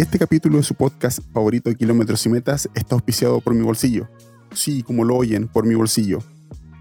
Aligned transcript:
Este 0.00 0.18
capítulo 0.18 0.56
de 0.56 0.62
su 0.62 0.74
podcast 0.74 1.18
favorito 1.30 1.68
de 1.68 1.76
Kilómetros 1.76 2.24
y 2.24 2.30
Metas 2.30 2.70
está 2.74 2.94
auspiciado 2.94 3.42
por 3.42 3.52
mi 3.52 3.60
bolsillo. 3.60 4.08
Sí, 4.50 4.82
como 4.82 5.04
lo 5.04 5.14
oyen, 5.14 5.46
por 5.46 5.66
mi 5.66 5.74
bolsillo. 5.74 6.20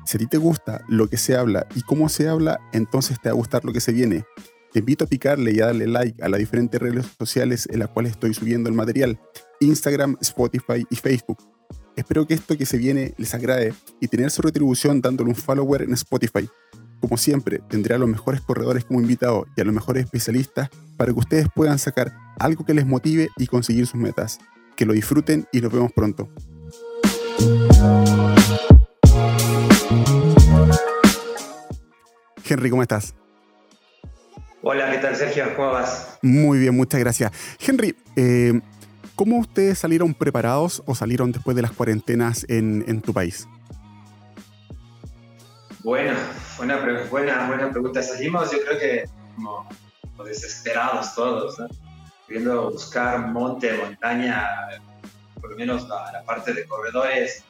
Si 0.06 0.16
a 0.16 0.20
ti 0.20 0.26
te 0.26 0.38
gusta 0.38 0.86
lo 0.88 1.10
que 1.10 1.18
se 1.18 1.36
habla 1.36 1.68
y 1.76 1.82
cómo 1.82 2.08
se 2.08 2.30
habla, 2.30 2.62
entonces 2.72 3.20
te 3.22 3.28
va 3.28 3.34
a 3.34 3.36
gustar 3.36 3.66
lo 3.66 3.74
que 3.74 3.82
se 3.82 3.92
viene. 3.92 4.24
Te 4.72 4.80
invito 4.80 5.04
a 5.04 5.08
picarle 5.08 5.52
y 5.52 5.60
a 5.60 5.66
darle 5.66 5.88
like 5.88 6.24
a 6.24 6.30
las 6.30 6.40
diferentes 6.40 6.80
redes 6.80 7.08
sociales 7.18 7.68
en 7.70 7.80
las 7.80 7.90
cuales 7.90 8.14
estoy 8.14 8.34
subiendo 8.34 8.70
el 8.70 8.76
material. 8.76 9.20
Instagram, 9.60 10.16
Spotify 10.22 10.88
y 10.90 10.96
Facebook. 10.96 11.44
Espero 11.98 12.26
que 12.26 12.36
esto 12.36 12.58
que 12.58 12.66
se 12.66 12.78
viene 12.78 13.16
les 13.18 13.34
agrade 13.34 13.74
y 14.00 14.08
tener 14.08 14.32
su 14.32 14.42
retribución 14.44 15.02
dándole 15.02 15.32
un 15.32 15.36
follower 15.36 15.82
en 15.82 15.92
Spotify. 15.92 16.50
Como 17.00 17.18
siempre, 17.18 17.60
tendré 17.70 17.96
a 17.96 17.98
los 17.98 18.10
mejores 18.10 18.42
corredores 18.42 18.84
como 18.84 19.00
invitados 19.00 19.48
y 19.56 19.62
a 19.62 19.64
los 19.64 19.74
mejores 19.74 20.04
especialistas 20.04 20.70
para 20.98 21.14
que 21.14 21.20
ustedes 21.20 21.48
puedan 21.54 21.80
sacar 21.80 22.14
algo 22.38 22.66
que 22.66 22.74
les 22.74 22.86
motive 22.86 23.30
y 23.38 23.48
conseguir 23.48 23.88
sus 23.88 24.00
metas. 24.00 24.40
Que 24.76 24.86
lo 24.86 24.94
disfruten 24.94 25.48
y 25.54 25.62
nos 25.62 25.72
vemos 25.72 25.94
pronto. 25.94 26.30
Henry, 32.46 32.70
¿cómo 32.70 32.82
estás? 32.82 33.16
Hola, 34.62 34.92
¿qué 34.92 34.98
tal 34.98 35.16
Sergio? 35.16 35.46
¿Cómo 35.56 35.72
vas? 35.72 36.18
Muy 36.22 36.60
bien, 36.60 36.76
muchas 36.76 37.00
gracias. 37.00 37.32
Henry, 37.66 37.96
eh, 38.18 38.60
¿cómo 39.16 39.38
ustedes 39.38 39.80
salieron 39.80 40.14
preparados 40.14 40.84
o 40.86 40.96
salieron 40.96 41.32
después 41.32 41.56
de 41.56 41.62
las 41.62 41.72
cuarentenas 41.72 42.46
en 42.50 43.02
tu 43.02 43.14
país? 43.14 43.48
Bueno, 45.90 46.16
buena, 46.56 46.78
buena, 47.10 47.48
buena 47.48 47.72
pregunta. 47.72 48.04
Salimos, 48.04 48.52
yo 48.52 48.60
creo 48.64 48.78
que 48.78 49.10
como, 49.34 49.68
desesperados 50.24 51.16
todos, 51.16 51.58
¿no? 51.58 51.68
Queriendo 52.28 52.70
buscar 52.70 53.28
monte, 53.30 53.74
montaña, 53.76 54.48
por 55.42 55.50
lo 55.50 55.58
menos 55.58 55.90
la, 55.90 56.24
parte 56.28 56.54
de 56.54 56.68
corredores 56.68 57.44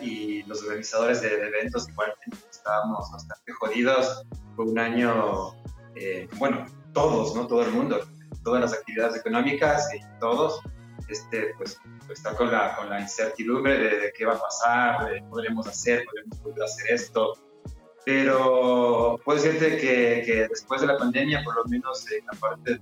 y 0.00 0.44
los 0.44 0.62
organizadores 0.62 1.20
de, 1.20 1.34
eventos, 1.34 1.86
igual 1.90 2.14
estábamos 2.50 3.12
bastante 3.12 3.52
jodidos. 3.52 4.24
Fue 4.56 4.64
un 4.64 4.78
año, 4.78 5.52
eh, 5.94 6.26
bueno, 6.38 6.64
todos, 6.94 7.36
¿no? 7.36 7.46
Todo 7.46 7.64
el 7.64 7.70
mundo, 7.70 8.00
todas 8.42 8.62
las 8.62 8.72
actividades 8.72 9.16
económicas 9.16 9.92
y 9.92 10.00
todos, 10.20 10.58
este, 11.10 11.52
pues, 11.58 11.78
pues 12.06 12.18
está 12.18 12.34
con 12.34 12.50
la, 12.50 12.76
con 12.76 12.88
la 12.88 13.02
incertidumbre 13.02 13.76
de, 13.76 13.98
de, 13.98 14.12
qué 14.16 14.24
va 14.24 14.36
a 14.36 14.40
pasar, 14.40 15.10
de 15.10 15.22
podremos 15.24 15.66
hacer, 15.66 16.06
podremos 16.42 16.72
hacer 16.72 16.94
esto, 16.94 17.34
pero 18.04 19.18
puedo 19.24 19.40
decirte 19.40 19.78
que, 19.78 20.22
que, 20.26 20.48
después 20.48 20.80
de 20.80 20.86
la 20.86 20.98
pandemia, 20.98 21.42
por 21.42 21.56
lo 21.56 21.64
menos 21.64 22.10
en 22.10 22.26
la 22.26 22.32
parte 22.38 22.80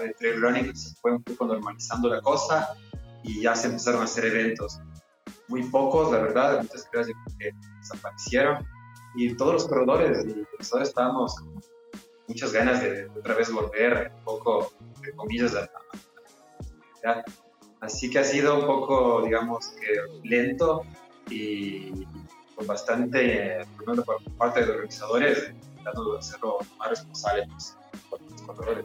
de 0.00 0.14
trail 0.14 0.40
running, 0.40 0.76
se 0.76 0.94
fue 0.96 1.12
un 1.12 1.22
poco 1.22 1.46
normalizando 1.46 2.08
la 2.08 2.20
cosa 2.20 2.74
y 3.22 3.42
ya 3.42 3.54
se 3.54 3.68
empezaron 3.68 4.00
a 4.00 4.04
hacer 4.04 4.26
eventos. 4.26 4.80
Muy 5.48 5.64
pocos, 5.64 6.10
la 6.12 6.18
verdad, 6.18 6.62
muchas 6.62 6.88
gracias 6.90 7.16
que 7.38 7.50
desaparecieron. 7.78 8.66
Y 9.14 9.36
todos 9.36 9.52
los 9.54 9.68
corredores 9.68 10.24
y 10.26 10.32
profesores 10.32 10.88
estábamos 10.88 11.34
con 11.36 11.60
muchas 12.28 12.52
ganas 12.52 12.82
de, 12.82 13.08
otra 13.08 13.34
vez 13.34 13.52
volver 13.52 14.10
un 14.16 14.24
poco, 14.24 14.72
de 15.02 15.12
comillas, 15.12 15.54
a 15.54 15.68
la 17.04 17.24
Así 17.80 18.08
que 18.08 18.20
ha 18.20 18.24
sido 18.24 18.60
un 18.60 18.66
poco, 18.66 19.22
digamos, 19.22 19.68
que 19.70 20.28
lento 20.28 20.82
y 21.28 22.06
bastante, 22.66 23.66
por 23.84 24.22
parte 24.38 24.60
de 24.60 24.66
los 24.66 24.74
organizadores, 24.76 25.52
tratando 25.82 26.12
de 26.12 26.18
hacerlo 26.18 26.58
más 26.78 26.90
responsable 26.90 27.48
pues, 28.10 28.22
los 28.30 28.42
corredores. 28.42 28.84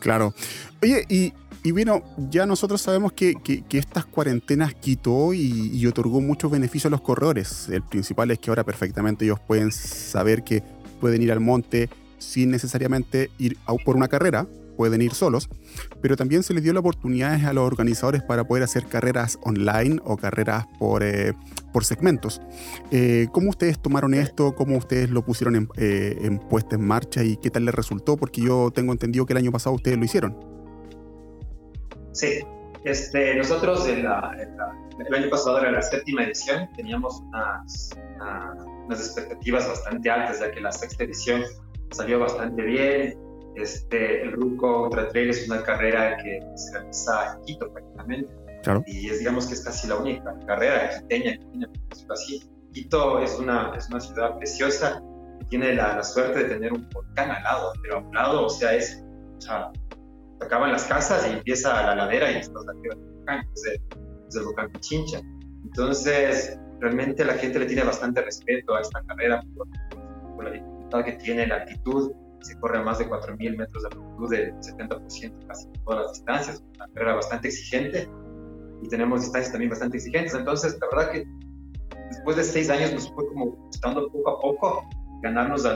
Claro. 0.00 0.34
Oye, 0.82 1.04
y, 1.08 1.32
y, 1.62 1.72
bueno, 1.72 2.02
ya 2.30 2.46
nosotros 2.46 2.80
sabemos 2.80 3.12
que, 3.12 3.34
que, 3.34 3.78
estas 3.78 4.06
cuarentenas 4.06 4.74
quitó 4.74 5.34
y, 5.34 5.70
y, 5.72 5.86
otorgó 5.86 6.20
muchos 6.20 6.50
beneficios 6.50 6.86
a 6.86 6.90
los 6.90 7.02
corredores. 7.02 7.68
El 7.68 7.82
principal 7.82 8.30
es 8.30 8.38
que 8.38 8.50
ahora 8.50 8.64
perfectamente 8.64 9.24
ellos 9.26 9.40
pueden 9.40 9.70
saber 9.72 10.42
que 10.42 10.62
pueden 11.00 11.22
ir 11.22 11.32
al 11.32 11.40
monte 11.40 11.90
sin 12.18 12.50
necesariamente 12.50 13.30
ir 13.38 13.56
a 13.66 13.74
por 13.74 13.96
una 13.96 14.08
carrera, 14.08 14.46
pueden 14.76 15.02
ir 15.02 15.12
solos, 15.12 15.48
pero 16.00 16.16
también 16.16 16.42
se 16.42 16.54
les 16.54 16.62
dio 16.62 16.72
la 16.72 16.80
oportunidad 16.80 17.44
a 17.44 17.52
los 17.52 17.64
organizadores 17.64 18.22
para 18.22 18.44
poder 18.44 18.64
hacer 18.64 18.86
carreras 18.86 19.38
online 19.42 20.00
o 20.04 20.16
carreras 20.16 20.66
por, 20.78 21.02
eh, 21.02 21.34
por 21.72 21.84
segmentos. 21.84 22.40
Eh, 22.90 23.28
¿Cómo 23.32 23.50
ustedes 23.50 23.80
tomaron 23.80 24.14
esto? 24.14 24.54
¿Cómo 24.54 24.76
ustedes 24.76 25.10
lo 25.10 25.24
pusieron 25.24 25.56
en, 25.56 25.68
eh, 25.76 26.18
en, 26.22 26.38
puesta 26.38 26.76
en 26.76 26.86
marcha 26.86 27.22
y 27.22 27.36
qué 27.36 27.50
tal 27.50 27.64
les 27.64 27.74
resultó? 27.74 28.16
Porque 28.16 28.40
yo 28.40 28.70
tengo 28.70 28.92
entendido 28.92 29.26
que 29.26 29.32
el 29.32 29.38
año 29.38 29.52
pasado 29.52 29.76
ustedes 29.76 29.98
lo 29.98 30.04
hicieron. 30.04 30.36
Sí, 32.12 32.40
este, 32.84 33.36
nosotros 33.36 33.86
el 33.86 34.06
año 34.06 35.30
pasado 35.30 35.58
era 35.58 35.70
la 35.70 35.82
séptima 35.82 36.24
edición, 36.24 36.68
teníamos 36.76 37.20
unas, 37.20 37.90
unas 38.86 39.00
expectativas 39.00 39.68
bastante 39.68 40.10
altas, 40.10 40.40
ya 40.40 40.50
que 40.50 40.60
la 40.60 40.72
sexta 40.72 41.04
edición 41.04 41.42
salió 41.90 42.18
bastante 42.20 42.62
bien, 42.62 43.29
este, 43.56 44.22
el 44.22 44.32
Ruco 44.32 44.84
Ultra 44.84 45.08
Trail 45.08 45.30
es 45.30 45.48
una 45.48 45.62
carrera 45.62 46.16
que 46.18 46.40
se 46.54 46.78
realiza 46.78 47.34
en 47.34 47.44
Quito 47.44 47.72
prácticamente. 47.72 48.32
Y 48.86 49.08
es, 49.08 49.20
digamos 49.20 49.46
que 49.46 49.54
es 49.54 49.64
casi 49.64 49.88
la 49.88 49.96
única 49.96 50.38
carrera 50.46 50.90
quiteña, 51.00 51.32
quiteña 51.32 51.68
así. 52.10 52.42
Quito 52.72 53.18
es 53.20 53.38
una, 53.38 53.72
es 53.76 53.88
una 53.88 54.00
ciudad 54.00 54.36
preciosa 54.36 55.02
que 55.40 55.46
tiene 55.46 55.74
la, 55.74 56.02
suerte 56.02 56.44
de 56.44 56.54
tener 56.54 56.72
un 56.72 56.88
volcán 56.90 57.30
al 57.30 57.42
lado, 57.42 57.72
pero 57.82 57.96
a 57.96 57.98
un 58.00 58.14
lado, 58.14 58.46
o 58.46 58.50
sea, 58.50 58.74
es, 58.74 59.02
o 59.38 59.40
sea, 59.40 59.72
acaban 60.40 60.72
las 60.72 60.84
casas 60.84 61.26
y 61.26 61.32
empieza 61.32 61.82
la 61.82 61.94
ladera 61.94 62.30
y 62.30 62.36
estás 62.36 62.62
arriba 62.68 62.94
del 62.94 63.14
volcán, 63.14 63.44
es 63.54 64.36
el, 64.36 64.44
volcán 64.44 64.70
Pichincha. 64.72 65.20
Entonces, 65.64 66.58
realmente 66.80 67.24
la 67.24 67.34
gente 67.34 67.58
le 67.58 67.66
tiene 67.66 67.82
bastante 67.82 68.20
respeto 68.20 68.74
a 68.74 68.82
esta 68.82 69.02
carrera 69.02 69.42
por, 69.56 69.66
por 70.36 70.44
la 70.44 70.50
dificultad 70.50 71.04
que 71.04 71.12
tiene, 71.12 71.46
la 71.46 71.56
altitud 71.56 72.12
se 72.40 72.58
corre 72.58 72.78
a 72.78 72.82
más 72.82 72.98
de 72.98 73.08
4.000 73.08 73.56
metros 73.56 73.82
de 73.82 73.88
altitud 73.88 74.30
de 74.30 74.54
70% 74.54 75.46
casi 75.46 75.68
todas 75.84 76.06
las 76.06 76.12
distancias, 76.12 76.64
una 76.76 76.88
carrera 76.94 77.14
bastante 77.16 77.48
exigente 77.48 78.08
y 78.82 78.88
tenemos 78.88 79.20
distancias 79.20 79.52
también 79.52 79.70
bastante 79.70 79.96
exigentes. 79.98 80.34
Entonces, 80.34 80.78
la 80.80 80.96
verdad 80.96 81.12
que 81.12 81.26
después 82.10 82.36
de 82.36 82.44
seis 82.44 82.70
años 82.70 82.92
nos 82.92 83.12
fue 83.12 83.26
como 83.28 83.46
gustando 83.46 84.10
poco 84.10 84.30
a 84.30 84.40
poco 84.40 84.88
ganarnos 85.22 85.64
a, 85.66 85.74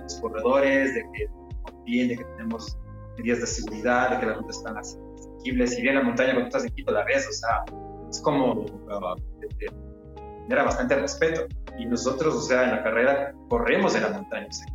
los 0.00 0.14
corredores, 0.20 0.94
de 0.94 1.02
que 1.12 1.26
confíen, 1.62 2.08
de 2.08 2.16
que 2.16 2.24
tenemos 2.24 2.78
medidas 3.18 3.40
de 3.40 3.46
seguridad, 3.46 4.10
de 4.10 4.20
que 4.20 4.26
las 4.26 4.36
rutas 4.38 4.56
están 4.56 4.78
asequibles. 4.78 5.74
Si 5.74 5.82
bien 5.82 5.96
la 5.96 6.02
montaña 6.02 6.32
cuando 6.32 6.46
estás 6.46 6.64
en 6.64 6.70
Quito 6.74 6.92
la 6.92 7.04
ves, 7.04 7.28
o 7.28 7.32
sea, 7.32 7.64
es 8.10 8.20
como 8.22 8.62
uh, 8.62 9.16
era 10.48 10.64
bastante 10.64 10.96
respeto. 10.96 11.46
Y 11.78 11.84
nosotros, 11.84 12.34
o 12.34 12.40
sea, 12.40 12.64
en 12.64 12.70
la 12.70 12.82
carrera 12.82 13.34
corremos 13.48 13.94
en 13.94 14.02
la 14.02 14.10
montaña, 14.10 14.46
o 14.48 14.52
sea, 14.52 14.66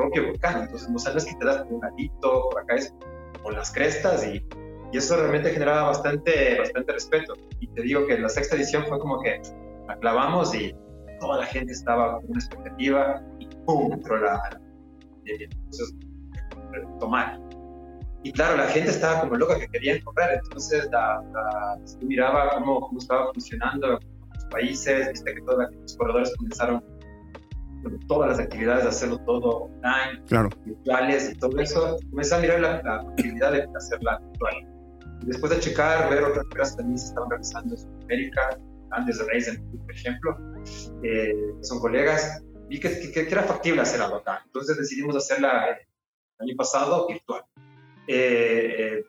propio 0.00 0.26
volcán, 0.28 0.62
entonces 0.62 0.88
no 0.88 0.98
sabes 0.98 1.24
que 1.24 1.34
te 1.34 1.44
das 1.44 1.58
por 1.58 1.74
un 1.74 1.80
ladito, 1.82 2.48
por 2.50 2.62
acá 2.62 2.76
es 2.76 2.94
por 3.42 3.54
las 3.54 3.72
crestas 3.72 4.26
y, 4.26 4.44
y, 4.92 4.96
eso 4.96 5.16
realmente 5.16 5.50
generaba 5.50 5.88
bastante, 5.88 6.58
bastante 6.58 6.92
respeto. 6.92 7.34
Y 7.60 7.68
te 7.68 7.82
digo 7.82 8.06
que 8.06 8.18
la 8.18 8.28
sexta 8.28 8.56
edición 8.56 8.84
fue 8.86 8.98
como 8.98 9.20
que 9.22 9.40
la 9.86 9.96
clavamos 9.98 10.54
y 10.54 10.74
toda 11.20 11.38
la 11.38 11.46
gente 11.46 11.72
estaba 11.72 12.16
con 12.16 12.30
una 12.30 12.38
expectativa 12.38 13.22
y 13.38 13.46
¡pum! 13.66 13.92
entró 13.92 14.18
la... 14.18 14.60
Entonces, 15.24 15.94
tomar. 16.98 17.38
Y 18.22 18.32
claro, 18.32 18.56
la 18.56 18.66
gente 18.66 18.90
estaba 18.90 19.20
como 19.20 19.36
loca 19.36 19.58
que 19.58 19.68
querían 19.68 20.00
correr, 20.00 20.40
entonces 20.44 20.88
la, 20.92 21.22
miraba 22.02 22.50
cómo, 22.54 22.80
cómo 22.80 22.98
estaba 22.98 23.32
funcionando 23.32 23.86
en 23.86 23.92
los 24.34 24.44
países, 24.50 25.08
viste 25.08 25.34
que 25.34 25.40
todos 25.42 25.68
los 25.72 25.96
corredores 25.96 26.34
comenzaron 26.36 26.84
todas 28.06 28.30
las 28.30 28.38
actividades, 28.38 28.84
de 28.84 28.88
hacerlo 28.90 29.18
todo 29.18 29.64
online, 29.64 30.22
claro. 30.26 30.50
virtuales 30.64 31.32
y 31.32 31.38
todo 31.38 31.58
eso, 31.58 31.96
comencé 32.10 32.34
a 32.34 32.38
mirar 32.38 32.60
la, 32.60 32.82
la 32.82 33.02
posibilidad 33.02 33.52
de 33.52 33.68
hacerla 33.76 34.18
virtual. 34.18 34.54
después 35.22 35.52
de 35.52 35.60
checar, 35.60 36.10
ver 36.10 36.24
otras 36.24 36.46
que 36.46 36.76
también 36.76 36.98
se 36.98 37.06
estaban 37.06 37.30
realizando 37.30 37.74
en 37.74 37.80
Sudamérica, 37.80 38.58
antes 38.90 39.18
de 39.18 39.24
Reisen, 39.24 39.70
por 39.70 39.90
ejemplo, 39.92 40.36
eh, 41.02 41.34
son 41.62 41.80
colegas, 41.80 42.42
vi 42.68 42.80
que, 42.80 43.10
que, 43.12 43.20
era 43.20 43.42
factible 43.42 43.82
hacerla 43.82 44.16
acá. 44.16 44.42
Entonces 44.46 44.76
decidimos 44.76 45.16
hacerla 45.16 45.70
el 45.70 46.48
año 46.48 46.56
pasado 46.56 47.06
virtual. 47.06 47.42
Eh, 48.06 48.74
eh, 48.78 49.04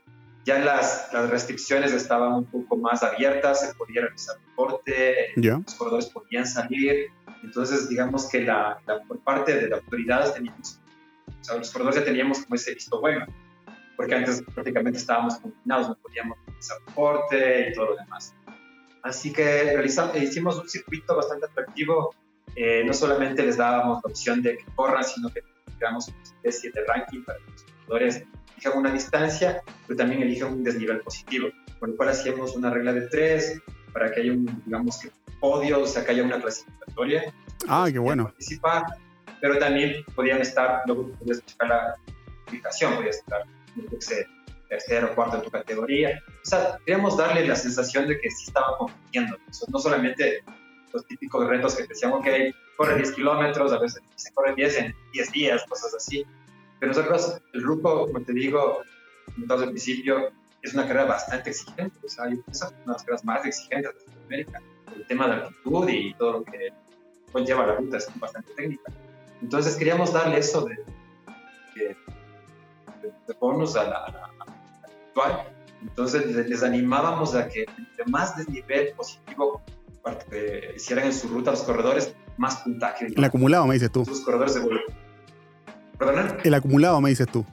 ya 0.45 0.59
las, 0.59 1.09
las, 1.13 1.29
restricciones 1.29 1.93
estaban 1.93 2.33
un 2.33 2.45
poco 2.45 2.77
más 2.77 3.03
abiertas, 3.03 3.61
se 3.61 3.75
podía 3.75 4.01
realizar 4.01 4.37
deporte, 4.39 5.33
los 5.35 5.75
corredores 5.75 6.07
podían 6.07 6.47
salir, 6.47 7.11
entonces, 7.43 7.89
digamos 7.89 8.29
que 8.29 8.41
la, 8.41 8.79
por 9.07 9.19
parte 9.19 9.55
de 9.55 9.69
la 9.69 9.77
autoridad 9.77 10.33
teníamos, 10.33 10.79
o 11.27 11.43
sea, 11.43 11.57
los 11.57 11.71
corredores 11.71 11.99
ya 11.99 12.05
teníamos 12.05 12.39
como 12.43 12.55
ese 12.55 12.73
visto 12.73 12.99
bueno, 12.99 13.25
porque 13.95 14.15
antes 14.15 14.43
prácticamente 14.53 14.99
estábamos 14.99 15.37
confinados, 15.37 15.89
no 15.89 15.95
podíamos 15.95 16.37
hacer 16.59 16.77
deporte 16.87 17.69
y 17.69 17.73
todo 17.73 17.87
lo 17.87 17.95
demás. 17.95 18.35
Así 19.03 19.33
que 19.33 19.73
realizamos, 19.73 20.15
hicimos 20.15 20.57
un 20.57 20.69
circuito 20.69 21.15
bastante 21.15 21.45
atractivo, 21.45 22.13
eh, 22.55 22.83
no 22.85 22.93
solamente 22.93 23.43
les 23.43 23.57
dábamos 23.57 24.01
la 24.03 24.09
opción 24.09 24.41
de 24.41 24.57
que 24.57 24.65
corran, 24.75 25.03
sino 25.03 25.29
que 25.29 25.41
creamos 25.77 26.07
una 26.09 26.21
especie 26.21 26.71
de 26.71 26.85
ranking 26.85 27.23
para 27.23 27.39
que 27.39 27.51
los 27.51 27.63
corredores 27.63 28.23
elijan 28.61 28.79
una 28.79 28.91
distancia, 28.91 29.63
pero 29.87 29.97
también 29.97 30.21
elijan 30.21 30.53
un 30.53 30.63
desnivel 30.63 31.01
positivo, 31.01 31.49
con 31.79 31.91
lo 31.91 31.97
cual 31.97 32.09
hacíamos 32.09 32.55
una 32.55 32.69
regla 32.69 32.93
de 32.93 33.07
tres 33.07 33.59
para 33.93 34.11
que 34.11 34.21
haya 34.21 34.31
un, 34.33 34.61
digamos, 34.65 34.99
que 34.99 35.09
podio, 35.39 35.81
o 35.81 35.87
sea, 35.87 36.05
que 36.05 36.11
haya 36.11 36.23
una 36.23 36.39
clasificatoria. 36.39 37.33
Ah, 37.67 37.89
qué 37.91 37.99
bueno. 37.99 38.25
Participar, 38.25 38.83
pero 39.41 39.57
también 39.57 40.05
podían 40.15 40.41
estar, 40.41 40.81
luego 40.85 41.09
podías 41.13 41.43
checar 41.45 41.69
la 41.69 41.95
clasificación, 42.05 42.95
podías 42.95 43.17
estar, 43.17 43.45
no 43.75 44.01
sé, 44.01 44.27
tercero 44.69 45.09
o 45.11 45.15
cuarto 45.15 45.37
en 45.37 45.43
tu 45.43 45.49
categoría. 45.49 46.21
O 46.27 46.45
sea, 46.45 46.77
queríamos 46.85 47.17
darle 47.17 47.45
la 47.45 47.55
sensación 47.55 48.07
de 48.07 48.19
que 48.19 48.29
sí 48.29 48.45
estaban 48.47 48.75
compitiendo. 48.77 49.37
no 49.67 49.79
solamente 49.79 50.43
los 50.93 51.05
típicos 51.07 51.47
retos 51.47 51.75
que 51.75 51.83
te 51.83 51.89
decían, 51.89 52.11
ok, 52.11 52.27
corre 52.77 52.95
10 52.95 53.11
kilómetros, 53.13 53.71
a 53.73 53.79
veces 53.79 54.01
se 54.15 54.31
corre 54.33 54.53
10 54.55 54.77
en 54.77 54.95
10 55.13 55.31
días, 55.31 55.63
cosas 55.67 55.93
así. 55.93 56.25
Pero 56.81 56.93
nosotros, 56.93 57.39
el 57.53 57.61
grupo, 57.61 58.07
como 58.07 58.25
te 58.25 58.33
digo, 58.33 58.81
desde 59.37 59.65
el 59.65 59.69
principio, 59.69 60.31
es 60.63 60.73
una 60.73 60.87
carrera 60.87 61.05
bastante 61.05 61.51
exigente. 61.51 61.95
O 62.03 62.09
sea, 62.09 62.25
es 62.25 62.59
una 62.59 62.71
de 62.71 62.87
las 62.87 63.03
carreras 63.03 63.23
más 63.23 63.45
exigentes 63.45 63.93
de 64.07 64.25
América. 64.25 64.61
El 64.95 65.05
tema 65.05 65.27
de 65.27 65.33
altitud 65.43 65.87
y 65.87 66.13
todo 66.15 66.31
lo 66.39 66.43
que 66.43 66.69
conlleva 67.31 67.67
la 67.67 67.75
ruta 67.75 67.97
es 67.97 68.07
bastante 68.19 68.51
técnica. 68.55 68.91
Entonces 69.43 69.75
queríamos 69.75 70.11
darle 70.11 70.39
eso 70.39 70.65
de, 70.65 70.75
de, 71.75 71.95
de 73.03 73.33
bonus 73.39 73.75
a 73.75 73.83
la, 73.83 74.31
actual. 74.83 75.53
Entonces 75.83 76.35
les, 76.35 76.63
animábamos 76.63 77.35
a 77.35 77.47
que 77.47 77.67
entre 77.77 78.05
más 78.07 78.35
desnivel 78.37 78.91
positivo 78.97 79.61
que 80.31 80.73
hicieran 80.75 81.05
en 81.05 81.13
su 81.13 81.27
ruta 81.27 81.51
los 81.51 81.61
corredores, 81.61 82.15
más 82.37 82.55
puntaje. 82.57 83.05
El 83.15 83.23
acumulado, 83.23 83.67
me 83.67 83.75
dices 83.75 83.91
tú. 83.91 84.03
Los 84.07 84.21
corredores 84.21 84.55
de 84.55 84.61
¿Perdón? 86.01 86.37
El 86.43 86.53
acumulado, 86.55 86.99
me 86.99 87.09
dices 87.09 87.27
tú. 87.27 87.45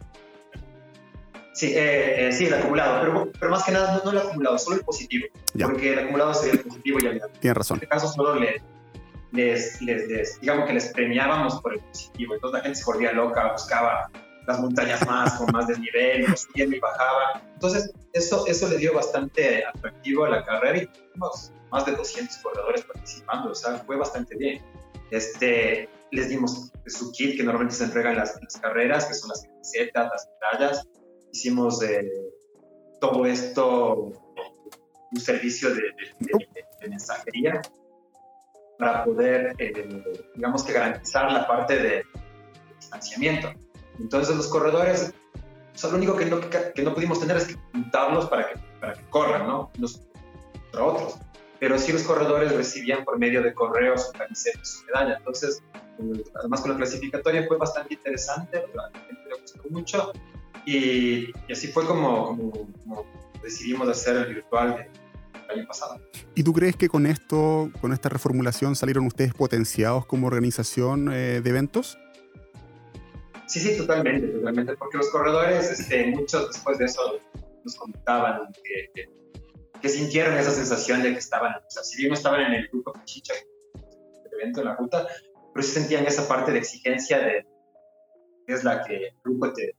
Sí, 1.53 1.67
eh, 1.75 2.29
eh, 2.29 2.33
sí, 2.33 2.47
el 2.47 2.55
acumulado, 2.55 3.01
pero, 3.01 3.33
pero 3.39 3.51
más 3.51 3.65
que 3.65 3.73
nada 3.73 4.01
no, 4.03 4.11
el 4.11 4.19
acumulado, 4.19 4.59
solo 4.59 4.77
el 4.77 4.85
positivo. 4.85 5.27
Porque 5.61 5.93
el 5.93 5.99
acumulado 5.99 6.33
sería 6.33 6.55
el 6.55 6.61
positivo 6.61 6.99
y 7.03 7.07
el 7.07 7.15
negativo. 7.15 7.41
Tienes 7.41 7.57
razón. 7.57 7.77
En 7.77 7.83
este 7.83 7.95
caso 7.95 8.09
solo 8.09 8.37
les, 8.37 8.63
les, 9.33 9.83
les, 9.83 10.41
digamos 10.41 10.67
que 10.67 10.73
les 10.73 10.89
premiábamos 10.93 11.61
por 11.61 11.75
el 11.75 11.81
positivo. 11.81 12.35
Entonces 12.35 12.59
la 12.59 12.63
gente 12.63 12.79
se 12.79 12.85
volvía 12.87 13.13
loca, 13.13 13.53
buscaba 13.53 14.11
las 14.47 14.61
montañas 14.61 15.07
más, 15.07 15.35
con 15.35 15.53
más 15.53 15.67
desnivel, 15.67 16.35
subían 16.35 16.73
y 16.73 16.79
bajaban. 16.79 17.43
Entonces, 17.53 17.93
eso, 18.15 18.47
eso 18.47 18.69
le 18.69 18.79
dio 18.79 18.95
bastante 18.95 19.63
atractivo 19.63 20.25
a 20.25 20.31
la 20.31 20.45
carrera 20.45 20.79
y 20.79 20.87
tuvimos 20.87 21.53
más 21.71 21.85
de 21.85 21.93
200 21.93 22.35
corredores 22.39 22.83
participando, 22.85 23.51
o 23.51 23.55
sea, 23.55 23.75
fue 23.81 23.97
bastante 23.97 24.37
bien. 24.37 24.63
Este, 25.11 25.91
les 26.11 26.29
dimos 26.29 26.73
su 26.87 27.13
kit 27.13 27.37
que 27.37 27.43
normalmente 27.43 27.77
se 27.77 27.85
entrega 27.85 28.11
en 28.11 28.19
las, 28.19 28.39
carreras, 28.61 29.07
que 29.07 29.15
son 29.15 29.29
las 29.31 29.43
camisetas, 29.43 30.11
las 30.11 30.29
medallas. 30.41 30.89
Hicimos 31.33 31.83
eh, 31.83 32.11
todo 33.01 33.27
esto, 33.27 34.13
un 35.13 35.21
servicio 35.21 35.75
de, 35.75 35.83
mensajería 36.89 37.61
para 38.79 39.05
poder, 39.05 39.55
eh, 39.59 40.03
digamos 40.35 40.63
que 40.63 40.73
garantizar 40.73 41.31
la 41.31 41.47
parte 41.47 41.77
de 41.77 42.05
distanciamiento. 42.79 43.53
Entonces 43.99 44.37
los 44.37 44.47
corredores, 44.47 45.13
o 45.83 45.89
lo 45.89 45.97
único 45.97 46.17
que 46.17 46.27
no, 46.27 46.41
que 46.41 46.83
no 46.83 46.95
pudimos 46.95 47.21
tener 47.21 47.37
es 47.37 47.49
que 47.49 47.55
juntarlos 47.73 48.27
para 48.27 48.49
que, 48.49 48.61
para 48.81 48.95
que 48.95 49.05
corran, 49.11 49.47
¿no? 49.47 49.71
Los 49.79 50.09
contra 50.71 50.85
otros. 50.85 51.19
Pero 51.61 51.79
sí 51.79 51.93
los 51.93 52.03
corredores 52.05 52.55
recibían 52.55 53.05
por 53.05 53.19
medio 53.19 53.43
de 53.43 53.53
correos 53.53 54.07
su 54.07 54.13
camiseta, 54.13 54.65
su. 54.65 54.85
Entonces, 54.95 55.63
además 56.35 56.61
con 56.61 56.71
la 56.71 56.77
clasificatoria 56.77 57.47
fue 57.47 57.57
bastante 57.57 57.95
interesante, 57.95 58.65
la 58.75 58.91
gente 58.99 59.23
le 59.29 59.41
gustó 59.41 59.63
mucho. 59.71 60.13
Y, 60.67 61.31
y 61.49 61.53
así 61.53 61.69
fue 61.69 61.87
como, 61.87 62.37
como, 62.37 63.07
decidimos 63.43 63.89
hacer 63.89 64.17
el 64.17 64.35
virtual 64.35 64.87
del 65.33 65.59
año 65.59 65.67
pasado. 65.67 66.01
¿Y 66.35 66.43
tú 66.43 66.53
crees 66.53 66.77
que 66.77 66.89
con 66.89 67.07
esto, 67.07 67.71
con 67.81 67.93
esta 67.93 68.09
reformulación, 68.09 68.77
salieron 68.77 69.07
ustedes 69.07 69.33
potenciados 69.33 70.05
como 70.07 70.27
organización 70.27 71.11
eh, 71.13 71.41
de 71.41 71.51
eventos? 71.51 71.99
Sí, 73.49 73.61
sí, 73.61 73.79
totalmente, 73.79 74.29
totalmente, 74.29 74.77
porque 74.77 74.99
los 74.99 75.09
corredores, 75.11 75.71
este, 75.71 76.09
muchos 76.09 76.49
después 76.49 76.77
de 76.79 76.85
eso 76.85 77.19
nos 77.65 77.75
comentaban 77.77 78.53
que, 78.63 79.09
que, 79.81 79.89
sintieron 79.89 80.37
esa 80.37 80.51
sensación 80.51 81.03
de 81.03 81.13
que 81.13 81.19
estaban, 81.19 81.55
o 81.55 81.71
sea, 81.71 81.83
si 81.83 81.97
bien 81.97 82.11
no 82.11 82.15
estaban 82.15 82.43
en 82.43 82.53
el 82.53 82.69
grupo 82.69 82.93
Chicha, 83.07 83.33
el 83.75 84.41
evento, 84.41 84.61
en 84.61 84.67
la 84.67 84.77
ruta, 84.77 85.07
pero 85.53 85.63
sí 85.63 85.73
sentían 85.73 86.07
esa 86.07 86.29
parte 86.29 86.53
de 86.53 86.59
exigencia 86.59 87.19
de 87.19 87.47
que 88.47 88.55
es 88.55 88.65
la 88.65 88.83
que 88.83 88.97
el 88.97 89.15
grupo 89.25 89.53
te 89.53 89.77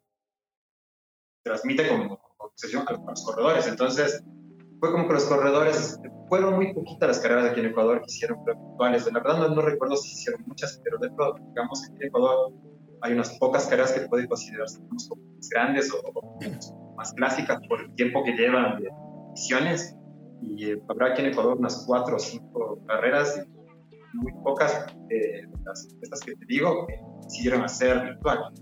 transmite 1.44 1.88
como 1.88 2.20
obsesión 2.38 2.86
a 2.88 2.92
los 2.92 3.26
corredores. 3.26 3.68
Entonces, 3.68 4.24
fue 4.80 4.92
como 4.92 5.08
que 5.08 5.14
los 5.14 5.26
corredores, 5.26 6.00
fueron 6.28 6.56
muy 6.56 6.74
poquitas 6.74 7.08
las 7.10 7.20
carreras 7.20 7.52
aquí 7.52 7.60
en 7.60 7.68
Ecuador 7.68 8.00
que 8.00 8.06
hicieron 8.08 8.44
virtuales. 8.46 9.06
De 9.06 9.12
la 9.12 9.20
verdad 9.20 9.40
no, 9.40 9.56
no 9.56 9.62
recuerdo 9.62 9.98
si 9.98 10.12
hicieron 10.12 10.44
muchas, 10.46 10.80
pero 10.84 10.98
dentro, 11.00 11.36
digamos, 11.50 11.84
aquí 11.84 11.96
en 12.02 12.08
Ecuador 12.08 12.54
hay 13.02 13.14
unas 13.14 13.38
pocas 13.38 13.66
carreras 13.66 13.92
que 13.94 14.02
pueden 14.02 14.28
considerarse 14.28 14.80
como 14.80 14.92
más 15.36 15.50
grandes 15.50 15.92
o, 15.92 16.96
más 16.96 17.14
clásicas 17.14 17.60
por 17.68 17.82
el 17.82 17.94
tiempo 17.96 18.24
que 18.24 18.34
llevan 18.34 18.82
de 18.82 18.90
misiones. 19.32 19.96
Y 20.42 20.72
eh, 20.72 20.82
habrá 20.88 21.08
aquí 21.08 21.22
en 21.22 21.28
Ecuador 21.28 21.58
unas 21.58 21.84
cuatro 21.86 22.16
o 22.16 22.20
cinco 22.20 22.80
carreras, 22.88 23.46
muy 24.14 24.32
pocas 24.44 24.88
de 25.08 25.48
las, 25.66 25.88
estas 26.02 26.20
que 26.22 26.36
te 26.36 26.46
digo, 26.48 26.88
que 26.88 27.00
decidieron 27.24 27.64
hacer 27.64 28.04
virtual. 28.04 28.54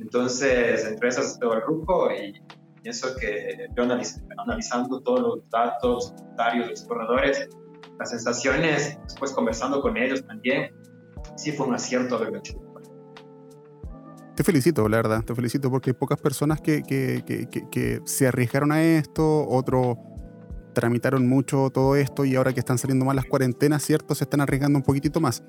Entonces, 0.00 0.84
entre 0.86 1.08
esas 1.08 1.38
todo 1.38 1.54
el 1.54 1.60
grupo 1.62 2.10
y 2.10 2.40
pienso 2.82 3.08
que 3.16 3.66
yo 3.76 3.84
analizando 3.84 5.00
todos 5.00 5.20
los 5.20 5.50
datos, 5.50 6.12
los 6.12 6.20
comentarios 6.20 6.70
los 6.70 6.84
corredores, 6.84 7.48
las 7.98 8.10
sensaciones, 8.10 8.98
después 9.04 9.32
conversando 9.32 9.80
con 9.80 9.96
ellos 9.96 10.24
también, 10.26 10.70
sí 11.36 11.52
fue 11.52 11.66
un 11.66 11.74
acierto 11.74 12.16
haberlo 12.16 12.38
hecho 12.38 12.64
te 14.34 14.42
felicito, 14.42 14.88
la 14.88 14.96
verdad, 14.96 15.22
te 15.22 15.34
felicito 15.34 15.70
porque 15.70 15.90
hay 15.90 15.94
pocas 15.94 16.20
personas 16.20 16.60
que, 16.60 16.82
que, 16.82 17.22
que, 17.24 17.46
que, 17.70 18.00
se 18.04 18.26
arriesgaron 18.26 18.72
a 18.72 18.82
esto, 18.82 19.46
otros 19.48 19.96
tramitaron 20.74 21.26
mucho 21.26 21.70
todo 21.70 21.96
esto 21.96 22.24
y 22.24 22.36
ahora 22.36 22.52
que 22.52 22.60
están 22.60 22.76
saliendo 22.76 23.04
más 23.04 23.16
las 23.16 23.24
cuarentenas, 23.24 23.82
¿cierto? 23.82 24.14
Se 24.14 24.24
están 24.24 24.40
arriesgando 24.40 24.78
un 24.78 24.82
poquitito 24.82 25.20
más. 25.20 25.42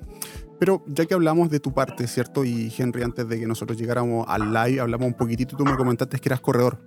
Pero 0.58 0.82
ya 0.86 1.04
que 1.04 1.14
hablamos 1.14 1.50
de 1.50 1.60
tu 1.60 1.74
parte, 1.74 2.06
¿cierto? 2.06 2.44
Y 2.44 2.72
Henry, 2.76 3.02
antes 3.02 3.28
de 3.28 3.38
que 3.38 3.46
nosotros 3.46 3.78
llegáramos 3.78 4.24
al 4.28 4.52
live, 4.52 4.80
hablamos 4.80 5.08
un 5.08 5.14
poquitito, 5.14 5.56
tú 5.56 5.64
me 5.64 5.76
comentaste 5.76 6.18
que 6.18 6.28
eras 6.28 6.40
corredor. 6.40 6.80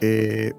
Eh, 0.00 0.52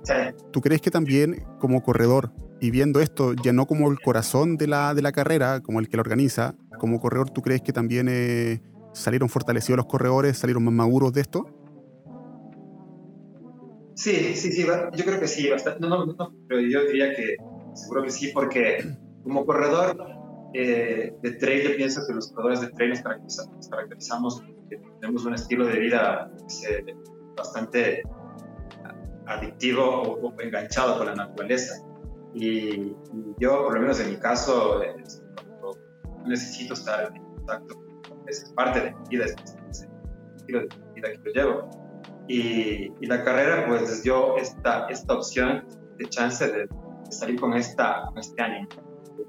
¿Tú 0.51 0.61
crees 0.61 0.81
que 0.81 0.89
también 0.89 1.43
como 1.59 1.83
corredor, 1.83 2.31
y 2.59 2.71
viendo 2.71 3.01
esto 3.01 3.33
ya 3.33 3.53
no 3.53 3.67
como 3.67 3.91
el 3.91 3.99
corazón 3.99 4.57
de 4.57 4.67
la, 4.67 4.95
de 4.95 5.01
la 5.01 5.11
carrera, 5.11 5.59
como 5.59 5.79
el 5.79 5.89
que 5.89 5.97
la 5.97 6.01
organiza, 6.01 6.55
como 6.79 6.99
corredor, 6.99 7.29
¿tú 7.29 7.41
crees 7.41 7.61
que 7.61 7.73
también... 7.73 8.07
Eh, 8.09 8.61
¿Salieron 8.95 9.27
fortalecidos 9.27 9.75
los 9.75 9.87
corredores? 9.87 10.37
¿Salieron 10.37 10.63
más 10.63 10.73
maduros 10.73 11.11
de 11.11 11.19
esto? 11.19 11.64
Sí, 13.95 14.35
sí, 14.35 14.51
sí, 14.51 14.65
yo 14.65 15.05
creo 15.05 15.19
que 15.19 15.27
sí, 15.27 15.49
bastante. 15.49 15.79
No, 15.79 16.05
no, 16.05 16.13
no, 16.13 16.35
pero 16.47 16.61
yo 16.61 16.85
diría 16.85 17.15
que 17.15 17.37
seguro 17.73 18.03
que 18.03 18.11
sí, 18.11 18.31
porque 18.33 18.85
como 19.23 19.45
corredor 19.45 19.97
eh, 20.53 21.13
de 21.21 21.31
trail, 21.33 21.69
yo 21.69 21.75
pienso 21.77 22.05
que 22.05 22.13
los 22.13 22.31
corredores 22.31 22.61
de 22.61 22.67
trail 22.69 22.91
nos 22.91 23.01
caracterizamos, 23.69 24.43
tenemos 24.99 25.25
un 25.25 25.33
estilo 25.33 25.65
de 25.65 25.79
vida 25.79 26.31
bastante 27.35 28.03
adictivo 29.25 30.01
o, 30.01 30.41
enganchado 30.41 30.97
con 30.97 31.07
la 31.07 31.15
naturaleza. 31.15 31.81
Y, 32.33 32.93
yo, 33.39 33.63
por 33.63 33.75
lo 33.75 33.81
menos 33.81 33.99
en 34.01 34.11
mi 34.11 34.17
caso, 34.17 34.81
necesito 36.25 36.73
estar 36.73 37.13
en 37.15 37.23
contacto 37.23 37.85
es 38.27 38.51
parte 38.55 38.81
de 38.81 38.91
mi 38.91 39.09
vida, 39.09 39.25
es, 39.25 39.35
el 39.53 40.35
estilo 40.35 40.59
de 40.61 40.67
vida 40.95 41.11
que 41.11 41.19
yo 41.25 41.31
llevo. 41.31 41.84
Y, 42.27 42.91
y, 42.99 43.05
la 43.05 43.23
carrera 43.23 43.65
pues 43.67 43.81
les 43.83 44.03
dio 44.03 44.37
esta, 44.37 44.87
esta 44.87 45.13
opción 45.13 45.67
de 45.97 46.09
chance 46.09 46.47
de, 46.47 46.67
salir 47.09 47.39
con, 47.39 47.53
esta, 47.53 48.05
con 48.07 48.17
este 48.17 48.41
ánimo. 48.41 48.67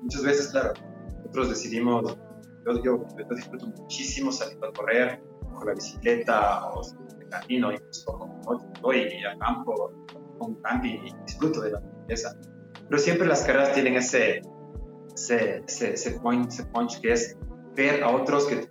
Muchas 0.00 0.22
veces, 0.22 0.48
claro, 0.48 0.72
nosotros 1.18 1.50
decidimos, 1.50 2.16
yo, 2.64 2.82
yo, 2.82 3.04
disfruto 3.34 3.66
muchísimo 3.66 4.32
salir 4.32 4.58
a 4.64 4.72
correr, 4.72 5.20
con 5.54 5.66
la 5.66 5.74
bicicleta 5.74 6.70
o 6.70 6.82
de 6.82 7.28
camino, 7.28 7.72
incluso 7.72 8.18
con 8.44 8.72
voy 8.80 9.08
a 9.24 9.38
campo, 9.38 9.92
con 10.38 10.54
camping 10.62 10.98
y 11.04 11.14
disfruto 11.24 11.60
de 11.62 11.72
la 11.72 11.80
naturaleza. 11.80 12.36
Pero 12.88 12.98
siempre 12.98 13.26
las 13.26 13.42
carreras 13.42 13.72
tienen 13.72 13.96
ese, 13.96 14.42
ese, 15.14 15.62
ese, 15.66 15.94
ese, 15.94 16.20
point, 16.20 16.48
ese 16.48 16.64
punch 16.66 17.00
que 17.00 17.12
es 17.12 17.36
ver 17.74 18.02
a 18.02 18.10
otros 18.10 18.46
que, 18.46 18.68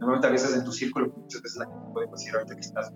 normalmente 0.00 0.26
a 0.26 0.30
veces 0.30 0.56
en 0.56 0.64
tu 0.64 0.72
círculo, 0.72 1.12
muchas 1.16 1.42
veces 1.42 1.58
la 1.58 1.66
gente 1.66 1.92
puede 1.92 2.06
decir 2.10 2.34
ahorita 2.34 2.54
que 2.54 2.60
estás 2.60 2.92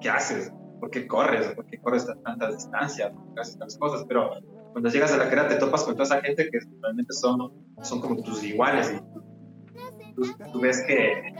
¿qué 0.00 0.10
haces? 0.10 0.52
¿Por 0.80 0.90
qué 0.90 1.06
corres? 1.06 1.54
¿Por 1.54 1.64
qué 1.66 1.80
corres 1.80 2.08
a 2.08 2.14
tantas 2.16 2.56
distancias? 2.56 3.10
¿Por 3.12 3.34
qué 3.34 3.40
haces 3.40 3.58
tantas 3.58 3.78
cosas? 3.78 4.04
Pero 4.06 4.30
cuando 4.72 4.90
llegas 4.90 5.12
a 5.12 5.16
la 5.16 5.24
carrera 5.24 5.48
te 5.48 5.54
topas 5.56 5.84
con 5.84 5.94
toda 5.94 6.04
esa 6.04 6.20
gente 6.20 6.50
que 6.50 6.58
realmente 6.82 7.12
son, 7.14 7.52
son 7.82 8.00
como 8.00 8.22
tus 8.22 8.42
iguales 8.42 8.92
y 8.92 9.00
tú, 10.52 10.60
ves 10.60 10.82
que, 10.86 11.34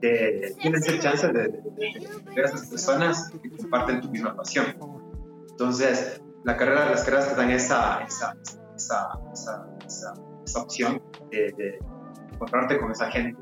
que 0.00 0.54
tienes 0.62 0.88
el 0.88 1.00
chance 1.00 1.26
de, 1.26 1.48
ver 2.34 2.44
a 2.44 2.48
esas 2.48 2.66
personas 2.68 3.30
que 3.42 3.50
comparten 3.50 4.00
tu 4.00 4.08
misma 4.10 4.34
pasión. 4.34 4.66
Entonces, 5.50 6.22
la 6.44 6.56
carrera, 6.56 6.88
las 6.88 7.04
carreras 7.04 7.28
te 7.28 7.34
dan 7.34 7.50
esa, 7.50 8.00
esa, 8.04 8.36
esa, 8.76 9.20
esa, 9.34 10.14
esa 10.44 10.62
opción 10.62 11.02
de, 11.30 11.52
de, 11.56 11.78
encontrarte 12.32 12.78
con 12.78 12.92
esa 12.92 13.10
gente. 13.10 13.36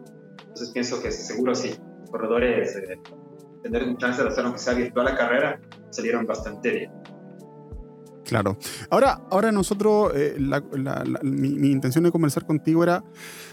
Entonces, 0.57 0.73
pienso 0.73 1.03
que 1.03 1.13
seguro 1.13 1.55
sí, 1.55 1.75
corredores, 2.11 2.77
eh, 2.77 2.99
tener 3.63 3.83
un 3.83 3.99
chance 3.99 4.23
de 4.23 4.29
hacer 4.31 4.43
aunque 4.43 4.59
sea 4.59 4.73
virtual 4.73 5.05
la 5.05 5.15
carrera, 5.15 5.61
salieron 5.91 6.25
bastante 6.25 6.71
bien. 6.71 6.93
Claro. 8.25 8.57
Ahora, 8.89 9.21
ahora 9.31 9.53
nosotros, 9.53 10.13
eh, 10.15 10.39
mi, 11.23 11.69
intención 11.69 12.05
de 12.05 12.11
conversar 12.11 12.47
contigo 12.47 12.83
era 12.83 13.05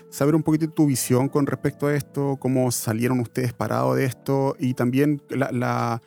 saber 0.10 0.34
un 0.34 0.44
poquito 0.44 0.70
tu 0.70 0.86
visión 0.86 1.28
con 1.28 1.46
respecto 1.46 1.88
a 1.88 1.94
esto, 1.94 2.38
cómo 2.40 2.72
salieron 2.72 3.20
ustedes 3.20 3.52
parados 3.52 3.98
de 3.98 4.06
esto 4.06 4.56
y 4.58 4.74
también 4.74 5.22
las 5.28 6.00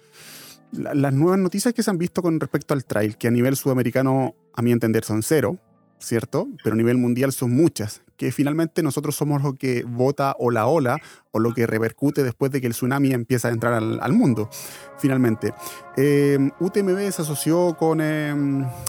nuevas 1.13 1.39
noticias 1.39 1.75
que 1.75 1.83
se 1.83 1.91
han 1.91 1.99
visto 1.99 2.23
con 2.23 2.41
respecto 2.41 2.73
al 2.73 2.87
trail, 2.87 3.19
que 3.19 3.29
a 3.29 3.31
nivel 3.31 3.55
sudamericano, 3.57 4.35
a 4.55 4.63
mi 4.63 4.73
entender, 4.73 5.05
son 5.05 5.23
cero. 5.23 5.59
¿Cierto? 5.99 6.49
Pero 6.63 6.75
a 6.75 6.77
nivel 6.77 6.97
mundial 6.97 7.33
son 7.33 7.53
muchas, 7.53 8.03
que 8.17 8.33
finalmente 8.33 8.83
nosotros 8.83 9.15
somos 9.15 9.43
lo 9.43 9.55
que 9.55 9.85
vota 9.85 10.35
o 10.39 10.51
la 10.51 10.67
ola 10.67 10.99
o 11.33 11.39
lo 11.39 11.53
que 11.53 11.67
repercute 11.67 12.23
después 12.23 12.51
de 12.51 12.61
que 12.61 12.67
el 12.67 12.73
tsunami 12.73 13.13
empieza 13.13 13.49
a 13.49 13.51
entrar 13.51 13.75
al, 13.75 14.13
mundo, 14.13 14.49
finalmente. 14.99 15.53
Eh, 15.97 16.51
UTMB 16.61 17.11
se 17.11 17.23
asoció 17.23 17.77
con, 17.79 18.01
eh, 18.01 18.35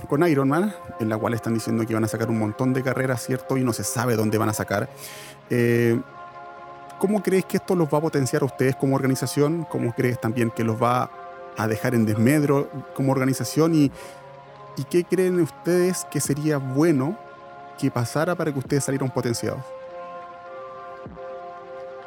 con 0.08 0.28
Ironman, 0.28 0.74
en 1.00 1.10
la 1.10 1.18
cual 1.18 1.34
están 1.34 1.54
diciendo 1.54 1.86
que 1.86 1.94
van 1.94 2.04
a 2.04 2.08
sacar 2.08 2.30
un 2.30 2.40
montón 2.40 2.74
de 2.74 2.84
carreras, 2.84 3.26
¿cierto? 3.26 3.58
Y 3.58 3.64
no 3.64 3.74
se 3.74 3.84
sabe 3.84 4.16
dónde 4.16 4.38
van 4.38 4.50
a 4.50 4.54
sacar. 4.54 4.90
Eh, 5.50 6.00
¿Cómo 7.00 7.22
crees 7.22 7.46
que 7.46 7.58
esto 7.58 7.76
los 7.76 7.94
va 7.94 8.00
a 8.00 8.02
potenciar 8.02 8.42
a 8.42 8.46
ustedes 8.46 8.76
como 8.76 8.96
organización? 8.96 9.68
¿Cómo 9.70 9.94
crees 9.94 10.20
también 10.20 10.50
que 10.50 10.64
los 10.64 10.82
va 10.82 11.12
a 11.56 11.68
dejar 11.68 11.94
en 11.94 12.06
desmedro 12.06 12.72
como 12.96 13.12
organización? 13.12 13.76
Y 13.76 13.92
¿Y 14.78 14.84
qué 14.84 15.04
creen 15.04 15.42
ustedes 15.42 16.06
que 16.12 16.22
sería 16.22 16.58
bueno 16.58 17.18
que 17.80 17.90
pasara 17.90 18.36
para 18.36 18.54
que 18.54 18.60
ustedes 18.60 18.84
salieran 18.84 19.10
potenciados? 19.10 19.64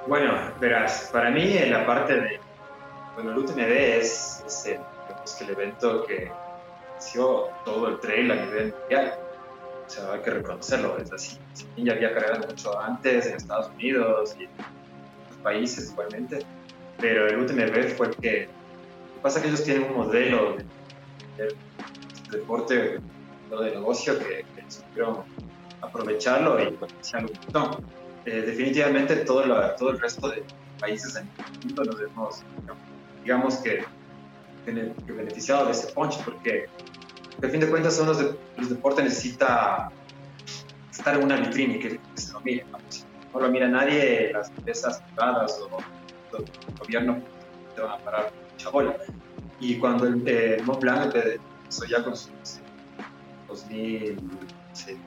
Bueno, 0.07 0.33
verás, 0.61 1.11
para 1.13 1.31
mí 1.31 1.59
la 1.69 1.85
parte 1.85 2.15
de, 2.15 2.41
bueno, 3.17 3.33
el 3.33 3.39
UTMB 3.39 3.61
es, 3.61 4.45
es 4.47 4.67
el, 4.67 4.81
el, 5.41 5.51
evento 5.51 6.05
que 6.07 6.31
inició 6.95 7.49
todo 7.65 7.89
el 7.89 8.01
trail 8.01 8.31
a 8.31 8.35
nivel 8.37 8.75
mundial. 8.81 9.15
O 9.87 9.91
sea, 9.91 10.13
hay 10.13 10.21
que 10.21 10.31
reconocerlo, 10.31 10.97
es 10.99 11.13
así. 11.13 11.39
ya 11.77 11.93
había 11.93 12.15
cargado 12.15 12.47
mucho 12.47 12.81
antes 12.81 13.27
en 13.27 13.37
Estados 13.37 13.69
Unidos 13.71 14.37
y 14.39 14.45
en 14.45 14.51
otros 14.51 15.41
países 15.43 15.91
igualmente, 15.91 16.39
pero 16.99 17.27
el 17.27 17.39
UTMB 17.39 17.97
fue 17.97 18.07
el 18.09 18.17
que... 18.17 18.41
Lo 18.43 19.17
que 19.17 19.23
pasa 19.23 19.39
es 19.39 19.43
que 19.43 19.49
ellos 19.49 19.65
tienen 19.65 19.91
un 19.91 19.97
modelo 19.97 20.57
de 21.37 21.55
deporte 22.31 23.01
lo 23.51 23.63
de 23.63 23.71
negocio 23.73 24.19
que, 24.19 24.45
que 24.55 24.71
supieron 24.71 25.25
aprovecharlo 25.81 26.63
y 26.63 26.71
potenciarlo 26.73 27.31
un 27.31 27.39
montón. 27.41 27.85
Eh, 28.27 28.43
definitivamente 28.43 29.17
todo, 29.17 29.43
todo 29.77 29.91
el 29.91 30.01
resto 30.01 30.29
de 30.29 30.45
países 30.79 31.17
en 31.17 31.29
el 31.39 31.67
mundo 31.67 31.85
nos 31.85 32.01
hemos, 32.01 32.43
digamos 33.23 33.57
que, 33.57 33.85
que 34.65 35.13
beneficiado 35.13 35.67
de 35.67 35.73
ese 35.73 35.93
punch 35.93 36.23
porque 36.25 36.67
al 37.43 37.51
fin 37.51 37.61
de 37.61 37.69
cuentas 37.69 37.99
los, 37.99 38.19
de, 38.19 38.37
los 38.59 38.69
deportes 38.69 39.05
necesita 39.05 39.91
estar 40.91 41.17
en 41.17 41.25
una 41.25 41.37
vitrina 41.37 41.77
y 41.77 41.79
que, 41.79 42.01
se 42.15 42.33
lo 42.33 42.41
mire. 42.41 42.67
¿no? 42.71 43.41
lo 43.41 43.49
mira 43.49 43.69
nadie, 43.69 44.33
las 44.33 44.51
empresas 44.51 45.01
privadas 45.03 45.59
o 45.61 45.79
el 46.37 46.45
gobierno 46.79 47.23
te 47.75 47.81
van 47.81 47.93
a 47.93 47.99
parar 47.99 48.33
mucha 48.53 48.71
bola. 48.71 48.97
Y 49.61 49.77
cuando 49.77 50.07
el 50.07 50.23
eh, 50.27 50.61
Mont 50.65 50.81
Blanc 50.81 51.15
eso 51.71 51.87
ya 51.87 52.03
con 52.03 52.15
sus 52.17 52.59
2011, 53.49 54.99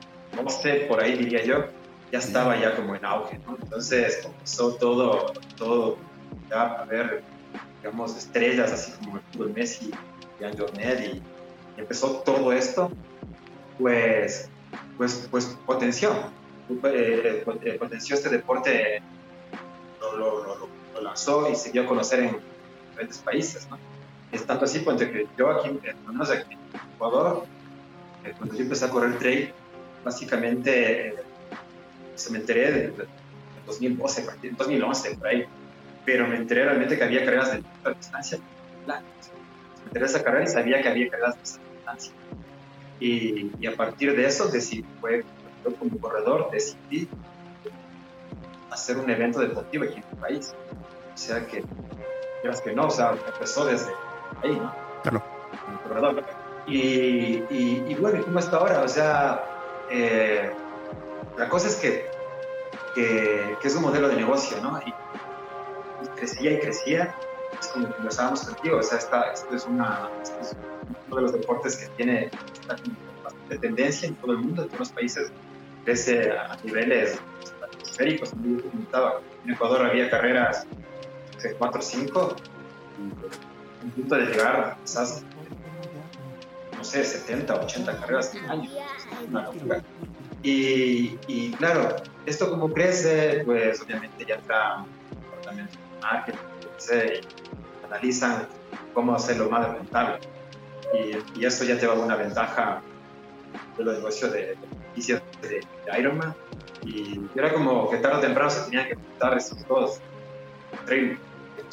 por 0.88 1.00
ahí 1.00 1.16
diría 1.16 1.44
yo, 1.44 1.66
ya 2.10 2.18
estaba 2.18 2.58
ya 2.58 2.74
como 2.74 2.96
en 2.96 3.04
auge, 3.04 3.38
¿no? 3.46 3.58
Entonces 3.62 4.20
comenzó 4.22 4.74
todo, 4.76 5.34
todo 5.56 5.98
ya 6.48 6.62
a 6.62 6.84
ver, 6.86 7.22
digamos, 7.82 8.16
estrellas 8.16 8.72
así 8.72 8.92
como 9.04 9.20
el 9.44 9.52
Messi, 9.52 9.90
Jan 10.40 10.56
Jornet 10.56 11.00
y, 11.00 11.18
y, 11.18 11.22
empezó 11.76 12.22
todo 12.22 12.50
esto, 12.52 12.90
pues, 13.78 14.48
pues, 14.96 15.28
pues 15.30 15.58
potenció, 15.66 16.12
eh, 16.84 17.44
eh, 17.62 17.76
potenció 17.78 18.16
este 18.16 18.30
deporte, 18.30 19.02
lo, 20.00 20.16
lo, 20.16 20.44
lo, 20.44 20.68
lo 20.94 21.00
lanzó 21.00 21.50
y 21.50 21.56
se 21.56 21.72
dio 21.72 21.82
a 21.82 21.86
conocer 21.86 22.20
en 22.20 22.38
diferentes 22.90 23.18
países, 23.18 23.68
¿no? 23.68 23.76
Es 24.34 24.44
tanto 24.44 24.64
así, 24.64 24.80
pues, 24.80 24.98
que 24.98 25.28
yo 25.38 25.48
aquí, 25.48 25.68
en 25.68 25.96
Ecuador, 26.96 27.44
eh, 28.24 28.34
cuando 28.36 28.56
yo 28.56 28.62
empecé 28.62 28.84
a 28.84 28.90
correr 28.90 29.16
trail, 29.16 29.52
básicamente 30.04 31.08
eh, 31.08 31.14
se 32.16 32.32
me 32.32 32.38
enteré 32.38 32.72
de, 32.72 33.06
2012, 33.64 34.26
2011, 34.58 35.16
por 35.16 35.28
ahí, 35.28 35.44
pero 36.04 36.26
me 36.26 36.36
enteré 36.36 36.64
realmente 36.64 36.98
que 36.98 37.04
había 37.04 37.24
carreras 37.24 37.52
de 37.52 37.62
distancia. 37.94 38.38
Me 38.88 39.86
enteré 39.86 40.04
de 40.04 40.10
esa 40.10 40.24
carrera 40.24 40.44
y 40.44 40.48
sabía 40.48 40.82
que 40.82 40.88
había 40.88 41.08
carreras 41.08 41.34
de 41.36 41.40
distancia. 41.76 42.12
Y, 42.98 43.52
y, 43.60 43.66
a 43.68 43.76
partir 43.76 44.16
de 44.16 44.26
eso, 44.26 44.48
decidí, 44.48 44.84
fue, 45.00 45.24
yo 45.64 45.76
como 45.76 45.96
corredor, 45.98 46.50
decidí 46.50 47.08
hacer 48.68 48.98
un 48.98 49.08
evento 49.08 49.38
deportivo 49.38 49.84
aquí 49.84 49.94
en 49.94 50.04
el 50.10 50.18
país. 50.18 50.52
O 51.14 51.16
sea 51.16 51.46
que, 51.46 51.62
quieras 52.42 52.60
que 52.60 52.72
no, 52.72 52.88
o 52.88 52.90
sea, 52.90 53.12
empezó 53.12 53.64
desde 53.64 53.92
ahí, 54.44 54.56
¿no? 54.56 54.74
Claro. 55.02 55.22
Y, 56.66 57.44
y, 57.50 57.84
y 57.88 57.94
bueno, 57.94 58.24
¿cómo 58.24 58.38
está 58.38 58.56
ahora? 58.56 58.82
O 58.82 58.88
sea, 58.88 59.44
eh, 59.90 60.50
la 61.36 61.48
cosa 61.48 61.68
es 61.68 61.76
que, 61.76 62.06
que, 62.94 63.56
es 63.62 63.76
un 63.76 63.82
modelo 63.82 64.08
de 64.08 64.16
negocio, 64.16 64.56
¿no? 64.62 64.80
Y, 64.86 64.92
crecía 66.16 66.52
y 66.52 66.60
crecía, 66.60 67.14
es 67.60 67.68
como 67.68 67.90
conversábamos 67.90 68.42
contigo, 68.42 68.78
o 68.78 68.82
sea, 68.82 68.98
esta, 68.98 69.32
esto, 69.32 69.54
es 69.54 69.66
una, 69.66 70.08
es 70.22 70.56
uno 71.06 71.16
de 71.16 71.22
los 71.22 71.32
deportes 71.32 71.76
que 71.76 71.86
tiene 71.96 72.30
bastante 73.22 73.58
tendencia 73.58 74.08
en 74.08 74.14
todo 74.16 74.32
el 74.32 74.38
mundo, 74.38 74.62
en 74.62 74.68
todos 74.68 74.80
los 74.80 74.92
países, 74.92 75.32
crece 75.84 76.30
a 76.30 76.56
niveles 76.62 77.18
estratosféricos, 77.42 78.30
como 78.30 78.58
yo 78.58 78.70
comentaba. 78.70 79.20
En 79.44 79.52
Ecuador 79.52 79.86
había 79.86 80.08
carreras 80.08 80.66
de 81.42 81.52
4 81.54 81.78
o 81.78 81.82
5, 81.82 82.36
un 83.84 83.90
punto 83.90 84.14
de 84.16 84.26
llegar 84.26 84.76
quizás, 84.82 85.22
no 86.76 86.84
sé, 86.84 87.04
70, 87.04 87.54
80 87.54 88.00
carreras 88.00 88.34
al 88.34 88.50
año. 88.50 88.70
Una 89.28 89.42
locura. 89.42 89.82
Y, 90.42 91.18
y, 91.26 91.52
claro, 91.52 91.96
esto 92.26 92.50
como 92.50 92.72
crece, 92.72 93.42
pues 93.46 93.80
obviamente 93.80 94.24
ya 94.26 94.34
entra 94.34 94.84
un 95.10 95.20
departamento 95.20 95.72
de 95.72 96.00
marketing, 96.02 96.38
y 97.82 97.86
analizan 97.86 98.46
cómo 98.92 99.14
hacerlo 99.14 99.48
más 99.48 99.68
rentable. 99.72 100.20
Y, 100.92 101.40
y, 101.40 101.46
esto 101.46 101.64
ya 101.64 101.78
te 101.78 101.86
va 101.86 101.94
a 101.94 101.98
una 101.98 102.16
ventaja 102.16 102.82
de 103.76 103.84
los 103.84 103.96
negocios 103.96 104.32
de, 104.32 104.56
de, 104.94 105.22
de, 105.48 105.98
Ironman. 105.98 106.34
Y 106.84 107.20
era 107.34 107.52
como 107.52 107.88
que 107.90 107.96
tarde 107.96 108.18
o 108.18 108.20
temprano 108.20 108.50
se 108.50 108.64
tenían 108.64 108.88
que 108.88 108.94
juntar 108.94 109.36
estos 109.38 109.66
dos. 109.66 110.00
El, 110.88 111.18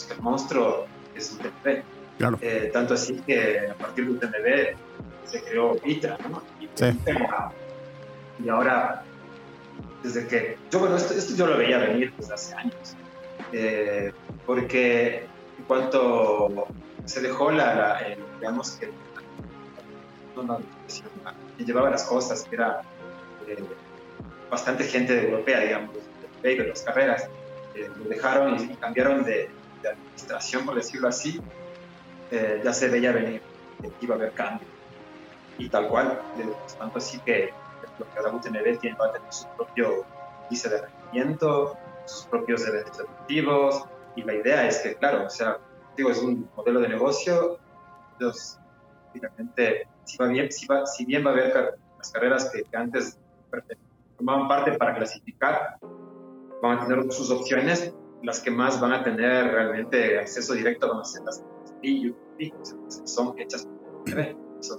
el 0.09 0.21
monstruo 0.21 0.87
es 1.15 1.31
un 1.31 1.39
TP. 1.39 1.83
Eh, 2.41 2.69
tanto 2.71 2.93
así 2.93 3.19
que 3.25 3.67
a 3.69 3.73
partir 3.73 4.05
de 4.05 4.11
UTMB 4.11 4.77
se 5.25 5.41
creó 5.43 5.75
Vitra, 5.83 6.17
¿no? 6.29 6.43
Y, 6.59 6.69
y 8.45 8.49
ahora, 8.49 9.03
desde 10.03 10.27
que, 10.27 10.57
yo 10.69 10.79
bueno, 10.79 10.97
esto, 10.97 11.35
yo 11.35 11.47
lo 11.47 11.57
veía 11.57 11.79
venir 11.79 12.13
desde 12.17 12.33
hace 12.33 12.53
años, 12.55 12.95
eh, 13.51 14.11
porque 14.45 15.25
en 15.57 15.63
cuanto 15.65 16.67
se 17.05 17.21
dejó 17.21 17.51
la, 17.51 18.01
digamos 18.39 18.71
que, 18.71 18.91
que 21.57 21.65
llevaba 21.65 21.89
las 21.89 22.03
cosas, 22.03 22.43
que 22.43 22.55
era 22.55 22.81
eh, 23.47 23.63
bastante 24.49 24.83
gente 24.83 25.23
europea, 25.23 25.61
digamos, 25.61 25.95
de, 26.43 26.67
las 26.67 26.81
carreras, 26.81 27.29
lo 27.97 28.09
dejaron 28.09 28.59
y, 28.59 28.75
cambiaron 28.75 29.23
de, 29.23 29.49
de 29.81 29.89
administración, 29.89 30.65
por 30.65 30.75
decirlo 30.75 31.07
así, 31.07 31.39
eh, 32.31 32.61
ya 32.63 32.73
se 32.73 32.87
veía 32.87 33.11
venir 33.11 33.41
que 33.81 34.05
iba 34.05 34.15
a 34.15 34.17
haber 34.17 34.31
cambio. 34.33 34.67
Y 35.57 35.69
tal 35.69 35.87
cual, 35.87 36.19
tanto 36.79 36.97
así 36.97 37.19
que 37.19 37.51
lo 37.99 38.09
que 38.09 38.19
ahora 38.19 38.31
UTMB 38.33 38.79
tiene, 38.79 38.97
va 38.97 39.07
a 39.07 39.11
tener 39.13 39.33
su 39.33 39.47
propio 39.55 40.05
índice 40.45 40.69
de 40.69 40.81
rendimiento, 40.81 41.77
sus 42.05 42.25
propios 42.25 42.65
eventos 42.65 42.97
deportivos, 42.97 43.83
y 44.15 44.23
la 44.23 44.33
idea 44.35 44.67
es 44.67 44.79
que, 44.79 44.95
claro, 44.95 45.25
o 45.25 45.29
sea, 45.29 45.59
digo, 45.95 46.09
es 46.09 46.19
un 46.19 46.49
modelo 46.55 46.79
de 46.79 46.89
negocio, 46.89 47.59
entonces, 48.13 48.59
prácticamente, 49.11 49.87
si, 50.05 50.17
va 50.17 50.27
bien, 50.27 50.51
si, 50.51 50.65
va, 50.65 50.85
si 50.85 51.05
bien 51.05 51.25
va 51.25 51.29
a 51.29 51.33
haber 51.33 51.79
las 51.97 52.11
carreras 52.11 52.49
que, 52.49 52.65
antes 52.75 53.17
formaban 54.17 54.47
parte 54.47 54.73
para 54.73 54.95
clasificar, 54.95 55.77
van 56.61 56.79
a 56.79 56.87
tener 56.87 57.11
sus 57.11 57.29
opciones, 57.31 57.93
las 58.23 58.39
que 58.39 58.51
más 58.51 58.79
van 58.79 58.93
a 58.93 59.03
tener 59.03 59.51
realmente 59.51 60.19
acceso 60.19 60.53
directo 60.53 60.89
van 60.89 61.01
a 61.01 61.03
ser 61.03 61.23
las 61.23 61.43
que 61.81 62.53
son 63.05 63.39
hechas 63.39 63.65
por 63.65 64.03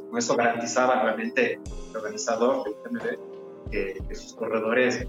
con 0.09 0.19
eso 0.19 0.37
garantizaba 0.37 1.03
realmente 1.03 1.55
el 1.55 1.97
organizador 1.97 2.65
del 2.65 2.75
TMB 2.75 3.71
que, 3.71 4.15
sus 4.15 4.35
corredores, 4.35 5.07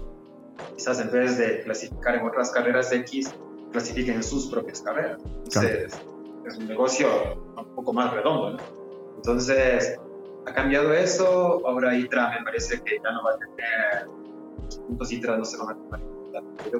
quizás 0.76 1.00
en 1.00 1.10
vez 1.10 1.38
de 1.38 1.62
clasificar 1.62 2.16
en 2.16 2.26
otras 2.26 2.50
carreras 2.50 2.90
X, 2.92 3.32
clasifiquen 3.70 4.16
en 4.16 4.22
sus 4.22 4.46
propias 4.48 4.80
carreras. 4.82 5.20
Entonces, 5.24 6.00
es 6.46 6.58
un 6.58 6.66
negocio 6.66 7.08
un 7.56 7.74
poco 7.74 7.92
más 7.92 8.12
redondo. 8.12 8.58
Entonces, 9.16 9.98
ha 10.46 10.52
cambiado 10.52 10.92
eso. 10.92 11.66
Ahora 11.66 11.96
ITRA 11.96 12.38
me 12.38 12.44
parece 12.44 12.80
que 12.82 12.98
ya 13.02 13.12
no 13.12 13.22
va 13.24 13.32
a 13.32 13.38
tener 13.38 14.08
los 14.64 14.78
puntos 14.78 15.12
ITRA, 15.12 15.36
no 15.36 15.44
se 15.44 15.56
van 15.58 15.70
a 15.70 15.74
tomar 15.74 16.00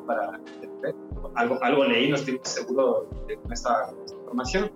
para 0.06 0.40
algo, 1.34 1.62
algo 1.62 1.84
leí, 1.84 2.10
no 2.10 2.16
estoy 2.16 2.40
seguro 2.42 3.06
de 3.26 3.38
esta 3.52 3.92
información, 4.10 4.70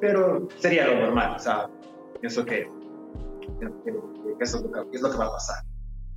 pero 0.00 0.48
sería 0.58 0.86
lo 0.86 1.00
normal. 1.00 1.36
O 1.36 1.38
sea, 1.38 1.68
pienso 2.20 2.44
que, 2.44 2.70
eso 4.40 4.56
es 4.58 4.62
lo 4.62 4.90
que, 4.90 5.18
va 5.18 5.26
a 5.26 5.32
pasar. 5.32 5.64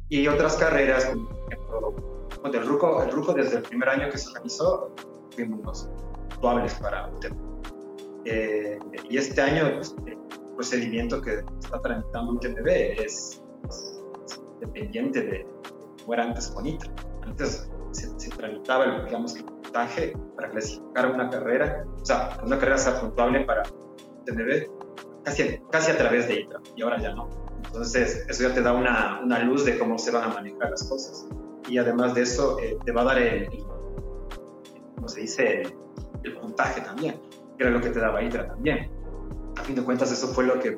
Y 0.10 0.28
otras 0.28 0.56
carreras, 0.58 1.06
como 1.06 1.28
por 1.30 2.32
ejemplo, 2.32 2.62
el 2.62 2.68
RUCO, 2.68 3.04
el 3.04 3.12
RUCO 3.12 3.34
desde 3.34 3.58
el 3.58 3.64
primer 3.64 3.90
año 3.90 4.10
que 4.10 4.18
se 4.18 4.30
organizó, 4.30 4.94
fuimos 5.36 5.90
actuables 6.32 6.74
para 6.76 7.10
eh, 8.30 8.78
y 9.10 9.18
este 9.18 9.42
año, 9.42 9.76
pues, 9.76 9.96
el 10.06 10.18
procedimiento 10.56 11.22
que 11.22 11.46
está 11.62 11.82
tramitando 11.82 12.34
UTMB 12.34 12.68
es, 12.68 13.42
es, 13.70 14.02
dependiente 14.60 15.22
de 15.22 15.48
cómo 16.02 16.14
era 16.14 16.24
antes 16.24 16.48
con 16.50 16.66
ITRA. 16.66 16.92
Antes 17.24 17.70
se, 17.92 18.30
tramitaba 18.32 18.84
el, 18.84 19.06
digamos, 19.06 19.36
el 19.36 19.46
puntaje 19.68 20.14
para 20.36 20.50
clasificar 20.50 21.12
una 21.12 21.30
carrera, 21.30 21.86
o 22.02 22.06
sea, 22.06 22.38
una 22.44 22.58
carrera 22.58 22.78
sea 22.78 23.00
puntuable 23.00 23.42
para 23.42 23.64
TNB 24.26 24.70
casi, 25.24 25.60
casi 25.72 25.92
a 25.92 25.98
través 25.98 26.28
de 26.28 26.42
ITRA, 26.42 26.60
y 26.76 26.82
ahora 26.82 27.02
ya 27.02 27.14
no. 27.14 27.30
Entonces, 27.66 28.26
eso 28.30 28.48
ya 28.48 28.54
te 28.54 28.62
da 28.62 28.74
una, 28.74 29.20
una 29.22 29.40
luz 29.40 29.66
de 29.66 29.78
cómo 29.78 29.98
se 29.98 30.12
van 30.12 30.24
a 30.24 30.34
manejar 30.34 30.70
las 30.70 30.84
cosas. 30.88 31.28
Y 31.68 31.78
además 31.78 32.14
de 32.14 32.22
eso, 32.22 32.60
eh, 32.60 32.78
te 32.86 32.92
va 32.92 33.02
a 33.02 33.06
dar 33.06 33.20
el, 33.20 33.50
¿cómo 34.96 35.08
se 35.08 35.22
dice? 35.22 35.64
El, 36.24 36.38
puntaje 36.40 36.82
también, 36.82 37.22
que 37.58 37.64
era 37.64 37.72
lo 37.72 37.82
que 37.82 37.90
te 37.90 38.00
daba 38.00 38.22
ITRA 38.22 38.48
también. 38.48 38.92
A 39.58 39.64
fin 39.64 39.76
de 39.76 39.84
cuentas, 39.84 40.12
eso 40.12 40.28
fue 40.30 40.46
lo 40.46 40.60
que 40.60 40.78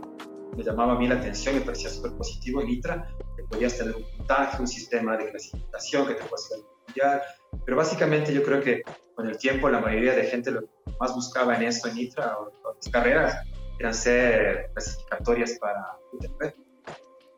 me 0.56 0.64
llamaba 0.64 0.94
a 0.94 1.00
mí 1.00 1.08
la 1.08 1.16
atención, 1.16 1.56
me 1.56 1.62
parecía 1.62 1.90
súper 1.90 2.14
positivo 2.14 2.62
en 2.62 2.70
ITRA, 2.70 3.08
que 3.36 3.44
podías 3.44 3.78
tener 3.78 3.96
un 3.96 4.04
puntaje, 4.18 4.62
un 4.62 4.68
sistema 4.68 5.18
de 5.18 5.30
clasificación 5.30 6.08
que 6.08 6.14
te 6.16 6.24
puede 6.26 6.44
hacer 6.90 7.22
pero 7.66 7.78
básicamente 7.78 8.34
yo 8.34 8.44
creo 8.44 8.62
que 8.62 8.82
con 9.16 9.28
el 9.28 9.38
tiempo 9.38 9.70
la 9.70 9.80
mayoría 9.80 10.14
de 10.16 10.24
gente 10.24 10.52
lo 10.52 10.62
que 10.62 10.68
más 11.00 11.14
buscaba 11.14 11.56
en 11.56 11.64
esto, 11.64 11.88
en 11.88 11.98
ITRA 11.98 12.38
o 12.38 12.50
en 12.50 12.56
otras 12.64 12.90
carreras, 12.92 13.48
eran 13.80 13.94
ser 13.94 14.72
clasificatorias 14.74 15.58
para 15.60 15.98
UTP. 16.12 16.56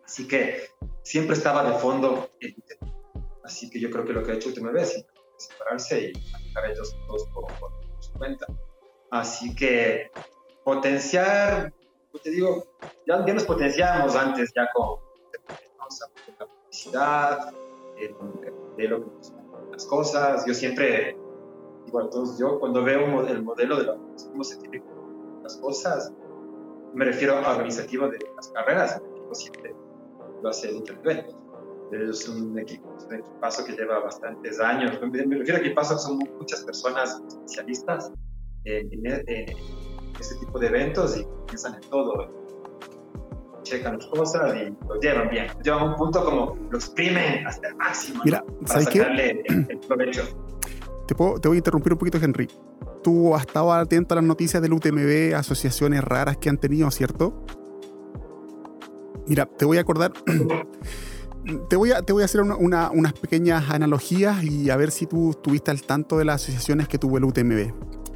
Así 0.06 0.28
que 0.28 0.70
siempre 1.04 1.36
estaba 1.36 1.70
de 1.70 1.78
fondo 1.80 2.32
el 2.40 2.56
UTP. 2.58 2.92
Así 3.44 3.70
que 3.70 3.80
yo 3.80 3.90
creo 3.90 4.06
que 4.06 4.14
lo 4.14 4.24
que 4.24 4.32
ha 4.32 4.36
hecho 4.36 4.50
UTMB 4.50 4.78
es 4.78 5.06
separarse 5.38 6.12
y 6.12 6.32
manejar 6.32 6.72
ellos 6.72 6.96
todos 7.08 7.28
por, 7.34 7.52
su 8.00 8.14
cuenta. 8.14 8.48
Así 9.10 9.56
que 9.56 10.12
potenciar, 10.64 11.74
te 12.24 12.30
digo, 12.30 12.78
ya, 13.08 13.26
ya 13.26 13.34
nos 13.34 13.44
potenciábamos 13.44 14.16
antes 14.16 14.52
ya 14.56 14.70
con 14.74 15.00
la 16.40 16.46
publicidad, 16.46 17.54
de 18.78 18.88
lo 18.88 19.04
que 19.04 19.41
las 19.82 19.86
cosas. 19.88 20.46
Yo 20.46 20.54
siempre, 20.54 21.18
igual 21.88 22.10
todos, 22.10 22.38
yo 22.38 22.60
cuando 22.60 22.84
veo 22.84 23.26
el 23.28 23.44
modelo 23.44 23.78
de 23.78 23.88
cómo 24.30 24.44
se 24.44 24.58
tiene 24.58 24.84
las 25.44 25.58
cosas, 25.58 26.14
me 26.94 27.06
refiero 27.06 27.38
a 27.38 27.42
organizativo 27.52 28.08
de 28.10 28.20
las 28.36 28.50
carreras, 28.50 28.98
el 28.98 29.12
equipo 29.12 29.34
siempre 29.34 29.76
lo 30.42 30.50
hace 30.50 30.72
el. 30.72 31.26
Es 31.92 32.30
un, 32.30 32.58
equipo, 32.58 32.88
un 33.10 33.16
equipazo 33.16 33.66
que 33.66 33.74
lleva 33.74 34.00
bastantes 34.00 34.60
años. 34.62 34.98
Me 35.02 35.38
refiero 35.38 35.58
a 35.58 35.62
equipazo 35.62 35.98
son 35.98 36.20
muchas 36.40 36.64
personas 36.64 37.22
especialistas 37.28 38.12
en, 38.64 38.90
en, 38.94 39.28
en 39.28 39.58
este 40.18 40.36
tipo 40.40 40.58
de 40.58 40.68
eventos 40.68 41.18
y 41.18 41.28
piensan 41.48 41.76
en 41.76 41.90
todo 41.90 42.41
checan 43.64 43.98
las 43.98 44.08
cosas 44.08 44.56
y 44.56 44.74
lo 44.88 45.00
llevan 45.00 45.30
bien. 45.30 45.48
Llevan 45.64 45.80
a 45.82 45.86
un 45.86 45.96
punto 45.96 46.24
como 46.24 46.58
lo 46.70 46.78
exprimen 46.78 47.46
hasta 47.46 47.68
el 47.70 47.76
máximo. 47.76 48.22
Mira, 48.24 48.44
para 48.68 48.82
sacarle 48.82 49.44
El, 49.46 49.80
provecho. 49.88 50.24
Te, 51.08 51.16
puedo, 51.16 51.40
te 51.40 51.48
voy 51.48 51.58
a 51.58 51.60
interrumpir 51.60 51.94
un 51.94 52.00
poquito, 52.00 52.18
Henry. 52.22 52.48
Tú 53.04 53.36
has 53.36 53.42
estado 53.42 53.74
atento 53.74 54.14
a 54.14 54.18
las 54.18 54.26
noticias 54.26 54.62
del 54.62 54.74
UTMB, 54.74 55.36
asociaciones 55.36 56.04
raras 56.04 56.38
que 56.38 56.50
han 56.50 56.58
tenido, 56.58 56.90
¿cierto? 56.92 57.46
Mira, 59.28 59.46
te 59.46 59.66
voy 59.66 59.78
a 59.78 59.82
acordar. 59.82 60.14
te 61.70 61.76
voy 61.76 61.92
a, 61.92 62.02
te 62.02 62.14
voy 62.14 62.22
a 62.22 62.26
hacer 62.26 62.42
una, 62.42 62.92
unas 62.92 63.14
pequeñas 63.14 63.70
analogías 63.70 64.44
y 64.44 64.70
a 64.70 64.78
ver 64.78 64.92
si 64.92 65.08
tú 65.08 65.32
estuviste 65.32 65.72
al 65.72 65.82
tanto 65.82 66.18
de 66.18 66.26
las 66.26 66.44
asociaciones 66.44 66.88
que 66.88 66.98
tuvo 66.98 67.18
el 67.18 67.26
UTMB. 67.26 67.74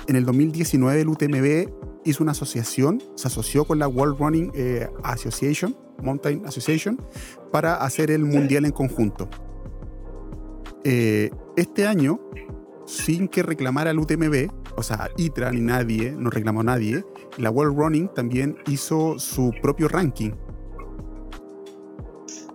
En 0.08 0.16
el 0.16 0.26
2019 0.26 1.02
el 1.02 1.10
UTMB 1.10 1.95
hizo 2.06 2.24
una 2.24 2.32
asociación, 2.32 3.04
se 3.16 3.28
asoció 3.28 3.66
con 3.66 3.80
la 3.80 3.88
World 3.88 4.18
Running 4.20 4.52
eh, 4.54 4.88
Association, 5.04 5.76
Mountain 6.02 6.46
Association, 6.46 7.02
para 7.52 7.76
hacer 7.76 8.12
el 8.12 8.24
mundial 8.24 8.66
en 8.66 8.72
conjunto. 8.72 9.28
Eh, 10.84 11.32
este 11.58 11.88
año, 11.88 12.20
sin 12.86 13.28
que 13.28 13.42
reclamara 13.42 13.90
el 13.90 14.00
UTMB, 14.00 14.52
o 14.78 14.84
sea, 14.84 15.10
ITRA 15.18 15.52
ni 15.52 15.62
nadie, 15.62 16.12
no 16.12 16.30
reclamó 16.30 16.64
nadie, 16.64 17.04
la 17.38 17.50
World 17.50 17.78
Running 17.78 18.10
también 18.14 18.56
hizo 18.68 19.18
su 19.18 19.52
propio 19.62 19.88
ranking. 19.88 20.32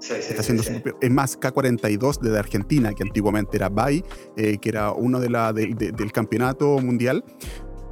Está 0.01 0.41
haciendo 0.41 0.63
es 1.01 1.11
más, 1.11 1.39
K42 1.39 2.21
de 2.21 2.39
Argentina, 2.39 2.93
que 2.95 3.03
antiguamente 3.03 3.57
era 3.57 3.69
BAI, 3.69 4.05
eh, 4.37 4.59
que 4.59 4.69
era 4.69 4.93
uno 4.93 5.21
de 5.21 5.31
la, 5.31 5.53
del 5.53 6.13
campeonato 6.13 6.79
mundial, 6.79 7.25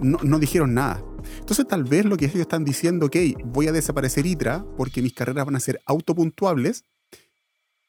no, 0.00 0.18
no 0.22 0.38
dijeron 0.38 0.74
nada 0.74 1.02
entonces 1.40 1.66
tal 1.66 1.84
vez 1.84 2.04
lo 2.04 2.16
que 2.16 2.26
ellos 2.26 2.40
están 2.40 2.64
diciendo, 2.64 3.06
ok, 3.06 3.16
voy 3.44 3.68
a 3.68 3.72
desaparecer 3.72 4.26
ITRA 4.26 4.64
porque 4.76 5.02
mis 5.02 5.12
carreras 5.12 5.44
van 5.46 5.56
a 5.56 5.60
ser 5.60 5.80
autopuntuables 5.86 6.84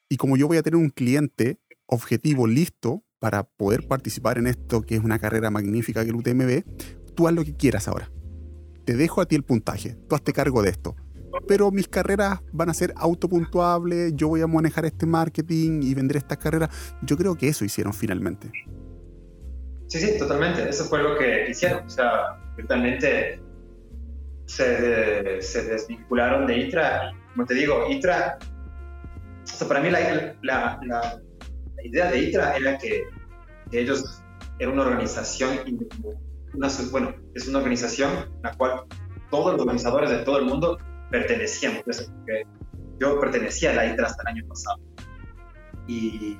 y 0.09 0.17
como 0.17 0.37
yo 0.37 0.47
voy 0.47 0.57
a 0.57 0.63
tener 0.63 0.77
un 0.77 0.89
cliente 0.89 1.59
objetivo 1.85 2.47
listo 2.47 3.03
para 3.19 3.43
poder 3.43 3.87
participar 3.87 4.37
en 4.37 4.47
esto, 4.47 4.81
que 4.81 4.95
es 4.95 5.03
una 5.03 5.19
carrera 5.19 5.51
magnífica 5.51 6.03
que 6.03 6.09
el 6.09 6.15
UTMB, 6.15 6.63
tú 7.15 7.27
haz 7.27 7.33
lo 7.33 7.43
que 7.43 7.55
quieras 7.55 7.87
ahora. 7.87 8.11
Te 8.85 8.95
dejo 8.95 9.21
a 9.21 9.25
ti 9.25 9.35
el 9.35 9.43
puntaje, 9.43 9.97
tú 10.07 10.15
hazte 10.15 10.33
cargo 10.33 10.61
de 10.63 10.69
esto. 10.69 10.95
Pero 11.47 11.69
mis 11.69 11.87
carreras 11.87 12.39
van 12.51 12.69
a 12.69 12.73
ser 12.73 12.93
autopuntuables, 12.95 14.13
yo 14.15 14.29
voy 14.29 14.41
a 14.41 14.47
manejar 14.47 14.85
este 14.85 15.05
marketing 15.05 15.81
y 15.83 15.93
vender 15.93 16.17
estas 16.17 16.37
carreras. 16.37 16.69
Yo 17.03 17.17
creo 17.17 17.35
que 17.35 17.49
eso 17.49 17.65
hicieron 17.65 17.93
finalmente. 17.93 18.51
Sí, 19.87 19.99
sí, 19.99 20.17
totalmente. 20.17 20.67
Eso 20.67 20.85
fue 20.85 21.03
lo 21.03 21.17
que 21.17 21.49
hicieron. 21.49 21.85
O 21.85 21.89
sea, 21.89 22.39
totalmente 22.61 23.41
se, 24.45 25.41
se, 25.41 25.63
desvincularon 25.63 26.47
de 26.47 26.57
ITRA. 26.57 27.11
Como 27.33 27.45
te 27.45 27.53
digo, 27.53 27.87
ITRA, 27.89 28.37
o 29.61 29.67
para 29.67 29.81
mí 29.81 29.89
la, 29.89 30.35
la, 30.41 30.79
la, 30.83 31.21
idea 31.83 32.11
de 32.11 32.19
ITRA 32.19 32.57
era 32.57 32.77
que, 32.77 33.03
ellos 33.71 34.23
eran 34.57 34.73
una 34.73 34.87
organización, 34.87 35.59
una, 36.55 36.67
bueno, 36.91 37.13
es 37.35 37.47
una 37.47 37.59
organización 37.59 38.11
a 38.43 38.49
la 38.49 38.57
cual 38.57 38.81
todos 39.29 39.53
los 39.53 39.61
organizadores 39.61 40.09
de 40.09 40.17
todo 40.19 40.39
el 40.39 40.45
mundo 40.45 40.79
pertenecíamos. 41.11 41.83
Yo 42.99 43.19
pertenecía 43.19 43.71
a 43.71 43.75
la 43.75 43.85
ITRA 43.85 44.07
hasta 44.07 44.23
el 44.23 44.37
año 44.37 44.47
pasado. 44.47 44.79
Y 45.87 46.37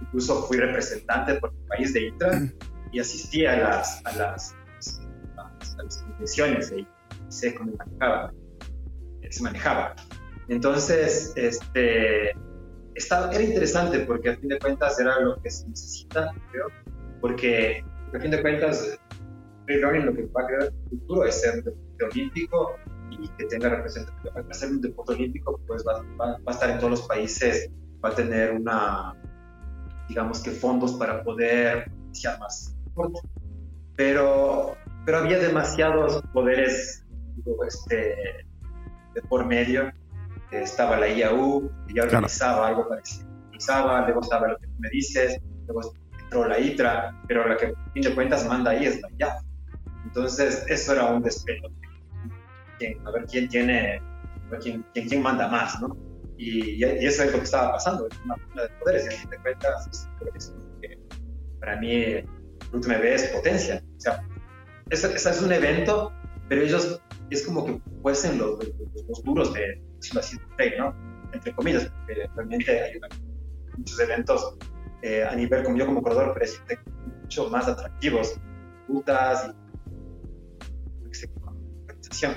incluso 0.00 0.42
fui 0.42 0.58
representante 0.58 1.36
por 1.36 1.50
el 1.50 1.66
país 1.68 1.94
de 1.94 2.08
ITRA 2.08 2.42
y 2.90 2.98
asistí 2.98 3.46
a 3.46 3.56
las, 3.56 4.04
a 4.04 4.12
las 4.16 4.56
a 5.78 5.84
las 5.84 5.98
convenciones 5.98 6.72
y 6.72 6.86
sé 7.28 7.54
cómo 7.54 7.72
manejaba, 7.76 8.32
se 9.30 9.42
manejaba. 9.42 9.94
Entonces, 10.48 11.32
este, 11.36 12.32
estaba, 12.94 13.30
era 13.32 13.42
interesante 13.42 14.00
porque 14.00 14.30
a 14.30 14.36
fin 14.36 14.48
de 14.48 14.58
cuentas 14.58 14.98
era 15.00 15.20
lo 15.20 15.40
que 15.40 15.50
se 15.50 15.68
necesita, 15.68 16.32
creo, 16.50 16.66
porque 17.20 17.84
a 18.14 18.20
fin 18.20 18.30
de 18.30 18.42
cuentas, 18.42 18.98
learning 19.66 20.06
lo 20.06 20.14
que 20.14 20.26
va 20.26 20.42
a 20.42 20.46
crear 20.46 20.62
el 20.64 20.90
futuro 20.90 21.24
es 21.24 21.40
ser 21.40 21.62
deporte 21.62 22.04
olímpico 22.04 22.74
y 23.10 23.28
que 23.28 23.44
tenga 23.46 23.70
representación. 23.70 24.34
Para 24.34 24.54
ser 24.54 24.70
un 24.70 24.80
deporte 24.80 25.14
olímpico, 25.14 25.60
pues 25.66 25.84
va, 25.86 26.02
va, 26.20 26.38
a 26.44 26.50
estar 26.50 26.70
en 26.70 26.78
todos 26.78 26.90
los 26.90 27.02
países, 27.02 27.70
va 28.04 28.10
a 28.10 28.14
tener 28.14 28.52
una, 28.52 29.14
digamos 30.08 30.42
que 30.42 30.50
fondos 30.50 30.92
para 30.94 31.22
poder 31.22 31.90
iniciar 32.06 32.38
más 32.38 32.76
deporte. 32.84 33.20
Pero 33.96 34.76
pero 35.04 35.18
había 35.18 35.38
demasiados 35.38 36.22
poderes 36.32 37.04
este, 37.66 38.16
de 39.14 39.22
por 39.28 39.44
medio. 39.44 39.90
Estaba 40.50 40.98
la 40.98 41.08
IAU, 41.08 41.70
que 41.86 41.94
ya 41.94 42.02
organizaba 42.02 42.68
algo 42.68 42.88
parecido. 42.88 43.28
Organizaba, 43.44 44.02
luego 44.02 44.20
estaba 44.20 44.48
lo 44.48 44.58
que 44.58 44.66
tú 44.66 44.74
me 44.78 44.90
dices, 44.90 45.40
luego 45.66 45.94
o 46.34 46.44
la 46.46 46.58
ITRA, 46.58 47.14
pero 47.28 47.46
la 47.46 47.56
que 47.56 47.66
a 47.66 47.92
fin 47.92 48.02
de 48.02 48.14
cuentas 48.14 48.46
manda 48.46 48.70
ahí 48.70 48.86
es 48.86 49.00
la 49.00 49.08
ya. 49.18 49.38
Entonces, 50.04 50.64
eso 50.68 50.92
era 50.92 51.06
un 51.06 51.22
despejo. 51.22 51.68
a 53.04 53.10
ver 53.10 53.26
quién 53.26 53.48
tiene, 53.48 54.00
quién, 54.60 54.84
quién, 54.92 55.22
manda 55.22 55.48
más, 55.48 55.80
¿no? 55.80 55.96
Y, 56.36 56.82
eso 56.82 57.22
es 57.22 57.32
lo 57.32 57.38
que 57.38 57.44
estaba 57.44 57.72
pasando, 57.72 58.08
una 58.24 58.62
de 58.62 58.68
poderes, 58.80 59.04
y 59.04 59.08
a 59.08 59.18
fin 59.18 59.30
de 59.30 59.38
cuentas, 59.38 60.08
para 61.60 61.76
mí, 61.76 62.16
UTMB 62.72 63.04
es 63.04 63.24
potencia. 63.28 63.82
O 63.96 64.00
sea, 64.00 64.26
ese, 64.90 65.14
es 65.14 65.42
un 65.42 65.52
evento, 65.52 66.12
pero 66.48 66.62
ellos 66.62 67.00
es 67.30 67.46
como 67.46 67.64
que 67.64 67.80
fuesen 68.02 68.38
los, 68.38 68.58
los, 69.08 69.22
duros 69.24 69.52
de, 69.54 69.60
de, 69.60 70.78
¿no? 70.78 70.94
Entre 71.32 71.54
comillas, 71.54 71.84
porque 71.84 72.28
realmente 72.34 72.82
hay 72.82 73.00
muchos 73.76 73.98
eventos 74.00 74.56
eh, 75.02 75.24
a 75.24 75.34
nivel, 75.34 75.64
como 75.64 75.76
yo 75.76 75.86
como 75.86 76.02
corredor, 76.02 76.34
pero 76.38 76.52
mucho 77.22 77.48
más 77.48 77.68
atractivos, 77.68 78.38
rutas 78.88 79.50
y 79.50 81.26
organización. 81.84 82.34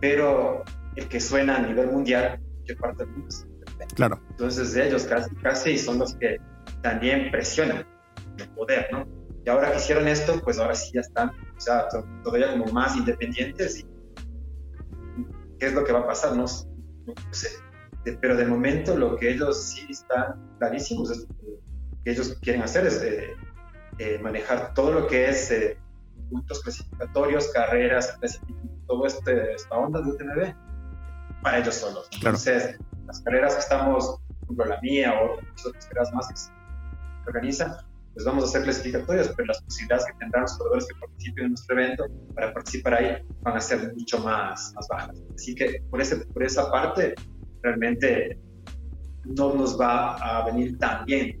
Pero 0.00 0.64
el 0.96 1.08
que 1.08 1.20
suena 1.20 1.56
a 1.56 1.60
nivel 1.60 1.90
mundial, 1.90 2.40
que 2.64 2.76
parte 2.76 3.04
del 3.04 3.12
mundo 3.12 3.28
Claro. 3.94 4.20
Entonces 4.30 4.76
ellos 4.76 5.04
casi, 5.04 5.34
casi 5.36 5.78
son 5.78 5.98
los 5.98 6.14
que 6.16 6.38
también 6.82 7.30
presionan 7.30 7.86
el 8.38 8.48
poder, 8.50 8.88
¿no? 8.92 9.06
Y 9.48 9.50
ahora 9.50 9.72
que 9.72 9.78
hicieron 9.78 10.06
esto, 10.06 10.38
pues 10.44 10.58
ahora 10.58 10.74
sí 10.74 10.90
ya 10.92 11.00
están, 11.00 11.30
o 11.30 11.58
sea, 11.58 11.88
todavía 12.22 12.52
como 12.52 12.66
más 12.70 12.94
independientes 12.96 13.78
y 13.78 13.86
qué 15.58 15.68
es 15.68 15.72
lo 15.72 15.84
que 15.84 15.92
va 15.92 16.00
a 16.00 16.06
pasar, 16.06 16.32
no, 16.36 16.44
no 16.44 17.14
sé. 17.30 17.48
pero 18.20 18.36
de 18.36 18.44
momento 18.44 18.94
lo 18.94 19.16
que 19.16 19.30
ellos 19.30 19.58
sí 19.62 19.86
están 19.88 20.38
clarísimos 20.58 21.10
es 21.12 21.26
que 22.04 22.10
ellos 22.10 22.36
quieren 22.42 22.60
hacer 22.60 22.88
es 22.88 23.02
eh, 23.02 23.36
eh, 23.98 24.18
manejar 24.18 24.74
todo 24.74 24.92
lo 24.92 25.06
que 25.06 25.30
es 25.30 25.50
eh, 25.50 25.78
puntos 26.28 26.62
clasificatorios, 26.62 27.48
carreras, 27.48 28.18
todo 28.86 29.06
este, 29.06 29.54
esta 29.54 29.74
onda 29.76 30.02
de 30.02 30.10
UTMB 30.10 31.42
para 31.42 31.56
ellos 31.60 31.74
solos. 31.74 32.06
Entonces, 32.12 32.76
las 33.06 33.22
carreras 33.22 33.54
que 33.54 33.60
estamos, 33.60 34.20
por 34.40 34.42
ejemplo, 34.42 34.64
la 34.66 34.80
mía 34.82 35.14
o 35.22 35.38
otras 35.64 35.86
carreras 35.86 36.12
más 36.12 36.28
que 36.28 36.36
se 36.36 36.50
organizan, 37.26 37.87
pues 38.18 38.26
vamos 38.26 38.42
a 38.42 38.46
hacer 38.48 38.64
clasificatorios, 38.64 39.28
pero 39.36 39.46
las 39.46 39.62
posibilidades 39.62 40.06
que 40.06 40.12
tendrán 40.18 40.42
los 40.42 40.58
corredores 40.58 40.88
que 40.88 40.98
participen 40.98 41.44
en 41.44 41.50
nuestro 41.50 41.78
evento 41.78 42.04
para 42.34 42.52
participar 42.52 42.94
ahí 42.94 43.16
van 43.42 43.56
a 43.56 43.60
ser 43.60 43.94
mucho 43.94 44.18
más, 44.18 44.72
más 44.74 44.88
bajas. 44.88 45.22
Así 45.36 45.54
que 45.54 45.80
por, 45.88 46.00
ese, 46.00 46.16
por 46.26 46.42
esa 46.42 46.68
parte, 46.68 47.14
realmente 47.62 48.36
no 49.24 49.54
nos 49.54 49.80
va 49.80 50.16
a 50.16 50.44
venir 50.46 50.76
tan 50.78 51.04
bien, 51.04 51.40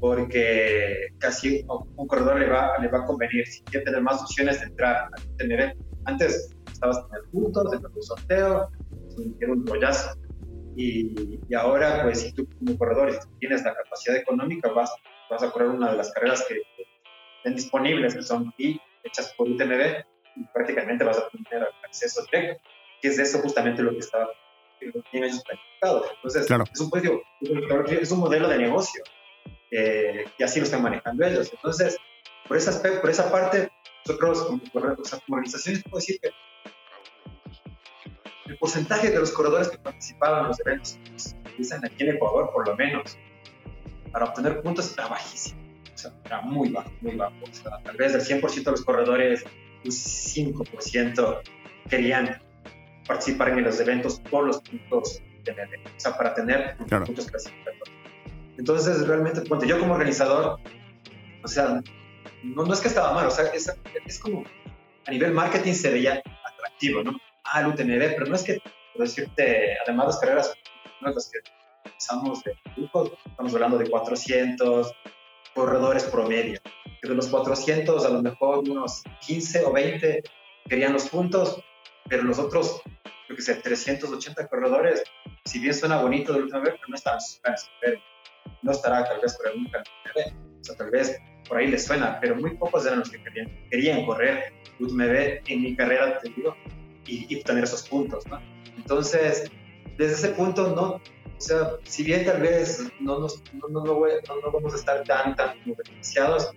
porque 0.00 1.08
casi 1.18 1.66
un 1.68 2.06
corredor 2.06 2.40
le 2.40 2.48
va, 2.48 2.78
le 2.78 2.88
va 2.88 3.00
a 3.00 3.04
convenir 3.04 3.46
si 3.46 3.62
quiere 3.64 3.84
tener 3.84 4.00
más 4.00 4.22
opciones 4.22 4.60
de 4.60 4.68
entrar 4.68 5.10
tener 5.36 5.76
antes 6.06 6.56
estabas 6.72 6.96
en 7.10 7.16
el 7.16 7.30
punto, 7.30 7.62
dentro 7.64 7.90
un 7.94 8.02
sorteo, 8.02 8.70
era 9.38 9.52
un 9.52 9.66
rollazo. 9.66 10.18
Y, 10.76 11.40
y, 11.46 11.54
ahora, 11.54 12.04
pues, 12.04 12.20
si 12.22 12.32
tú 12.32 12.48
como 12.58 12.78
corredor 12.78 13.18
tienes 13.38 13.62
la 13.64 13.74
capacidad 13.74 14.16
económica, 14.16 14.72
vas, 14.72 14.94
vas 15.30 15.42
a 15.42 15.50
correr 15.50 15.68
una 15.68 15.90
de 15.90 15.96
las 15.96 16.12
carreras 16.12 16.44
que 16.46 16.62
estén 17.38 17.54
disponibles, 17.54 18.14
que 18.14 18.22
son 18.22 18.52
y 18.58 18.80
hechas 19.04 19.32
por 19.36 19.48
UTMB, 19.48 20.04
y 20.36 20.44
prácticamente 20.52 21.04
vas 21.04 21.18
a 21.18 21.28
tener 21.28 21.68
acceso 21.84 22.24
directo, 22.30 22.62
que 23.00 23.08
es 23.08 23.18
eso 23.18 23.38
justamente 23.38 23.82
lo 23.82 23.92
que 23.92 23.98
estaba 23.98 24.28
ellos 24.80 25.42
planificado. 25.42 26.04
Entonces, 26.14 26.46
es, 26.72 26.80
un, 26.80 26.90
es 28.00 28.10
un 28.12 28.20
modelo 28.20 28.48
de 28.48 28.58
negocio 28.58 29.02
eh, 29.70 30.24
y 30.38 30.42
así 30.42 30.60
lo 30.60 30.66
están 30.66 30.82
manejando 30.82 31.26
ellos. 31.26 31.50
Entonces, 31.52 31.96
por, 32.46 32.56
ese 32.56 32.72
por 33.00 33.10
esa 33.10 33.30
parte, 33.30 33.70
nosotros 34.06 34.44
como, 34.44 34.60
como 34.72 35.36
organizaciones 35.36 35.82
puedo 35.84 35.96
decir 35.96 36.20
que 36.20 36.30
el 38.46 38.58
porcentaje 38.58 39.10
de 39.10 39.18
los 39.18 39.30
corredores 39.32 39.68
que 39.68 39.78
participaban 39.78 40.42
en 40.42 40.48
los 40.48 40.60
eventos 40.60 40.98
dicen 41.58 41.84
aquí 41.84 42.04
en 42.04 42.14
Ecuador, 42.14 42.50
por 42.52 42.66
lo 42.66 42.76
menos, 42.76 43.18
para 44.12 44.26
obtener 44.26 44.60
puntos 44.62 44.92
era 44.94 45.08
bajísimo. 45.08 45.60
O 45.94 45.98
sea, 45.98 46.12
era 46.24 46.40
muy 46.42 46.68
bajo, 46.68 46.90
muy 47.00 47.16
bajo. 47.16 47.34
O 47.42 47.54
sea, 47.54 47.78
tal 47.82 47.96
vez 47.96 48.12
del 48.12 48.22
100% 48.22 48.64
de 48.64 48.70
los 48.70 48.84
corredores, 48.84 49.44
un 49.84 49.90
5% 49.90 51.40
querían 51.88 52.40
participar 53.06 53.50
en 53.50 53.64
los 53.64 53.80
eventos 53.80 54.20
por 54.20 54.46
los 54.46 54.60
puntos 54.60 55.22
de 55.44 55.52
o 55.52 56.00
sea, 56.00 56.16
para 56.16 56.34
tener 56.34 56.76
puntos 56.76 57.26
clasificatorios. 57.26 57.88
Entonces, 58.58 59.06
realmente, 59.06 59.42
yo 59.66 59.78
como 59.78 59.94
organizador, 59.94 60.58
o 61.42 61.48
sea, 61.48 61.80
no, 62.42 62.64
no 62.64 62.74
es 62.74 62.80
que 62.80 62.88
estaba 62.88 63.12
mal, 63.12 63.26
o 63.26 63.30
sea, 63.30 63.46
es, 63.46 63.72
es, 64.04 64.18
como 64.18 64.44
a 65.06 65.10
nivel 65.10 65.32
marketing 65.32 65.72
se 65.72 65.90
veía 65.90 66.22
atractivo, 66.44 67.02
¿no? 67.02 67.16
Ah, 67.44 67.60
el 67.60 67.68
UTMB, 67.68 68.14
pero 68.14 68.26
no 68.26 68.34
es 68.34 68.42
que, 68.42 68.60
por 68.92 69.06
decirte, 69.06 69.76
además 69.84 70.06
las 70.06 70.18
carreras, 70.18 70.54
no 71.00 71.08
es 71.08 71.14
las 71.14 71.30
que 71.30 71.38
empezamos 71.84 72.42
de 72.44 72.56
estamos 73.26 73.54
hablando 73.54 73.78
de 73.78 73.88
400 73.88 74.92
corredores 75.54 76.04
promedio, 76.04 76.60
de 77.02 77.14
los 77.14 77.28
400 77.28 78.04
a 78.04 78.08
lo 78.10 78.22
mejor 78.22 78.58
unos 78.68 79.02
15 79.26 79.64
o 79.64 79.72
20 79.72 80.22
querían 80.68 80.92
los 80.92 81.08
puntos, 81.08 81.62
pero 82.08 82.22
los 82.22 82.38
otros, 82.38 82.80
creo 83.26 83.36
que 83.36 83.42
sé, 83.42 83.54
380 83.56 84.46
corredores, 84.48 85.02
si 85.44 85.58
bien 85.58 85.74
suena 85.74 86.00
bonito 86.00 86.32
de 86.32 86.42
última 86.42 86.60
vez, 86.60 86.74
pero 86.74 86.88
no 86.88 86.96
super, 86.96 88.00
no 88.62 88.72
estará 88.72 89.04
tal 89.04 89.20
vez 89.20 89.36
por 89.36 89.48
el 89.48 89.62
nunca 89.62 89.82
o 90.60 90.64
sea, 90.64 90.76
tal 90.76 90.90
vez 90.90 91.20
por 91.48 91.58
ahí 91.58 91.68
les 91.68 91.86
suena, 91.86 92.18
pero 92.20 92.36
muy 92.36 92.56
pocos 92.56 92.84
eran 92.86 93.00
los 93.00 93.10
que 93.10 93.22
querían, 93.22 93.50
querían 93.70 94.04
correr 94.04 94.52
UTMB 94.80 95.42
en 95.46 95.62
mi 95.62 95.74
carrera, 95.74 96.18
te 96.18 96.30
digo, 96.30 96.54
y, 97.06 97.26
y 97.32 97.38
obtener 97.38 97.64
esos 97.64 97.88
puntos, 97.88 98.26
¿no? 98.26 98.40
Entonces, 98.76 99.50
desde 99.96 100.14
ese 100.14 100.28
punto, 100.30 100.74
no, 100.74 101.00
o 101.38 101.40
sea, 101.40 101.70
si 101.84 102.02
bien 102.02 102.24
tal 102.24 102.42
vez 102.42 102.82
no, 102.98 103.20
nos, 103.20 103.40
no, 103.52 103.68
no, 103.68 103.84
no, 103.84 104.52
vamos 104.52 104.74
a 104.74 104.76
estar 104.76 105.04
tan, 105.04 105.36
tan 105.36 105.56
beneficiados, 105.64 106.50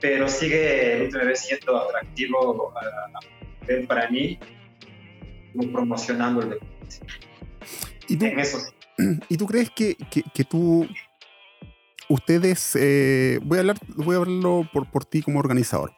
pero 0.00 0.28
sigue 0.28 0.94
el 0.94 1.08
UTMB 1.08 1.36
siendo 1.36 1.76
atractivo 1.76 2.74
para 3.86 4.10
mí, 4.10 4.38
como 5.52 5.72
promocionando 5.72 6.42
el 6.42 6.50
deporte. 6.50 6.74
¿Y 8.08 8.16
tú, 8.16 8.26
¿Y 9.28 9.36
tú 9.36 9.46
crees 9.46 9.70
que, 9.70 9.94
que, 10.10 10.22
que 10.22 10.44
tú 10.44 10.88
ustedes, 12.08 12.76
eh, 12.76 13.38
voy, 13.42 13.58
a 13.58 13.60
hablar, 13.60 13.76
voy 13.96 14.14
a 14.14 14.18
hablarlo 14.18 14.68
por, 14.72 15.04
ti 15.04 15.22
como 15.22 15.38
organizador, 15.38 15.92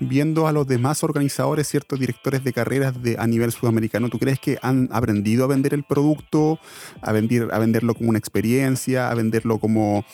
viendo 0.00 0.46
a 0.46 0.52
los 0.52 0.66
demás 0.66 1.02
organizadores, 1.02 1.68
ciertos 1.68 1.98
directores 1.98 2.44
de 2.44 2.52
carreras 2.52 3.02
de, 3.02 3.16
a 3.18 3.26
nivel 3.26 3.52
sudamericano, 3.52 4.08
¿tú 4.08 4.18
crees 4.18 4.38
que 4.38 4.58
han 4.62 4.88
aprendido 4.92 5.44
a 5.44 5.48
vender 5.48 5.74
el 5.74 5.84
producto, 5.84 6.58
a, 7.02 7.10
a 7.10 7.58
venderlo 7.58 7.94
como 7.94 8.10
una 8.10 8.18
experiencia, 8.18 9.10
a 9.10 9.14
venderlo 9.14 9.58
como 9.58 10.04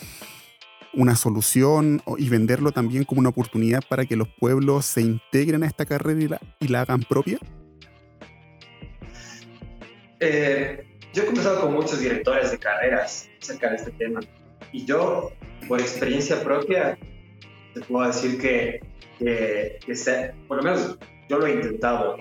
una 0.93 1.17
solución 1.17 2.03
y 2.19 2.29
venderlo 2.29 2.71
también 2.71 3.05
como 3.05 3.21
una 3.21 3.31
oportunidad 3.31 3.83
para 3.89 4.07
que 4.07 4.17
los 4.17 4.29
pueblos 4.29 4.87
se 4.87 5.01
integren 5.01 5.65
a 5.65 5.67
esta 5.67 5.85
carrera 5.85 6.21
y 6.21 6.29
la, 6.29 6.41
y 6.61 6.69
la 6.69 6.83
hagan 6.83 7.03
propia? 7.03 7.39
Eh, 10.21 10.87
yo 11.13 11.23
he 11.23 11.27
conversado 11.27 11.63
con 11.63 11.75
muchos 11.75 11.99
directores 11.99 12.51
de 12.51 12.59
carreras 12.59 13.29
acerca 13.41 13.71
de 13.71 13.77
este 13.77 13.91
tema 13.93 14.21
y 14.75 14.85
yo, 14.85 15.31
por 15.69 15.81
experiencia 15.81 16.43
propia, 16.43 16.99
te 17.75 17.81
puedo 17.83 18.09
decir 18.09 18.41
que, 18.41 18.81
por 20.49 20.57
lo 20.57 20.63
menos 20.65 20.99
yo 21.29 21.39
lo 21.39 21.47
he 21.47 21.55
intentado, 21.55 22.19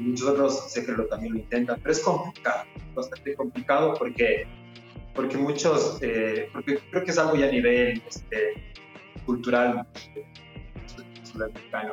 muchos 0.00 0.28
otros 0.28 0.72
sé 0.72 0.86
que 0.86 0.92
lo, 0.92 1.06
también 1.06 1.34
lo 1.34 1.40
intentan, 1.40 1.78
pero 1.82 1.92
es 1.92 2.00
complicado, 2.00 2.64
bastante 2.94 3.34
complicado 3.34 3.94
porque, 3.98 4.46
porque 5.14 5.36
muchos, 5.36 5.98
eh, 6.00 6.48
porque 6.54 6.78
creo 6.90 7.04
que 7.04 7.10
es 7.10 7.18
algo 7.18 7.36
ya 7.36 7.48
a 7.48 7.52
nivel 7.52 8.02
este, 8.08 8.72
cultural 9.26 9.86
sudamericano. 11.22 11.92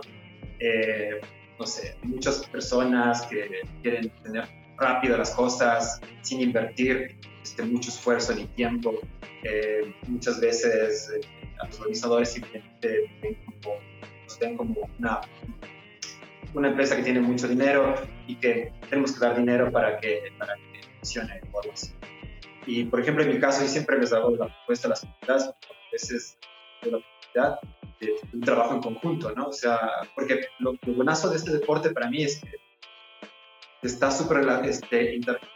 Eh, 0.59 1.19
no 1.59 1.65
sé, 1.65 1.97
muchas 2.03 2.47
personas 2.47 3.23
que 3.23 3.61
quieren 3.81 4.09
tener 4.23 4.47
rápido 4.77 5.17
las 5.17 5.31
cosas 5.31 5.99
sin 6.21 6.39
invertir 6.39 7.17
este, 7.45 7.61
mucho 7.61 7.91
esfuerzo 7.91 8.33
ni 8.33 8.45
tiempo. 8.47 8.99
Eh, 9.43 9.93
muchas 10.07 10.41
veces 10.41 11.11
eh, 11.11 11.21
a 11.61 11.67
los 11.67 11.79
organizadores 11.79 12.33
simplemente 12.33 13.07
ven 13.21 13.37
como, 13.45 13.75
nos 14.23 14.39
ven 14.39 14.57
como 14.57 14.89
una, 14.97 15.21
una 16.55 16.69
empresa 16.69 16.95
que 16.95 17.03
tiene 17.03 17.21
mucho 17.21 17.47
dinero 17.47 17.93
y 18.25 18.35
que 18.37 18.73
tenemos 18.89 19.11
que 19.11 19.19
dar 19.19 19.37
dinero 19.37 19.71
para 19.71 19.99
que, 19.99 20.33
para 20.39 20.55
que 20.55 20.81
funcione. 20.97 21.39
Y 22.65 22.85
por 22.85 22.99
ejemplo, 22.99 23.23
en 23.23 23.29
mi 23.29 23.39
caso, 23.39 23.61
yo 23.61 23.67
siempre 23.67 23.99
les 23.99 24.11
hago 24.11 24.31
la 24.31 24.47
propuesta 24.47 24.87
a 24.87 24.89
las 24.89 25.01
comunidades, 25.01 25.43
a 25.43 25.91
veces 25.91 26.37
de 26.81 26.91
la 26.91 26.97
oportunidad 26.97 27.59
de 27.99 28.15
un 28.33 28.41
trabajo 28.41 28.73
en 28.73 28.81
conjunto, 28.81 29.31
¿no? 29.33 29.49
O 29.49 29.53
sea, 29.53 29.79
porque 30.15 30.47
lo, 30.57 30.73
lo 30.81 30.93
buenazo 30.95 31.29
de 31.29 31.37
este 31.37 31.51
deporte 31.51 31.91
para 31.91 32.09
mí 32.09 32.23
es 32.23 32.41
que 32.41 32.49
está 33.83 34.09
súper 34.09 34.39
este, 34.65 35.13
entrelazado 35.13 35.54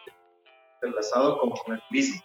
como 1.39 1.55
con 1.55 1.75
el 1.75 1.81
turismo. 1.87 2.21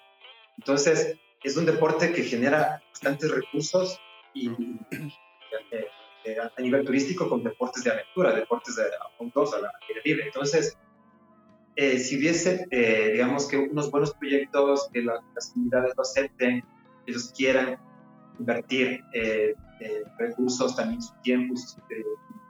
Entonces, 0.58 1.18
es 1.42 1.56
un 1.56 1.66
deporte 1.66 2.12
que 2.12 2.22
genera 2.22 2.82
bastantes 2.90 3.30
recursos 3.30 4.00
y, 4.32 4.48
eh, 4.50 5.86
eh, 6.24 6.36
a 6.40 6.60
nivel 6.60 6.84
turístico 6.84 7.28
con 7.28 7.44
deportes 7.44 7.84
de 7.84 7.90
aventura, 7.90 8.34
deportes 8.34 8.76
de 8.76 8.84
puntos 9.18 9.54
a 9.54 9.60
la 9.60 9.70
aire 9.88 10.00
libre. 10.04 10.26
Entonces, 10.26 10.76
eh, 11.76 11.98
si 11.98 12.16
hubiese, 12.16 12.66
digamos 13.12 13.46
que 13.46 13.58
unos 13.58 13.90
buenos 13.90 14.14
proyectos, 14.14 14.88
que 14.92 15.02
las 15.02 15.50
comunidades 15.52 15.92
lo 15.96 16.02
acepten, 16.02 16.64
ellos 17.06 17.32
quieran 17.36 17.78
invertir 18.38 19.02
recursos, 20.18 20.74
también 20.76 21.02
su 21.02 21.12
tiempo, 21.22 21.54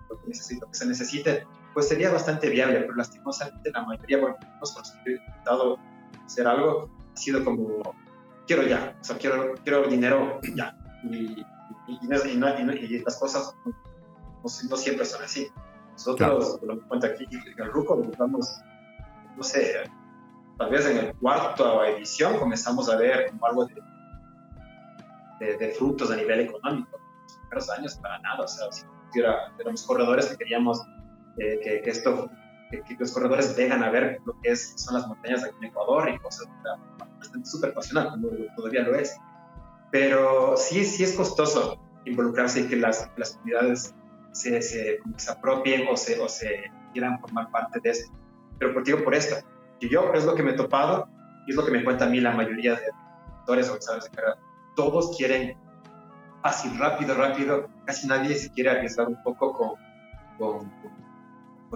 lo, 0.08 0.20
que 0.20 0.32
lo 0.60 0.68
que 0.68 0.74
se 0.74 0.86
necesite, 0.86 1.46
pues 1.72 1.88
sería 1.88 2.12
bastante 2.12 2.48
viable, 2.48 2.80
pero 2.80 2.94
lastimosamente 2.94 3.70
la 3.72 3.82
mayoría, 3.82 4.18
bueno, 4.18 4.36
los 4.60 4.72
que 5.04 5.10
he 5.10 5.16
intentado 5.16 5.78
hacer 6.24 6.46
algo, 6.46 6.90
ha 7.12 7.16
sido 7.16 7.44
como, 7.44 7.82
quiero 8.46 8.62
ya, 8.62 8.96
o 9.00 9.04
sea, 9.04 9.16
quiero, 9.16 9.54
quiero 9.62 9.86
dinero 9.88 10.40
ya. 10.54 10.76
Y, 11.04 11.44
y, 11.88 12.06
las 13.04 13.18
cosas 13.18 13.54
no, 14.42 14.76
siempre 14.76 15.04
son 15.04 15.22
así. 15.22 15.48
Nosotros, 15.92 16.58
lo 16.62 16.80
que 16.80 16.86
cuenta 16.86 17.06
aquí 17.08 17.24
en 17.30 17.62
el 17.62 17.72
RUCO, 17.72 18.02
vamos, 18.18 18.60
no 19.36 19.42
sé, 19.42 19.84
tal 20.58 20.70
vez 20.70 20.86
en 20.86 20.98
el 20.98 21.14
cuarto 21.16 21.84
edición 21.84 22.38
comenzamos 22.38 22.88
a 22.88 22.96
ver 22.96 23.30
como 23.30 23.46
algo 23.46 23.66
de, 25.40 25.56
de, 25.56 25.68
frutos 25.70 26.10
a 26.10 26.16
nivel 26.16 26.40
económico. 26.40 26.96
En 26.96 27.22
los 27.22 27.38
primeros 27.38 27.70
años, 27.70 27.94
para 27.96 28.18
nada, 28.20 28.44
o 28.44 28.48
sea, 28.48 28.72
si 28.72 28.84
era, 29.18 29.52
éramos 29.58 29.82
corredores 29.84 30.26
que 30.26 30.36
queríamos 30.36 30.82
que, 31.36 31.82
esto, 31.84 32.30
que, 32.82 32.96
los 32.98 33.12
corredores 33.12 33.56
vengan 33.56 33.82
a 33.82 33.90
ver 33.90 34.20
lo 34.24 34.38
que 34.40 34.50
es, 34.50 34.74
son 34.76 34.94
las 34.94 35.06
montañas 35.06 35.44
aquí 35.44 35.54
en 35.60 35.64
Ecuador 35.64 36.08
y 36.08 36.18
cosas 36.18 36.48
bastante 36.98 37.48
súper 37.48 37.74
pasional, 37.74 38.10
como 38.10 38.28
todavía 38.56 38.82
lo 38.82 38.94
es. 38.94 39.16
Pero 39.90 40.56
sí, 40.56 40.84
sí 40.84 41.04
es 41.04 41.14
costoso 41.14 41.78
involucrarse 42.04 42.60
y 42.60 42.68
que 42.68 42.76
las, 42.76 43.08
las 43.16 43.32
comunidades 43.32 43.94
se, 44.32 44.60
se, 44.62 44.98
se 45.16 45.30
apropien 45.30 45.86
o 45.88 45.96
se, 45.96 46.20
o 46.20 46.28
se 46.28 46.64
quieran 46.92 47.20
formar 47.20 47.50
parte 47.50 47.80
de 47.80 47.90
esto. 47.90 48.12
Pero 48.58 48.74
por, 48.74 48.84
digo 48.84 49.02
por 49.04 49.14
esto, 49.14 49.36
que 49.80 49.88
yo 49.88 50.12
es 50.14 50.24
lo 50.24 50.34
que 50.34 50.42
me 50.42 50.52
he 50.52 50.54
topado 50.54 51.08
y 51.46 51.50
es 51.50 51.56
lo 51.56 51.64
que 51.64 51.70
me 51.70 51.84
cuenta 51.84 52.06
a 52.06 52.08
mí 52.08 52.20
la 52.20 52.32
mayoría 52.32 52.74
de 52.74 52.86
actores 53.38 53.68
o 53.70 53.74
de 53.74 54.10
carrera. 54.10 54.36
Todos 54.74 55.16
quieren 55.16 55.56
fácil, 56.42 56.78
rápido, 56.78 57.14
rápido. 57.14 57.68
Casi 57.84 58.06
nadie 58.06 58.34
se 58.34 58.50
quiere 58.50 58.70
arriesgar 58.70 59.08
un 59.08 59.22
poco 59.22 59.52
con, 59.52 59.70
con, 60.38 60.58
con 60.58 61.03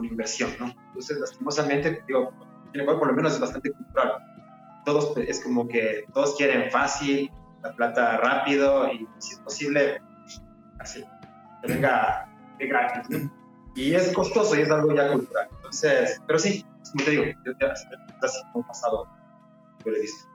inversión, 0.02 0.50
¿no? 0.58 0.72
Entonces, 0.88 1.18
lastimosamente, 1.18 2.02
digo, 2.06 2.32
en 2.72 2.86
por 2.86 3.06
lo 3.06 3.12
menos 3.12 3.34
es 3.34 3.40
bastante 3.40 3.72
cultural. 3.72 4.12
Todos 4.84 5.16
es 5.18 5.42
como 5.42 5.68
que 5.68 6.04
todos 6.14 6.36
quieren 6.36 6.70
fácil, 6.70 7.30
la 7.62 7.72
plata 7.74 8.16
rápido 8.18 8.92
y 8.92 9.06
si 9.18 9.34
es 9.34 9.40
posible, 9.40 10.00
así, 10.78 11.04
que 11.62 11.72
venga 11.72 12.28
de 12.58 12.66
gratis, 12.66 13.10
¿no? 13.10 13.32
Y 13.74 13.94
es 13.94 14.12
costoso 14.12 14.56
y 14.56 14.62
es 14.62 14.70
algo 14.70 14.94
ya 14.94 15.12
cultural. 15.12 15.48
Entonces, 15.56 16.20
pero 16.26 16.38
sí, 16.38 16.64
como 16.92 17.04
te 17.04 17.10
digo, 17.10 17.24
así 18.22 18.38
como 18.52 18.66
pasado, 18.66 19.06
yo 19.84 19.90
lo 19.90 19.96
he 19.96 20.00
visto. 20.00 20.28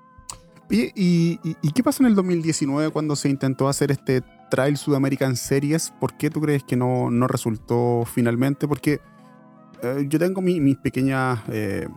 ¿y, 0.70 0.92
y, 0.96 1.40
y 1.62 1.72
qué 1.72 1.84
pasó 1.84 2.04
en 2.04 2.08
el 2.08 2.16
2019 2.16 2.90
cuando 2.92 3.16
se 3.16 3.30
intentó 3.30 3.68
hacer 3.68 3.92
este 3.92 4.22
Trail 4.50 4.78
Sudamerican 4.78 5.36
Series? 5.36 5.92
¿Por 6.00 6.16
qué 6.16 6.30
tú 6.30 6.42
crees 6.42 6.64
que 6.64 6.76
no, 6.76 7.12
no 7.12 7.28
resultó 7.28 8.04
finalmente? 8.06 8.68
Porque 8.68 9.02
eh, 9.84 10.06
yo 10.08 10.18
tengo 10.18 10.42
mis 10.42 10.78
pequeñas 10.78 11.42
eh, 11.52 11.88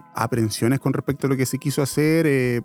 con 0.81 0.93
respecto 0.93 1.29
a 1.29 1.31
lo 1.31 1.37
que 1.37 1.47
se 1.47 1.59
quiso 1.59 1.83
hacer. 1.83 2.27
Eh, 2.27 2.63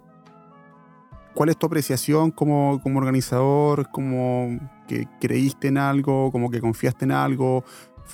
¿Cuál 1.35 1.49
es 1.49 1.57
tu 1.57 1.67
apreciación 1.67 2.31
como, 2.31 2.81
como 2.81 2.97
organizador? 2.99 3.89
¿Como 3.91 4.59
que 4.87 5.07
creíste 5.19 5.67
en 5.67 5.77
algo? 5.77 6.31
¿Como 6.31 6.49
que 6.49 6.59
confiaste 6.59 7.05
en 7.05 7.11
algo? 7.11 7.63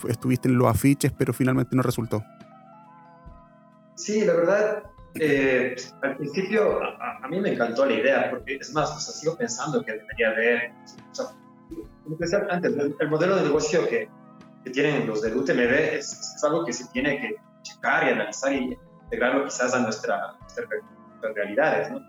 ¿Estuviste 0.08 0.50
en 0.50 0.58
los 0.58 0.68
afiches, 0.68 1.14
pero 1.18 1.34
finalmente 1.34 1.76
no 1.76 1.82
resultó? 1.82 2.22
Sí, 3.96 4.26
la 4.26 4.34
verdad, 4.34 4.84
al 6.04 6.18
principio 6.18 6.80
a, 6.84 7.28
mí 7.30 7.40
me 7.40 7.54
encantó 7.54 7.86
la 7.86 7.94
idea, 7.94 8.30
porque 8.30 8.58
es 8.58 8.72
más, 8.74 9.04
sigo 9.20 9.36
pensando 9.36 9.84
que 9.84 9.94
debería 9.94 10.30
haber, 10.30 10.72
o 11.12 11.16
sea, 11.16 11.26
como 12.04 12.18
decía 12.18 12.46
antes, 12.52 12.72
el 13.00 13.10
modelo 13.10 13.38
de 13.38 13.44
negocio 13.44 13.88
que, 13.88 14.08
que 14.68 14.74
tienen 14.74 15.08
los 15.08 15.22
del 15.22 15.38
UTMB 15.38 15.72
es, 15.94 16.12
es, 16.36 16.44
algo 16.44 16.66
que 16.66 16.74
se 16.74 16.86
tiene 16.90 17.20
que 17.22 17.36
checar 17.62 18.08
y 18.08 18.12
analizar 18.12 18.52
y 18.52 18.78
integrarlo 19.04 19.46
quizás 19.46 19.74
a 19.74 19.80
nuestra, 19.80 20.36
nuestras 20.40 20.68
realidades, 21.36 21.92
¿no? 21.92 22.02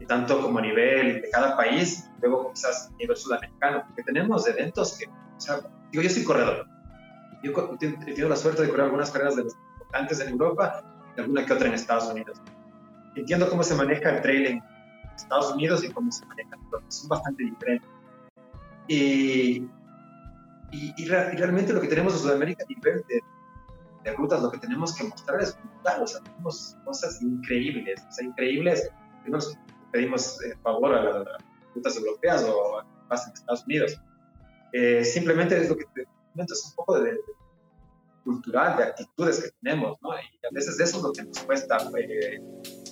Y 0.00 0.06
tanto 0.06 0.40
como 0.40 0.58
a 0.58 0.62
nivel 0.62 1.22
de 1.22 1.30
cada 1.30 1.56
país, 1.56 2.08
luego 2.20 2.52
quizás 2.52 2.90
a 2.92 2.96
nivel 2.96 3.16
sudamericano, 3.16 3.84
porque 3.86 4.02
tenemos 4.02 4.46
eventos 4.48 4.98
que, 4.98 5.06
o 5.06 5.40
sea, 5.40 5.60
digo, 5.90 6.02
yo 6.02 6.10
soy 6.10 6.24
corredor. 6.24 6.66
Yo 7.42 7.52
he 7.80 7.92
tenido 7.92 8.28
la 8.28 8.36
suerte 8.36 8.62
de 8.62 8.68
correr 8.68 8.86
algunas 8.86 9.10
carreras 9.10 9.36
de 9.36 9.44
los 9.44 9.54
importantes 9.74 10.20
en 10.20 10.30
Europa 10.30 10.82
y 11.16 11.20
alguna 11.20 11.44
que 11.44 11.52
otra 11.52 11.68
en 11.68 11.74
Estados 11.74 12.10
Unidos. 12.10 12.40
Entiendo 13.14 13.48
cómo 13.48 13.62
se 13.62 13.74
maneja 13.74 14.10
el 14.10 14.22
trail 14.22 14.46
en 14.46 14.62
Estados 15.14 15.52
Unidos 15.52 15.84
y 15.84 15.90
cómo 15.90 16.10
se 16.10 16.24
maneja 16.26 16.56
en 16.56 16.62
Europa. 16.64 16.86
Son 16.88 17.08
bastante 17.08 17.44
diferentes. 17.44 17.90
Y, 18.88 19.66
y, 20.72 21.06
realmente 21.06 21.72
lo 21.72 21.80
que 21.80 21.88
tenemos 21.88 22.14
en 22.14 22.20
Sudamérica 22.20 22.64
a 22.64 22.68
nivel 22.68 23.04
de, 23.08 23.20
de, 24.04 24.12
rutas, 24.12 24.42
lo 24.42 24.50
que 24.50 24.58
tenemos 24.58 24.94
que 24.94 25.04
mostrar 25.04 25.40
es 25.40 25.56
brutal, 25.58 26.02
o 26.02 26.06
sea, 26.06 26.20
tenemos 26.22 26.76
cosas 26.84 27.20
increíbles, 27.22 28.04
o 28.08 28.12
sea, 28.12 28.26
increíbles. 28.26 28.90
Nos 29.26 29.56
pedimos 29.92 30.42
eh, 30.44 30.54
favor 30.62 30.94
a 30.94 31.02
las 31.02 31.26
rutas 31.74 31.96
europeas 31.96 32.44
o 32.44 32.78
a 32.78 32.86
en 33.14 33.32
Estados 33.32 33.64
Unidos. 33.64 34.00
Eh, 34.72 35.04
simplemente 35.04 35.60
es 35.60 35.68
lo 35.68 35.76
que 35.76 35.84
te 35.94 36.06
es 36.36 36.66
un 36.66 36.74
poco 36.76 37.00
de, 37.00 37.18
cultural, 38.24 38.76
de 38.76 38.82
actitudes 38.84 39.42
que 39.42 39.50
tenemos, 39.62 39.96
¿no? 40.02 40.10
Y 40.14 40.46
a 40.46 40.50
veces 40.52 40.78
eso 40.80 40.98
es 40.98 41.02
lo 41.02 41.12
que 41.12 41.24
nos 41.24 41.38
cuesta, 41.40 41.78
eh, 41.96 42.40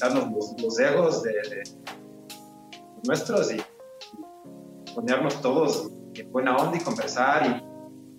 darnos 0.00 0.30
los, 0.32 0.62
los 0.62 0.78
egos 0.78 1.22
de, 1.22 1.32
de, 1.32 1.62
nuestros 3.04 3.52
y, 3.52 3.60
ponernos 4.94 5.42
todos 5.42 5.90
en 6.16 6.32
buena 6.32 6.56
onda 6.56 6.76
y 6.76 6.80
conversar 6.80 7.62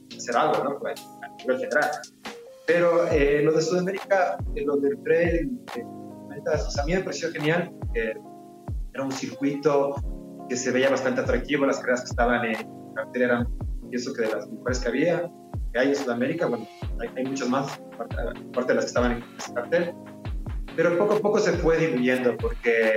y 0.09 0.15
hacer 0.15 0.35
algo, 0.35 0.63
¿no? 0.63 0.79
Pues, 0.79 0.99
a 1.23 1.29
nivel 1.37 1.59
general. 1.59 1.89
Pero 2.65 3.07
eh, 3.07 3.41
lo 3.43 3.53
de 3.53 3.61
Sudamérica, 3.61 4.37
eh, 4.55 4.63
lo 4.65 4.77
del 4.77 5.01
trail, 5.03 5.51
eh, 5.75 5.83
o 5.83 6.81
a 6.81 6.85
mí 6.85 6.93
me 6.93 7.01
pareció 7.01 7.31
genial. 7.31 7.71
era 7.93 9.03
un 9.03 9.11
circuito 9.11 9.95
que 10.49 10.55
se 10.55 10.71
veía 10.71 10.89
bastante 10.89 11.21
atractivo, 11.21 11.65
las 11.65 11.79
carreras 11.79 12.01
que 12.01 12.09
estaban 12.09 12.45
en 12.45 12.93
cartel 12.93 13.21
eran, 13.21 13.47
pienso 13.89 14.13
que 14.13 14.23
de 14.23 14.31
las 14.31 14.47
mejores 14.49 14.79
que 14.79 14.87
había, 14.87 15.31
que 15.73 15.79
hay 15.79 15.89
en 15.89 15.95
Sudamérica, 15.95 16.45
bueno, 16.47 16.67
hay, 16.99 17.09
hay 17.15 17.25
muchas 17.25 17.49
más, 17.49 17.79
aparte, 17.93 18.67
de 18.67 18.75
las 18.75 18.85
que 18.85 18.89
estaban 18.89 19.11
en 19.13 19.23
ese 19.37 19.53
cartel, 19.53 19.93
pero 20.75 20.97
poco 20.97 21.15
a 21.15 21.19
poco 21.19 21.39
se 21.39 21.53
fue 21.53 21.77
diluyendo 21.77 22.35
porque 22.37 22.93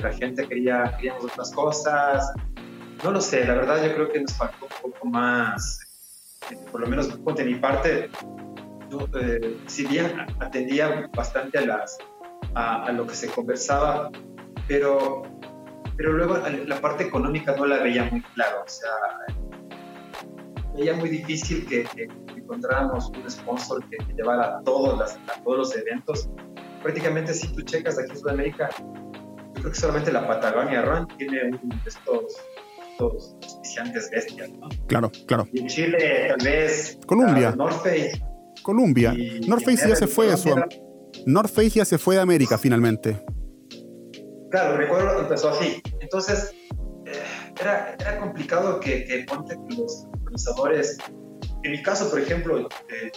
la 0.00 0.12
gente 0.12 0.46
quería, 0.46 0.94
queríamos 0.96 1.24
otras 1.24 1.50
cosas, 1.52 2.32
no 3.02 3.10
lo 3.10 3.20
sé, 3.20 3.44
la 3.44 3.54
verdad 3.54 3.84
yo 3.84 3.94
creo 3.94 4.08
que 4.10 4.20
nos 4.20 4.34
faltó 4.34 4.66
un 4.66 4.92
poco 4.92 5.06
más, 5.06 5.80
eh, 6.50 6.56
por 6.70 6.80
lo 6.80 6.86
menos 6.86 7.08
de 7.08 7.44
mi 7.44 7.54
parte, 7.56 8.10
yo, 8.90 9.08
eh, 9.20 9.58
si 9.66 9.86
bien 9.86 10.20
atendía 10.40 11.08
bastante 11.14 11.58
a, 12.54 12.92
lo 12.92 13.06
que 13.06 13.14
se 13.14 13.28
conversaba, 13.28 14.10
pero, 14.66 15.22
pero 15.96 16.12
luego 16.12 16.38
la 16.66 16.80
parte 16.80 17.04
económica 17.04 17.54
no 17.56 17.66
la 17.66 17.78
veía 17.78 18.04
muy 18.10 18.22
claro, 18.22 18.62
o 18.64 18.68
sea, 18.68 18.90
veía 20.74 20.94
muy 20.94 21.08
difícil 21.08 21.66
que, 21.66 21.86
encontráramos 22.36 23.10
un 23.10 23.30
sponsor 23.30 23.84
que, 23.90 23.98
llevara 24.14 24.58
a 24.58 24.62
todos, 24.62 24.98
las, 24.98 25.16
a 25.28 25.42
todos 25.42 25.58
los 25.58 25.76
eventos. 25.76 26.30
Prácticamente 26.82 27.34
si 27.34 27.52
tú 27.52 27.60
checas 27.60 27.98
aquí 27.98 28.12
en 28.12 28.18
Sudamérica, 28.18 28.70
yo 28.78 29.52
creo 29.54 29.70
que 29.70 29.78
solamente 29.78 30.10
la 30.10 30.26
Patagonia 30.26 30.80
Run 30.82 31.06
tiene 31.18 31.44
un 31.44 31.68
de 31.68 31.76
estos 31.84 32.36
estos 32.98 33.36
auspiciantes 33.42 34.10
bestias, 34.10 34.50
¿no? 34.50 34.68
Claro, 34.86 35.10
claro. 35.26 35.46
Y 35.52 35.60
en 35.60 35.66
Chile, 35.68 36.26
tal 36.28 36.44
vez. 36.44 36.98
Colombia. 37.06 37.54
North 37.56 37.82
Face. 37.82 38.22
Colombia. 38.62 39.14
North 39.46 39.64
Face 39.64 39.88
ya 39.88 39.96
se 39.96 40.06
fue 40.06 40.28
de 40.28 40.36
su. 40.36 40.54
North 41.26 41.50
Face 41.50 41.70
ya 41.70 41.84
se 41.84 41.98
fue 41.98 42.16
de 42.16 42.20
América 42.20 42.58
finalmente. 42.58 43.24
Claro, 44.50 44.76
recuerdo 44.76 45.16
que 45.16 45.22
empezó 45.22 45.50
así. 45.50 45.80
Entonces, 46.00 46.52
eh, 47.06 47.12
era, 47.60 47.96
era, 47.98 48.18
complicado 48.18 48.80
que, 48.80 49.04
que, 49.04 49.24
ponte 49.24 49.56
los 49.76 50.06
organizadores. 50.22 50.98
En 51.62 51.72
mi 51.72 51.82
caso, 51.82 52.10
por 52.10 52.20
ejemplo, 52.20 52.60
eh, 52.60 53.12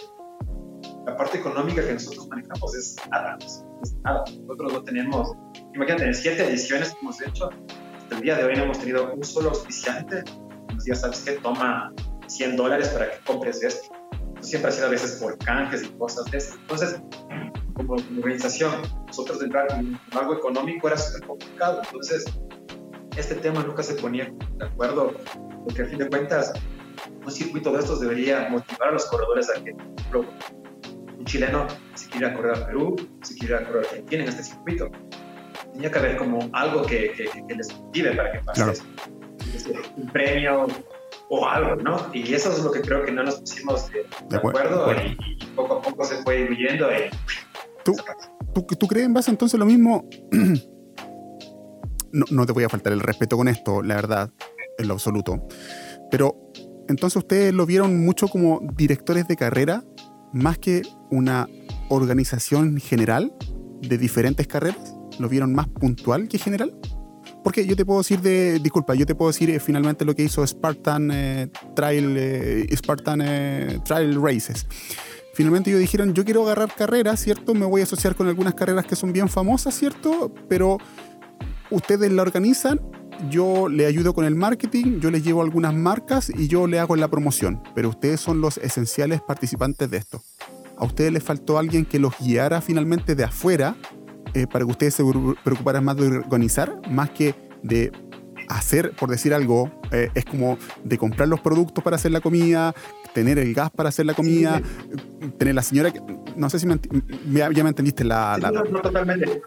la 1.06 1.16
parte 1.16 1.38
económica 1.38 1.84
que 1.84 1.94
nosotros 1.94 2.28
manejamos 2.28 2.74
es 2.76 2.96
nada. 3.10 3.38
Es 3.40 3.94
nada. 4.04 4.24
Nosotros 4.42 4.72
no 4.72 4.84
tenemos. 4.84 5.32
Imagínate, 5.74 6.04
en 6.04 6.14
siete 6.14 6.44
ediciones 6.44 6.90
que 6.90 6.98
hemos 7.00 7.20
hecho, 7.22 7.50
el 8.12 8.20
día 8.20 8.36
de 8.36 8.44
hoy 8.44 8.54
no 8.56 8.64
hemos 8.64 8.78
tenido 8.78 9.12
un 9.12 9.24
solo 9.24 9.50
auspiciante 9.50 10.22
que 10.68 10.74
nos 10.74 10.84
diga, 10.84 10.96
¿sabes 10.96 11.20
qué? 11.20 11.32
Toma 11.32 11.92
100 12.26 12.56
dólares 12.56 12.88
para 12.88 13.10
que 13.10 13.18
compres 13.24 13.62
esto. 13.62 13.92
siempre 14.40 14.70
ha 14.70 14.72
sido 14.72 14.86
a 14.88 14.90
veces 14.90 15.12
por 15.12 15.38
canjes 15.38 15.84
y 15.84 15.88
cosas 15.98 16.24
de 16.26 16.38
esas. 16.38 16.56
Entonces, 16.56 17.00
como, 17.74 17.94
organización, 17.94 18.82
nosotros 19.06 19.42
entrar 19.42 19.66
en 19.72 19.98
algo 20.12 20.34
económico 20.34 20.88
era 20.88 20.98
súper 20.98 21.26
complicado. 21.26 21.82
Entonces, 21.84 22.24
este 23.16 23.34
tema 23.36 23.62
nunca 23.62 23.82
se 23.82 23.94
ponía 23.94 24.32
de 24.56 24.64
acuerdo, 24.64 25.14
porque 25.64 25.82
a 25.82 25.86
fin 25.86 25.98
de 25.98 26.08
cuentas, 26.08 26.52
un 27.24 27.30
circuito 27.30 27.72
de 27.72 27.78
estos 27.78 28.00
debería 28.00 28.48
motivar 28.50 28.88
a 28.88 28.92
los 28.92 29.06
corredores 29.06 29.48
a 29.50 29.62
que, 29.62 29.72
por 29.72 29.84
ejemplo, 29.98 30.24
un 31.18 31.24
chileno 31.24 31.66
se 31.94 32.08
quiera 32.08 32.34
correr 32.34 32.56
a 32.56 32.66
Perú, 32.66 32.96
se 33.22 33.36
quiera 33.36 33.64
correr 33.64 33.84
a 33.84 33.88
Argentina 33.88 34.22
en 34.24 34.28
este 34.28 34.42
circuito. 34.42 34.90
Tenía 35.72 35.90
que 35.90 35.98
haber 35.98 36.16
como 36.16 36.48
algo 36.52 36.82
que, 36.82 37.12
que, 37.12 37.54
les 37.54 37.74
motive 37.74 38.14
para 38.14 38.32
que 38.32 38.38
pase 38.40 38.70
eso. 38.72 39.72
Un 39.96 40.06
premio 40.08 40.66
o 41.28 41.46
algo, 41.46 41.76
¿no? 41.76 42.10
Y 42.12 42.34
eso 42.34 42.52
es 42.52 42.62
lo 42.62 42.70
que 42.70 42.80
creo 42.82 43.04
que 43.04 43.12
no 43.12 43.22
nos 43.22 43.40
pusimos 43.40 43.90
de, 43.90 44.36
acuerdo, 44.36 44.92
y, 44.92 45.16
poco 45.56 45.74
a 45.74 45.82
poco 45.82 46.04
se 46.04 46.16
fue 46.22 46.48
diluyendo. 46.48 46.90
Y, 46.92 47.10
¿Tú, 47.84 47.96
¿tú, 48.54 48.62
¿Tú 48.62 48.86
crees 48.86 49.06
en 49.06 49.14
base 49.14 49.30
entonces 49.30 49.58
lo 49.58 49.66
mismo? 49.66 50.08
no, 52.12 52.26
no 52.30 52.46
te 52.46 52.52
voy 52.52 52.64
a 52.64 52.68
faltar 52.68 52.92
el 52.92 53.00
respeto 53.00 53.36
con 53.36 53.48
esto, 53.48 53.82
la 53.82 53.94
verdad, 53.94 54.30
en 54.78 54.88
lo 54.88 54.94
absoluto. 54.94 55.46
Pero 56.10 56.36
entonces 56.88 57.16
ustedes 57.16 57.54
lo 57.54 57.64
vieron 57.66 58.04
mucho 58.04 58.28
como 58.28 58.60
directores 58.76 59.26
de 59.26 59.36
carrera 59.36 59.82
más 60.32 60.58
que 60.58 60.82
una 61.10 61.48
organización 61.88 62.78
general 62.78 63.32
de 63.80 63.98
diferentes 63.98 64.46
carreras? 64.46 64.91
¿Lo 65.18 65.28
vieron 65.28 65.54
más 65.54 65.68
puntual 65.68 66.28
que 66.28 66.38
general? 66.38 66.74
Porque 67.44 67.66
yo 67.66 67.76
te 67.76 67.84
puedo 67.84 68.00
decir 68.00 68.20
de, 68.20 68.58
disculpa, 68.60 68.94
yo 68.94 69.06
te 69.06 69.14
puedo 69.14 69.30
decir 69.30 69.50
eh, 69.50 69.60
finalmente 69.60 70.04
lo 70.04 70.14
que 70.14 70.22
hizo 70.22 70.46
Spartan 70.46 71.10
eh, 71.12 71.48
Trail, 71.74 72.14
eh, 72.16 72.66
Spartan 72.76 73.82
Trail 73.84 74.20
Races. 74.20 74.66
Finalmente 75.34 75.70
ellos 75.70 75.80
dijeron, 75.80 76.14
yo 76.14 76.24
quiero 76.24 76.42
agarrar 76.42 76.74
carreras, 76.74 77.20
¿cierto? 77.20 77.54
Me 77.54 77.64
voy 77.64 77.80
a 77.80 77.84
asociar 77.84 78.14
con 78.14 78.28
algunas 78.28 78.54
carreras 78.54 78.86
que 78.86 78.96
son 78.96 79.12
bien 79.12 79.28
famosas, 79.28 79.74
¿cierto? 79.74 80.32
Pero 80.48 80.78
ustedes 81.70 82.12
la 82.12 82.22
organizan 82.22 82.80
yo 83.30 83.68
le 83.68 83.86
ayudo 83.86 84.14
con 84.14 84.24
el 84.24 84.34
marketing, 84.34 85.00
yo 85.00 85.10
les 85.10 85.24
llevo 85.24 85.42
algunas 85.42 85.74
marcas 85.74 86.30
y 86.30 86.48
yo 86.48 86.66
le 86.66 86.78
hago 86.78 86.96
la 86.96 87.08
promoción, 87.08 87.62
pero 87.74 87.90
ustedes 87.90 88.20
son 88.20 88.40
los 88.40 88.58
esenciales 88.58 89.20
participantes 89.20 89.90
de 89.90 89.98
esto. 89.98 90.22
A 90.76 90.84
ustedes 90.84 91.12
les 91.12 91.22
faltó 91.22 91.58
alguien 91.58 91.84
que 91.84 91.98
los 91.98 92.14
guiara 92.18 92.60
finalmente 92.60 93.14
de 93.14 93.24
afuera 93.24 93.76
eh, 94.34 94.46
para 94.46 94.64
que 94.64 94.70
ustedes 94.70 94.94
se 94.94 95.04
preocuparan 95.44 95.84
más 95.84 95.96
de 95.96 96.18
organizar, 96.18 96.80
más 96.90 97.10
que 97.10 97.34
de 97.62 97.92
hacer, 98.48 98.92
por 98.92 99.10
decir 99.10 99.32
algo, 99.34 99.70
eh, 99.90 100.10
es 100.14 100.24
como 100.24 100.58
de 100.84 100.98
comprar 100.98 101.28
los 101.28 101.40
productos 101.40 101.82
para 101.82 101.96
hacer 101.96 102.10
la 102.10 102.20
comida, 102.20 102.74
tener 103.14 103.38
el 103.38 103.54
gas 103.54 103.70
para 103.70 103.88
hacer 103.88 104.06
la 104.06 104.14
comida, 104.14 104.60
tener 105.38 105.54
la 105.54 105.62
señora 105.62 105.90
que, 105.90 106.00
no 106.36 106.50
sé 106.50 106.58
si 106.58 106.66
me, 106.66 106.78
ya 107.30 107.62
me 107.62 107.68
entendiste 107.68 108.04
la... 108.04 108.38
No, 108.38 108.80
totalmente, 108.80 109.42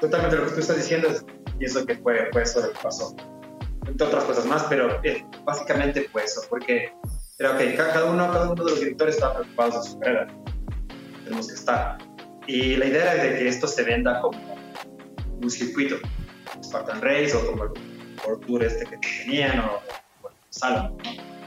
totalmente 0.00 0.36
lo 0.36 0.46
que 0.46 0.52
tú 0.52 0.60
estás 0.60 0.76
diciendo 0.76 1.08
es 1.08 1.24
y 1.60 1.64
eso 1.64 1.84
que 1.84 1.96
fue, 1.96 2.28
fue 2.32 2.42
eso 2.42 2.60
lo 2.60 2.72
que 2.72 2.78
pasó. 2.82 3.14
Entre 3.86 4.06
otras 4.06 4.24
cosas 4.24 4.46
más, 4.46 4.64
pero 4.68 5.02
eh, 5.02 5.24
básicamente 5.44 6.08
fue 6.12 6.24
eso, 6.24 6.42
porque 6.48 6.92
era 7.38 7.52
ok, 7.52 7.60
cada 7.76 8.04
uno, 8.04 8.30
cada 8.30 8.50
uno 8.50 8.64
de 8.64 8.70
los 8.70 8.80
directores 8.80 9.16
estaba 9.16 9.40
preocupado 9.40 9.82
de 9.82 9.88
su 9.88 9.98
carrera. 9.98 10.26
Tenemos 11.24 11.48
que 11.48 11.54
estar. 11.54 11.98
Y 12.48 12.76
la 12.76 12.86
idea 12.86 13.12
era 13.12 13.22
de 13.22 13.38
que 13.38 13.46
esto 13.46 13.68
se 13.68 13.82
venda 13.82 14.22
como 14.22 14.56
un 15.42 15.50
circuito, 15.50 15.96
Spartan 16.64 17.02
Race 17.02 17.36
o 17.36 17.46
como 17.46 17.64
el 17.64 18.46
Tour 18.46 18.64
este 18.64 18.86
que 18.86 18.96
tenían 18.96 19.60
o, 19.60 19.82
o 20.22 20.30
Salomon. 20.48 20.96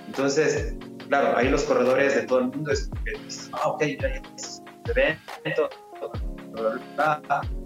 Entonces, 0.05 0.75
claro, 1.07 1.35
ahí 1.35 1.49
los 1.49 1.63
corredores 1.63 2.13
de 2.13 2.21
todo 2.21 2.39
el 2.39 2.45
mundo 2.49 2.71
es 2.71 2.87
que 3.03 3.13
ah, 3.53 3.69
ok, 3.69 3.83
ya 3.99 4.07
es 4.09 4.61
un 4.61 4.91
evento, 4.91 5.69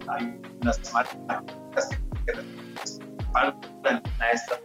hay 0.08 0.40
unas 0.62 0.94
marcas 0.94 1.90
que 2.26 2.34
faltan 3.34 4.02
a 4.20 4.32
esta 4.32 4.60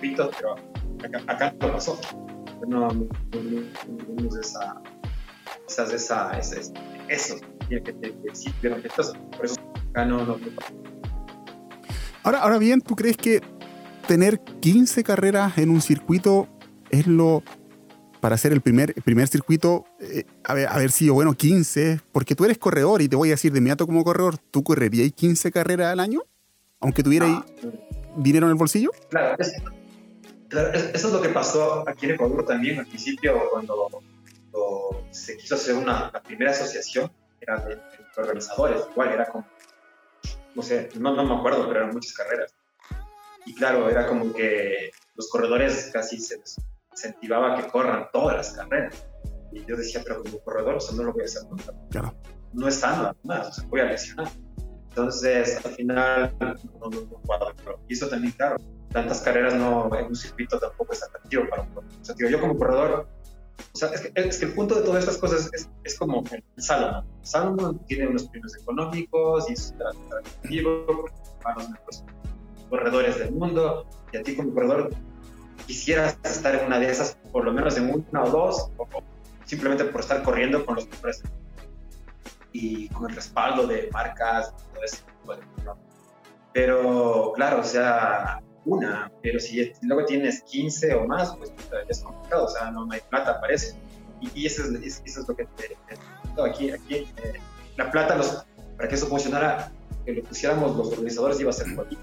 pero 0.00 0.56
acá, 1.02 1.32
acá 1.32 1.54
no 1.60 1.72
pasó. 1.72 1.98
No, 2.66 2.88
no, 2.88 3.08
no, 3.32 4.40
esa, 4.40 4.82
quizás 5.68 5.92
esa, 5.92 6.36
esa, 6.38 6.60
eso, 7.08 7.36
que 7.68 7.80
te 7.80 8.14
sí, 8.32 8.52
pero 8.60 8.76
por 9.36 9.44
eso 9.44 9.56
acá 9.90 10.04
no, 10.04 10.24
no 10.24 10.38
Ahora, 12.24 12.40
ahora 12.40 12.58
bien, 12.58 12.80
¿tú 12.80 12.96
crees 12.96 13.16
que 13.16 13.40
tener 14.06 14.40
15 14.40 15.04
carreras 15.04 15.58
en 15.58 15.70
un 15.70 15.80
circuito 15.80 16.48
es 16.90 17.06
lo 17.06 17.42
para 18.20 18.34
hacer 18.34 18.52
el 18.52 18.60
primer, 18.60 18.94
primer 19.04 19.28
circuito, 19.28 19.84
eh, 20.00 20.24
haber, 20.42 20.66
haber, 20.66 20.90
sido 20.90 21.14
bueno 21.14 21.34
15, 21.34 22.00
porque 22.10 22.34
tú 22.34 22.44
eres 22.44 22.58
corredor 22.58 23.00
y 23.00 23.08
te 23.08 23.14
voy 23.14 23.28
a 23.28 23.32
decir 23.32 23.52
de 23.52 23.58
inmediato 23.58 23.86
como 23.86 24.02
corredor, 24.02 24.38
¿tú 24.38 24.64
correrías 24.64 25.12
15 25.12 25.52
carreras 25.52 25.92
al 25.92 26.00
año? 26.00 26.24
aunque 26.80 27.02
tuviera 27.02 27.26
ah. 27.26 27.46
dinero 28.16 28.46
en 28.46 28.52
el 28.52 28.58
bolsillo? 28.58 28.90
Claro, 29.10 29.36
eso 29.38 31.08
es 31.08 31.12
lo 31.12 31.20
que 31.20 31.28
pasó 31.28 31.88
aquí 31.88 32.06
en 32.06 32.12
Ecuador 32.12 32.44
también 32.46 32.78
al 32.78 32.86
principio 32.86 33.38
cuando, 33.52 34.02
se 35.10 35.36
quiso 35.36 35.54
hacer 35.54 35.74
una, 35.74 36.10
la 36.12 36.22
primera 36.22 36.50
asociación, 36.50 37.10
era 37.40 37.56
de, 37.64 37.80
organizadores, 38.16 38.82
igual 38.90 39.12
era 39.12 39.26
como, 39.26 39.46
no 40.54 40.62
sé, 40.62 40.88
no, 40.98 41.14
no 41.14 41.24
me 41.24 41.34
acuerdo, 41.36 41.66
pero 41.68 41.80
eran 41.80 41.94
muchas 41.94 42.12
carreras. 42.12 42.54
Y 43.46 43.54
claro, 43.54 43.88
era 43.88 44.06
como 44.06 44.32
que 44.32 44.90
los 45.14 45.30
corredores 45.30 45.90
casi 45.92 46.18
se 46.18 46.40
incentivaba 46.90 47.56
que 47.56 47.70
corran 47.70 48.08
todas 48.12 48.36
las 48.36 48.52
carreras. 48.52 49.06
Y 49.52 49.64
yo 49.64 49.76
decía, 49.76 50.02
pero 50.04 50.22
como 50.22 50.38
corredor, 50.40 50.74
o 50.74 50.80
sea, 50.80 50.96
no 50.96 51.04
lo 51.04 51.12
voy 51.12 51.22
a 51.22 51.24
hacer 51.24 51.42
nunca. 51.44 51.72
Claro. 51.90 52.14
No 52.52 52.68
es 52.68 52.74
sano, 52.74 53.14
además, 53.24 53.48
o 53.48 53.52
sea, 53.52 53.64
voy 53.68 53.80
a 53.80 53.84
lesionar. 53.84 54.28
Entonces, 54.88 55.64
al 55.64 55.72
final, 55.72 56.36
no, 56.40 56.54
no, 56.90 56.90
no 56.90 57.80
Y 57.88 57.94
eso 57.94 58.08
también, 58.08 58.32
claro, 58.32 58.56
tantas 58.90 59.20
carreras 59.20 59.54
no, 59.54 59.88
en 59.96 60.06
un 60.06 60.16
circuito 60.16 60.58
tampoco 60.58 60.92
es 60.92 61.02
atractivo 61.02 61.48
para 61.48 61.62
un 61.62 61.68
corredor. 61.68 62.00
O 62.00 62.04
sea, 62.04 62.14
digo, 62.16 62.30
yo 62.30 62.40
como 62.40 62.58
corredor, 62.58 63.08
o 63.72 63.76
sea, 63.78 63.88
es 63.90 64.00
que, 64.00 64.12
es 64.14 64.38
que, 64.38 64.46
el 64.46 64.54
punto 64.54 64.74
de 64.74 64.82
todas 64.82 65.00
estas 65.00 65.18
cosas 65.18 65.50
es, 65.52 65.68
es 65.84 65.98
como 65.98 66.24
el 66.30 66.42
Salomon. 66.62 67.04
Salomon 67.22 67.78
tiene 67.86 68.08
unos 68.08 68.28
premios 68.28 68.56
económicos 68.56 69.48
y 69.48 69.52
es 69.52 69.74
atractivo 69.74 71.06
para 71.42 71.56
los 71.56 71.70
mejores 71.70 72.04
corredores 72.70 73.18
del 73.18 73.32
mundo. 73.32 73.86
Y 74.12 74.16
a 74.16 74.22
ti 74.22 74.36
como 74.36 74.54
corredor 74.54 74.90
quisieras 75.66 76.18
estar 76.24 76.54
en 76.54 76.66
una 76.66 76.78
de 76.78 76.90
esas, 76.90 77.16
por 77.30 77.44
lo 77.44 77.52
menos 77.52 77.76
en 77.76 78.04
una 78.10 78.24
o 78.24 78.30
dos, 78.30 78.70
o 78.78 78.88
simplemente 79.44 79.84
por 79.84 80.00
estar 80.00 80.22
corriendo 80.22 80.64
con 80.64 80.76
los 80.76 80.88
mejores 80.88 81.22
y 82.52 82.88
con 82.88 83.10
el 83.10 83.16
respaldo 83.16 83.66
de 83.66 83.88
marcas, 83.92 84.54
todo 84.72 84.82
ese 84.82 84.96
tipo 84.96 85.36
de 85.36 85.42
Pero 86.52 87.32
claro, 87.34 87.60
o 87.60 87.64
sea, 87.64 88.40
una, 88.68 89.10
pero 89.22 89.40
si 89.40 89.72
luego 89.82 90.04
tienes 90.04 90.42
15 90.42 90.94
o 90.94 91.06
más, 91.06 91.34
pues 91.36 91.52
es 91.88 92.00
complicado, 92.00 92.44
o 92.44 92.48
sea, 92.48 92.70
no, 92.70 92.86
hay 92.90 93.00
plata 93.08 93.40
para 93.40 93.54
eso. 93.54 93.76
Y, 94.20 94.46
eso, 94.46 94.64
es, 94.64 95.00
eso, 95.04 95.20
es, 95.20 95.28
lo 95.28 95.34
que 95.34 95.44
te, 95.44 95.76
aquí, 96.42 96.70
aquí 96.70 96.94
eh, 96.94 97.40
la 97.76 97.90
plata, 97.90 98.16
los, 98.16 98.44
para 98.76 98.88
que 98.88 98.96
eso 98.96 99.06
funcionara, 99.06 99.70
que 100.04 100.12
lo 100.12 100.22
pusiéramos 100.22 100.76
los 100.76 100.92
organizadores 100.92 101.40
iba 101.40 101.50
a 101.50 101.52
ser 101.52 101.74
político. 101.74 102.02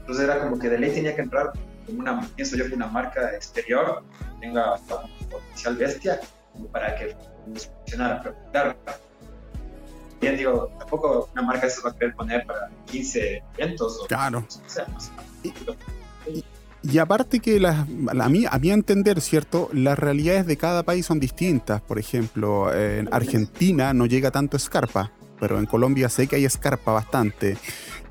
Entonces 0.00 0.24
era 0.24 0.40
como 0.40 0.58
que 0.58 0.68
de 0.68 0.78
ley 0.78 0.92
tenía 0.92 1.14
que 1.14 1.22
entrar 1.22 1.52
como 1.86 2.00
una, 2.00 2.20
pienso 2.36 2.56
yo, 2.56 2.66
que 2.66 2.74
una 2.74 2.86
marca 2.86 3.34
exterior 3.34 4.02
tenga 4.40 4.74
un 4.74 5.28
potencial 5.28 5.76
bestia 5.76 6.20
para 6.70 6.94
que 6.96 7.16
funcionara. 7.46 8.22
Pero 8.22 8.36
claro, 8.52 8.76
bien 10.20 10.36
digo, 10.36 10.70
tampoco 10.78 11.28
una 11.32 11.42
marca 11.42 11.68
se 11.68 11.80
va 11.82 11.90
a 11.90 11.94
querer 11.94 12.14
poner 12.14 12.46
para 12.46 12.70
15 12.86 13.42
eventos. 13.56 14.00
O 14.02 14.06
claro. 14.06 14.46
Y, 16.82 16.98
aparte 16.98 17.40
que 17.40 17.64
a, 17.66 18.28
mí, 18.28 18.44
a 18.50 18.58
mi 18.58 18.70
entender, 18.70 19.20
¿cierto? 19.20 19.68
Las 19.72 19.98
realidades 19.98 20.46
de 20.46 20.56
cada 20.56 20.82
país 20.82 21.06
son 21.06 21.20
distintas. 21.20 21.80
Por 21.80 21.98
ejemplo, 21.98 22.72
en 22.74 23.08
Argentina 23.12 23.92
no 23.92 24.06
llega 24.06 24.30
tanto 24.30 24.56
escarpa, 24.56 25.12
pero 25.40 25.58
en 25.58 25.66
Colombia 25.66 26.08
sé 26.08 26.26
que 26.26 26.36
hay 26.36 26.44
escarpa 26.44 26.92
bastante. 26.92 27.56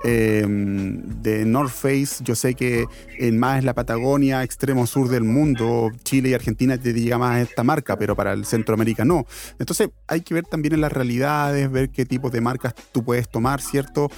Em, 0.03 1.21
de 1.21 1.43
North 1.45 1.71
Face, 1.71 2.23
yo 2.23 2.35
sé 2.35 2.53
que 2.53 2.85
en 3.17 3.37
más 3.39 3.63
la 3.63 3.73
Patagonia, 3.73 4.43
extremo 4.43 4.85
sur 4.85 5.09
del 5.09 5.23
mundo, 5.23 5.89
Chile 6.03 6.29
y 6.29 6.33
Argentina 6.33 6.77
te 6.77 6.93
llega 6.93 7.17
más 7.17 7.41
esta 7.41 7.63
marca, 7.63 7.97
pero 7.97 8.15
para 8.15 8.33
el 8.33 8.45
Centroamérica 8.45 9.05
no. 9.05 9.25
Entonces 9.57 9.89
hay 10.07 10.21
que 10.21 10.35
ver 10.35 10.43
también 10.43 10.75
en 10.75 10.81
las 10.81 10.91
realidades, 10.91 11.71
ver 11.71 11.89
qué 11.89 12.05
tipo 12.05 12.29
de 12.29 12.41
marcas 12.41 12.75
tú 12.91 13.03
puedes 13.03 13.27
tomar, 13.27 13.59
¿cierto? 13.59 14.11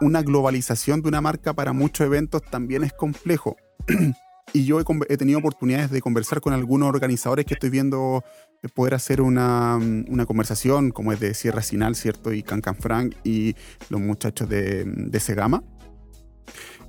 Una 0.00 0.22
globalización 0.22 1.02
de 1.02 1.08
una 1.08 1.20
marca 1.20 1.52
para 1.52 1.72
muchos 1.72 2.06
eventos 2.06 2.42
también 2.42 2.84
es 2.84 2.92
complejo. 2.92 3.56
y 4.52 4.64
yo 4.64 4.80
he, 4.80 5.16
tenido 5.16 5.38
oportunidades 5.38 5.90
de 5.90 6.00
conversar 6.00 6.40
con 6.40 6.52
algunos 6.52 6.88
organizadores 6.88 7.46
que 7.46 7.54
estoy 7.54 7.70
viendo 7.70 8.24
eh, 8.62 8.68
poder 8.68 8.94
hacer 8.94 9.20
una, 9.20 9.76
una, 9.76 10.26
conversación, 10.26 10.90
como 10.90 11.12
es 11.12 11.20
de 11.20 11.34
Sierra 11.34 11.62
Sinal, 11.62 11.94
¿cierto? 11.96 12.32
Y 12.32 12.42
Cancan 12.42 12.76
Frank 12.76 13.14
y 13.24 13.54
los 13.88 14.00
muchachos 14.00 14.48
de, 14.48 14.84
de 14.84 15.20
Segama, 15.20 15.62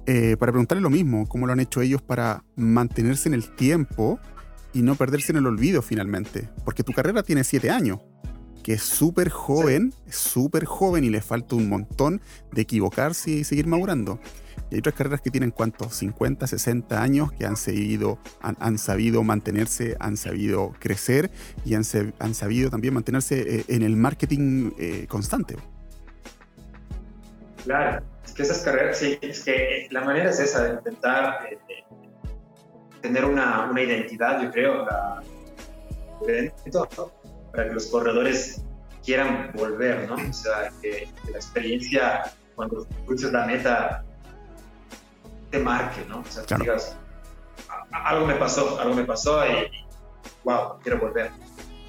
eh, 0.05 0.35
para 0.37 0.51
preguntarle 0.51 0.81
lo 0.81 0.89
mismo, 0.89 1.27
cómo 1.27 1.45
lo 1.45 1.53
han 1.53 1.59
hecho 1.59 1.81
ellos 1.81 2.01
para 2.01 2.43
mantenerse 2.55 3.29
en 3.29 3.35
el 3.35 3.49
tiempo 3.55 4.19
y 4.73 4.81
no 4.81 4.95
perderse 4.95 5.31
en 5.31 5.37
el 5.37 5.47
olvido 5.47 5.81
finalmente. 5.81 6.49
Porque 6.65 6.83
tu 6.83 6.93
carrera 6.93 7.23
tiene 7.23 7.43
siete 7.43 7.69
años. 7.69 7.99
Que 8.61 8.73
es 8.73 8.83
súper 8.83 9.29
joven, 9.29 9.93
súper 10.09 10.65
joven 10.65 11.03
y 11.03 11.09
le 11.09 11.21
falta 11.21 11.55
un 11.55 11.69
montón 11.69 12.21
de 12.51 12.61
equivocarse 12.61 13.31
y 13.31 13.43
seguir 13.43 13.67
madurando. 13.67 14.19
Y 14.69 14.75
hay 14.75 14.79
otras 14.79 14.95
carreras 14.95 15.21
que 15.21 15.29
tienen 15.29 15.51
cuántos, 15.51 15.95
50, 15.95 16.47
60 16.47 17.01
años, 17.01 17.31
que 17.33 17.45
han, 17.45 17.57
seguido, 17.57 18.19
han, 18.41 18.77
sabido 18.77 19.23
mantenerse, 19.23 19.97
han 19.99 20.15
sabido 20.15 20.73
crecer 20.79 21.29
y 21.65 21.75
han, 21.75 21.83
han 22.19 22.33
sabido 22.33 22.69
también 22.69 22.93
mantenerse 22.93 23.57
eh, 23.57 23.65
en 23.67 23.81
el 23.81 23.97
marketing 23.97 24.71
eh, 24.79 25.07
constante. 25.09 25.57
Claro, 27.65 28.03
es 28.25 28.31
que 28.31 28.43
esas 28.43 28.59
carreras, 28.59 28.97
sí, 28.97 29.19
es 29.21 29.43
que 29.43 29.87
la 29.91 30.05
manera 30.05 30.29
es 30.29 30.39
esa, 30.39 30.63
de 30.63 30.73
intentar 30.75 31.47
eh, 31.51 31.57
tener 33.01 33.25
una, 33.25 33.69
una, 33.69 33.81
identidad, 33.81 34.41
yo 34.41 34.51
creo, 34.51 34.85
la, 34.85 35.21
para 37.51 37.67
que 37.67 37.73
los 37.73 37.87
corredores 37.87 38.63
quieran 39.03 39.51
volver, 39.53 40.07
¿no? 40.07 40.15
O 40.15 40.33
sea, 40.33 40.71
que, 40.81 41.07
la 41.31 41.37
experiencia, 41.37 42.33
cuando 42.55 42.85
cruces 43.05 43.31
la 43.31 43.45
meta, 43.45 44.03
te 45.49 45.59
marque, 45.59 46.05
¿no? 46.07 46.19
O 46.19 46.25
sea, 46.25 46.43
que 46.43 46.55
digas, 46.55 46.95
algo 47.91 48.25
me 48.25 48.35
pasó, 48.35 48.79
algo 48.79 48.95
me 48.95 49.03
pasó 49.03 49.45
y, 49.45 49.69
wow, 50.43 50.79
quiero 50.81 50.99
volver. 50.99 51.31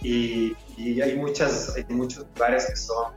Y, 0.03 0.57
y, 0.77 1.01
hay, 1.01 1.17
muchas, 1.17 1.77
hay 1.77 1.85
muchos 1.89 2.27
lugares 2.35 2.67
que 2.67 2.77
son, 2.77 3.13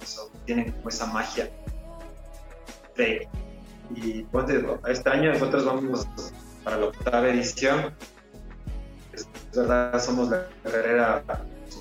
que 0.00 0.06
son, 0.06 0.28
tienen 0.44 0.72
como 0.72 0.88
esa 0.88 1.06
magia. 1.06 1.50
Y 3.94 4.22
ponte, 4.24 4.64
este 4.88 5.10
año 5.10 5.32
nosotros 5.32 5.64
vamos 5.64 6.08
para 6.64 6.78
la 6.78 6.86
octava 6.86 7.28
edición 7.28 7.94
es 9.14 9.28
verdad, 9.54 10.02
somos 10.02 10.28
la 10.30 10.46
carrera 10.62 11.22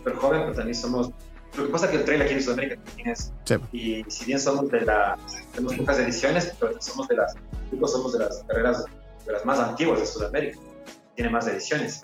súper 0.03 0.15
joven, 0.15 0.41
pero 0.41 0.53
también 0.53 0.75
somos... 0.75 1.11
Lo 1.55 1.67
que 1.67 1.71
pasa 1.71 1.85
es 1.85 1.91
que 1.91 1.97
el 1.97 2.05
trail 2.05 2.21
aquí 2.23 2.33
en 2.33 2.43
Sudamérica 2.43 2.81
también 2.83 3.09
es... 3.09 3.31
Y 3.71 4.03
si 4.07 4.25
bien 4.25 4.39
somos 4.39 4.69
de 4.69 4.81
las... 4.81 5.19
Tenemos 5.53 5.75
pocas 5.75 5.99
ediciones, 5.99 6.53
pero 6.59 6.81
somos 6.81 7.07
de 7.07 7.15
las... 7.15 7.35
Somos 7.85 8.13
de 8.13 8.19
las 8.19 8.43
carreras 8.47 8.85
de 9.25 9.31
las 9.31 9.45
más 9.45 9.59
antiguas 9.59 9.99
de 9.99 10.05
Sudamérica. 10.05 10.59
Tiene 11.15 11.31
más 11.31 11.47
ediciones. 11.47 12.03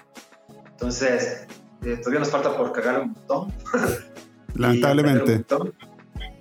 Entonces, 0.71 1.47
eh, 1.83 1.97
todavía 1.97 2.19
nos 2.19 2.29
falta 2.29 2.55
por 2.55 2.71
cagar 2.71 3.01
un 3.01 3.11
montón. 3.11 3.53
Lamentablemente. 4.55 5.45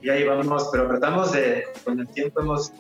y, 0.03 0.09
ahí 0.11 0.25
vamos, 0.25 0.69
pero 0.71 0.87
tratamos 0.89 1.33
de... 1.33 1.65
Con 1.85 1.99
el 1.99 2.09
tiempo 2.09 2.41
hemos... 2.41 2.73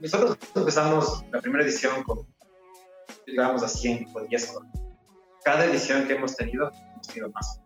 nosotros 0.00 0.36
empezamos 0.54 1.24
la 1.32 1.40
primera 1.40 1.64
edición 1.64 2.02
con... 2.02 2.26
Llegábamos 3.26 3.62
a 3.62 3.68
100 3.68 4.06
o 4.14 4.20
10 4.20 4.54
cada 5.48 5.64
edición 5.64 6.06
que 6.06 6.12
hemos 6.12 6.36
tenido, 6.36 6.70
hemos 6.98 7.06
tenido 7.06 7.30
más. 7.30 7.60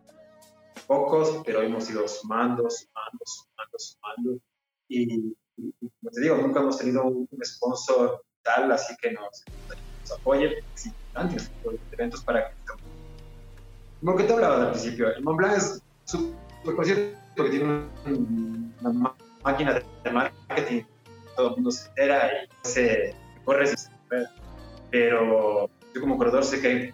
Pocos, 0.87 1.43
pero 1.45 1.62
hemos 1.62 1.89
ido 1.91 2.07
sumando, 2.07 2.68
sumando, 2.68 3.24
sumando, 3.24 3.78
sumando. 3.78 4.41
Y, 4.89 5.35
como 5.57 6.11
te 6.12 6.20
digo, 6.20 6.37
nunca 6.37 6.61
hemos 6.61 6.78
tenido 6.78 7.05
un, 7.05 7.28
sponsor 7.45 8.24
tal, 8.43 8.70
así 8.72 8.95
que 9.01 9.12
nos, 9.12 9.45
nos 10.01 10.12
apoye. 10.12 10.62
Es 10.74 10.87
importante 10.87 11.37
eventos 11.93 12.22
para 12.24 12.49
que. 12.49 12.57
Como 14.01 14.16
que 14.16 14.24
te 14.24 14.33
hablaba 14.33 14.66
al 14.66 14.70
principio, 14.72 15.14
el 15.14 15.22
Mont 15.22 15.39
Blanc 15.39 15.57
es 15.57 15.80
súper 16.07 16.74
conocido 16.74 17.11
porque 17.37 17.53
tiene 17.53 17.87
una, 18.80 19.14
máquina 19.45 19.80
de 20.03 20.11
marketing, 20.11 20.83
todo 21.37 21.51
el 21.51 21.55
mundo 21.55 21.70
se 21.70 21.89
entera 21.89 22.30
y 22.45 22.68
se 22.68 23.14
corre, 23.45 23.72
pero 24.91 25.70
yo 25.95 26.01
como 26.01 26.18
corredor 26.18 26.45
sé 26.45 26.61
que 26.61 26.66
hay 26.66 26.93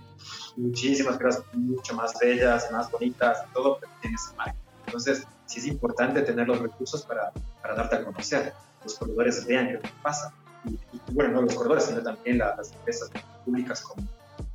muchísimas 0.59 1.19
cosas 1.19 1.43
mucho 1.53 1.95
más 1.95 2.19
bellas, 2.21 2.71
más 2.71 2.91
bonitas, 2.91 3.45
todo 3.53 3.79
tiene 4.01 4.17
ese 4.17 4.35
marketing. 4.37 4.59
Entonces, 4.87 5.27
sí 5.47 5.61
es 5.61 5.67
importante 5.67 6.23
tener 6.23 6.49
los 6.49 6.59
recursos 6.59 7.03
para, 7.03 7.33
para 7.63 7.75
darte 7.75 7.97
a 7.97 8.05
conocer. 8.05 8.53
Los 8.85 8.95
corredores 8.95 9.47
vean 9.47 9.69
qué 9.69 9.91
pasa. 10.03 10.33
Y, 10.65 10.79
bueno, 11.13 11.35
no 11.35 11.43
los 11.43 11.55
corredores, 11.55 11.85
sino 11.85 12.03
también 12.03 12.39
las 12.39 12.73
empresas 12.73 13.11
públicas 13.45 13.81
como 13.83 14.07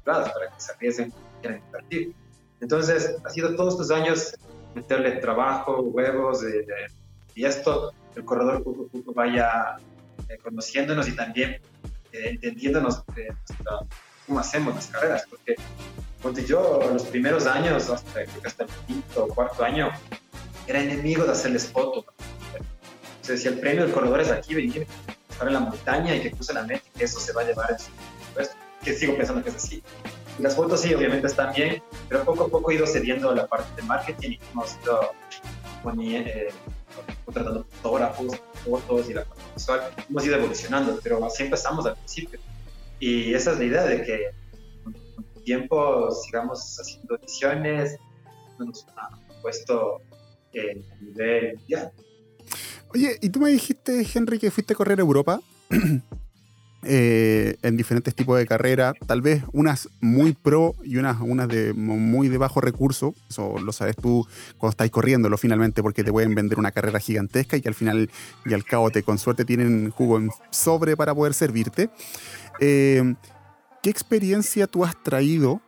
privadas 0.04 0.32
para 0.34 0.48
que 0.50 0.60
se 0.62 0.72
arriesguen 0.74 1.10
y 1.10 1.42
quieran 1.42 1.62
invertir. 1.66 2.14
Entonces, 2.60 3.16
ha 3.24 3.30
sido 3.30 3.56
todos 3.56 3.74
estos 3.74 3.92
años 3.92 4.36
meterle 4.76 5.12
trabajo, 5.18 5.82
huevos, 5.82 6.44
y 7.36 7.46
esto, 7.46 7.94
el 8.16 8.26
corredor 8.26 8.64
poco 8.64 8.86
a 8.86 8.88
poco 8.90 9.14
vaya 9.14 9.78
eh, 10.30 10.38
conociéndonos 10.38 11.08
y 11.08 11.16
también 11.16 11.62
eh, 12.12 12.30
entendiéndonos 12.30 13.04
de 13.16 13.28
nuestra 13.28 13.80
cómo 14.26 14.40
hacemos 14.40 14.76
las 14.76 14.88
carreras, 14.88 15.24
porque 15.30 15.56
cuando 16.22 16.42
yo 16.42 16.90
los 16.92 17.04
primeros 17.04 17.46
años, 17.46 17.90
hasta, 17.90 18.22
hasta 18.46 18.64
el 18.64 18.70
quinto 18.88 19.26
o 19.26 19.28
cuarto 19.28 19.64
año, 19.64 19.92
era 20.68 20.82
enemigo 20.82 21.26
de 21.26 21.32
hacerles 21.32 21.68
fotos. 21.68 22.06
O 22.06 23.26
sea, 23.26 23.38
si 23.38 23.48
el 23.48 23.60
premio 23.60 23.84
del 23.84 23.94
corredor 23.94 24.22
es 24.22 24.32
aquí, 24.32 24.56
venir, 24.56 24.88
estar 25.30 25.48
en 25.48 25.54
la 25.54 25.60
montaña 25.60 26.16
y 26.16 26.22
que 26.22 26.32
cruce 26.32 26.54
la 26.54 26.64
meta 26.64 26.84
que 26.98 27.04
eso 27.04 27.20
se 27.20 27.34
va 27.34 27.42
a 27.42 27.46
llevar 27.46 27.72
en 27.72 27.80
su 27.80 27.92
puesto, 28.34 28.56
que 28.84 28.94
sigo 28.94 29.16
pensando 29.16 29.44
que 29.44 29.50
es 29.50 29.56
así. 29.56 29.84
Y 30.40 30.42
las 30.42 30.56
fotos 30.56 30.82
sí, 30.82 30.94
obviamente 30.94 31.28
están 31.28 31.54
bien, 31.54 31.82
pero 32.10 32.24
poco 32.24 32.46
a 32.46 32.48
poco 32.48 32.72
he 32.72 32.76
ido 32.76 32.88
cediendo 32.88 33.34
la 33.34 33.48
parte 33.48 33.82
de 33.82 33.88
marketing 33.88 34.32
y 34.32 34.40
hemos 34.52 34.78
ido 34.84 35.12
eh, 36.02 36.50
contratando 37.26 37.66
fotógrafos, 37.66 38.42
fotos 38.66 39.10
y 39.10 39.14
la 39.14 39.26
parte 39.26 39.44
visual. 39.56 39.82
Hemos 40.10 40.26
ido 40.26 40.36
evolucionando, 40.36 41.00
pero 41.04 41.24
así 41.26 41.44
empezamos 41.44 41.86
al 41.86 41.96
principio. 41.96 42.40
Y 43.06 43.34
esa 43.34 43.52
es 43.52 43.60
la 43.60 43.66
idea 43.66 43.84
de 43.84 44.02
que 44.02 44.32
con 44.82 44.96
tiempo 45.44 46.10
sigamos 46.10 46.80
haciendo 46.80 47.18
ediciones, 47.18 47.98
nos 48.58 48.86
ha 48.96 49.10
puesto 49.42 50.02
en 50.54 50.86
nivel 51.02 51.58
mundial. 51.58 51.92
Oye, 52.94 53.18
y 53.20 53.28
tú 53.28 53.42
me 53.42 53.50
dijiste, 53.50 54.08
Henry, 54.14 54.40
que 54.40 54.52
fuiste 54.52 54.72
a 54.72 54.78
correr 54.78 55.00
a 55.00 55.02
Europa. 55.02 55.42
Eh, 56.86 57.56
en 57.62 57.78
diferentes 57.78 58.14
tipos 58.14 58.38
de 58.38 58.46
carreras, 58.46 58.94
tal 59.08 59.22
vez 59.22 59.42
unas 59.54 59.88
muy 60.02 60.34
pro 60.34 60.76
y 60.84 60.98
unas, 60.98 61.22
unas 61.22 61.48
de 61.48 61.72
muy 61.72 62.28
de 62.28 62.38
bajo 62.38 62.60
recurso, 62.60 63.16
eso 63.30 63.58
lo 63.58 63.72
sabes 63.72 63.96
tú 63.96 64.28
cuando 64.58 64.72
estáis 64.72 64.92
corriéndolo 64.92 65.38
finalmente, 65.38 65.82
porque 65.82 66.04
te 66.04 66.12
pueden 66.12 66.36
vender 66.36 66.60
una 66.60 66.72
carrera 66.72 67.00
gigantesca 67.00 67.56
y 67.56 67.62
que 67.62 67.70
al 67.70 67.74
final 67.74 68.10
y 68.46 68.54
al 68.54 68.66
cabo 68.66 68.92
te 68.92 69.02
con 69.02 69.18
suerte 69.18 69.46
tienen 69.46 69.92
jugo 69.92 70.18
en 70.18 70.30
sobre 70.50 70.98
para 70.98 71.16
poder 71.16 71.34
servirte. 71.34 71.90
Eh, 72.60 73.16
¿Qué 73.82 73.90
experiencia 73.90 74.68
tú 74.68 74.86
has 74.86 75.02
traído 75.04 75.62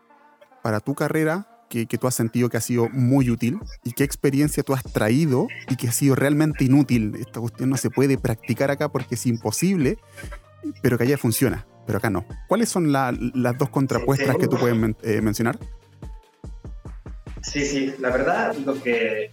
para 0.64 0.80
tu 0.80 0.96
carrera 0.96 1.48
que, 1.70 1.98
tú 1.98 2.08
has 2.08 2.16
sentido 2.16 2.50
que 2.50 2.58
ha 2.58 2.62
sido 2.62 2.90
muy 2.90 3.30
útil 3.30 3.60
y 3.84 3.92
qué 3.92 4.04
experiencia 4.04 4.64
tú 4.64 4.74
has 4.74 4.84
traído 4.84 5.48
y 5.70 5.76
que 5.76 5.90
ha 5.90 5.92
sido 5.92 6.16
realmente 6.16 6.64
inútil. 6.64 7.16
Esta 7.20 7.40
cuestión 7.40 7.70
no 7.70 7.78
se 7.78 7.90
puede 7.90 8.18
practicar 8.18 8.72
acá 8.72 8.90
porque 8.90 9.16
es 9.16 9.26
imposible, 9.26 9.98
pero 10.82 10.98
que 10.98 11.04
allá 11.04 11.18
funciona, 11.18 11.68
pero 11.86 11.98
acá 11.98 12.10
no. 12.10 12.26
¿Cuáles 12.48 12.70
son 12.70 12.92
las 12.92 13.58
dos 13.58 13.70
contrapuestas 13.70 14.38
que 14.38 14.48
tú 14.48 14.58
puedes 14.58 14.96
eh, 15.04 15.22
mencionar? 15.22 15.60
Sí, 17.42 17.66
sí, 17.66 17.94
la 18.00 18.10
verdad 18.10 18.56
lo 18.56 18.82
que 18.82 19.32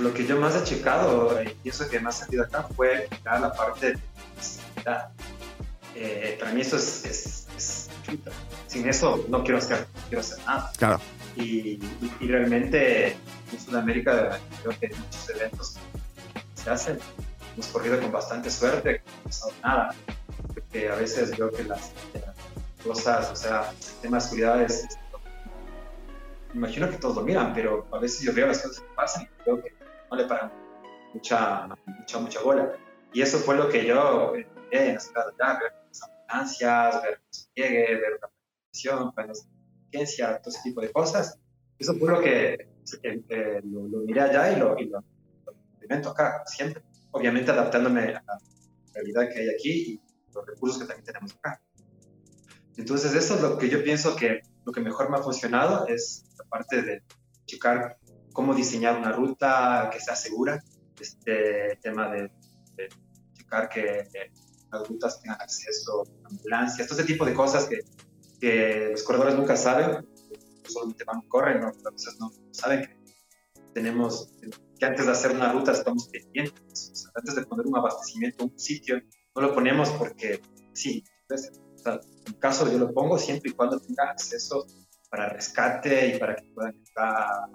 lo 0.00 0.14
que 0.14 0.26
yo 0.26 0.38
más 0.40 0.54
he 0.54 0.62
checado 0.64 1.40
y 1.64 1.68
eso 1.68 1.88
que 1.88 1.98
más 1.98 2.16
he 2.16 2.18
sentido 2.20 2.44
acá 2.44 2.68
fue 2.76 3.08
la 3.24 3.52
parte 3.52 3.94
de 3.94 3.98
eh, 6.00 6.36
para 6.38 6.52
mí 6.52 6.60
eso 6.60 6.76
es, 6.76 7.48
Sin 8.68 8.88
eso 8.88 9.24
no 9.28 9.42
quiero 9.42 9.58
hacer, 9.58 9.86
quiero 10.08 10.20
hacer 10.20 10.38
nada. 10.46 10.70
Claro. 10.78 11.00
Y, 11.36 11.80
realmente 12.20 13.16
en 13.52 13.60
Sudamérica 13.60 14.38
creo 14.62 14.78
que 14.78 14.88
muchos 14.88 15.30
eventos 15.30 15.76
se 16.54 16.70
hacen. 16.70 16.98
Hemos 17.54 17.66
corrido 17.68 18.00
con 18.00 18.12
bastante 18.12 18.50
suerte, 18.50 19.02
no 19.04 19.20
ha 19.20 19.24
pasado 19.24 19.52
nada. 19.62 19.94
Porque 20.54 20.88
a 20.88 20.94
veces 20.94 21.36
veo 21.36 21.50
que 21.50 21.64
las, 21.64 21.92
cosas, 22.84 23.30
o 23.32 23.36
sea, 23.36 23.70
el 23.70 24.00
tema 24.00 24.18
de 24.18 24.20
seguridad 24.20 24.62
es, 24.62 24.86
me 26.52 26.58
imagino 26.58 26.88
que 26.88 26.96
todos 26.96 27.16
lo 27.16 27.22
miran, 27.22 27.52
pero 27.52 27.86
a 27.92 27.98
veces 27.98 28.20
yo 28.20 28.32
veo 28.32 28.46
las 28.46 28.62
cosas 28.62 28.80
que 28.80 28.94
pasan 28.94 29.24
y 29.24 29.42
creo 29.42 29.62
que 29.62 29.74
no 30.10 30.16
le 30.16 30.24
paran 30.24 30.52
mucha, 31.12 31.68
mucha, 31.86 32.18
mucha 32.20 32.40
bola. 32.40 32.72
Y 33.12 33.22
eso 33.22 33.38
fue 33.38 33.56
lo 33.56 33.68
que 33.68 33.84
yo 33.84 34.36
eh, 34.36 34.46
en 34.70 34.94
la 34.94 35.00
ciudad 35.00 35.26
de 35.26 35.64
ver 35.64 35.77
ambulancias, 36.28 37.02
ver 37.02 37.20
se 37.30 37.48
llegue, 37.54 37.94
ver 37.96 38.18
la 38.20 38.30
presión, 38.70 39.12
planes 39.12 39.48
de 39.90 39.98
todo 39.98 40.50
ese 40.50 40.62
tipo 40.62 40.80
de 40.80 40.92
cosas. 40.92 41.38
Eso 41.78 41.94
fue 41.94 42.10
lo 42.10 42.20
que 42.20 42.68
eh, 43.02 43.60
lo, 43.64 44.00
miré 44.00 44.20
allá 44.20 44.52
y 44.52 44.56
lo, 44.58 44.78
y 44.78 44.86
lo, 44.86 45.02
implemento 45.72 46.10
acá 46.10 46.42
siempre. 46.46 46.82
Obviamente 47.10 47.50
adaptándome 47.50 48.16
a 48.16 48.22
la 48.26 48.38
realidad 48.92 49.28
que 49.32 49.40
hay 49.40 49.48
aquí 49.48 49.70
y 49.70 50.02
los 50.34 50.46
recursos 50.46 50.78
que 50.78 50.86
también 50.86 51.04
tenemos 51.04 51.34
acá. 51.36 51.62
Entonces 52.76 53.14
eso 53.14 53.34
es 53.36 53.40
lo 53.40 53.58
que 53.58 53.68
yo 53.68 53.82
pienso 53.82 54.14
que 54.14 54.42
lo 54.64 54.72
que 54.72 54.80
mejor 54.80 55.10
me 55.10 55.16
ha 55.16 55.22
funcionado 55.22 55.86
es 55.86 56.24
la 56.36 56.44
parte 56.44 56.82
de 56.82 57.02
checar 57.46 57.98
cómo 58.32 58.54
diseñar 58.54 58.98
una 58.98 59.10
ruta 59.10 59.88
que 59.92 59.98
sea 60.00 60.14
segura, 60.14 60.62
este 61.00 61.78
tema 61.80 62.08
de, 62.10 62.30
de 62.76 62.88
checar 63.34 63.68
que 63.68 64.06
las 64.70 64.88
rutas 64.88 65.20
tengan 65.20 65.40
acceso 65.40 66.04
a 66.24 66.28
ambulancias, 66.28 66.86
todo 66.88 66.98
ese 66.98 67.06
tipo 67.06 67.24
de 67.24 67.34
cosas 67.34 67.66
que, 67.66 67.80
que 68.40 68.88
los 68.92 69.02
corredores 69.02 69.36
nunca 69.36 69.56
saben, 69.56 70.06
solamente 70.66 71.04
van, 71.04 71.22
corren, 71.22 71.60
¿no? 71.60 71.68
a 71.68 71.90
veces 71.90 72.16
no 72.20 72.30
saben 72.50 72.82
que 72.82 72.98
tenemos, 73.72 74.30
que 74.78 74.86
antes 74.86 75.06
de 75.06 75.12
hacer 75.12 75.32
una 75.32 75.52
ruta 75.52 75.72
estamos 75.72 76.08
pendientes, 76.08 77.08
antes 77.14 77.34
de 77.34 77.46
poner 77.46 77.66
un 77.66 77.76
abastecimiento 77.76 78.44
en 78.44 78.52
un 78.52 78.58
sitio, 78.58 79.00
no 79.34 79.42
lo 79.42 79.54
ponemos 79.54 79.90
porque 79.90 80.40
sí, 80.72 81.04
pues, 81.28 81.52
en 81.84 82.00
mi 82.26 82.34
caso 82.34 82.70
yo 82.70 82.78
lo 82.78 82.92
pongo 82.92 83.18
siempre 83.18 83.50
y 83.50 83.54
cuando 83.54 83.78
tenga 83.78 84.10
acceso 84.10 84.66
para 85.10 85.28
rescate 85.28 86.14
y 86.14 86.18
para 86.18 86.36
que 86.36 86.44
puedan 86.54 86.74
entrar 86.74 87.48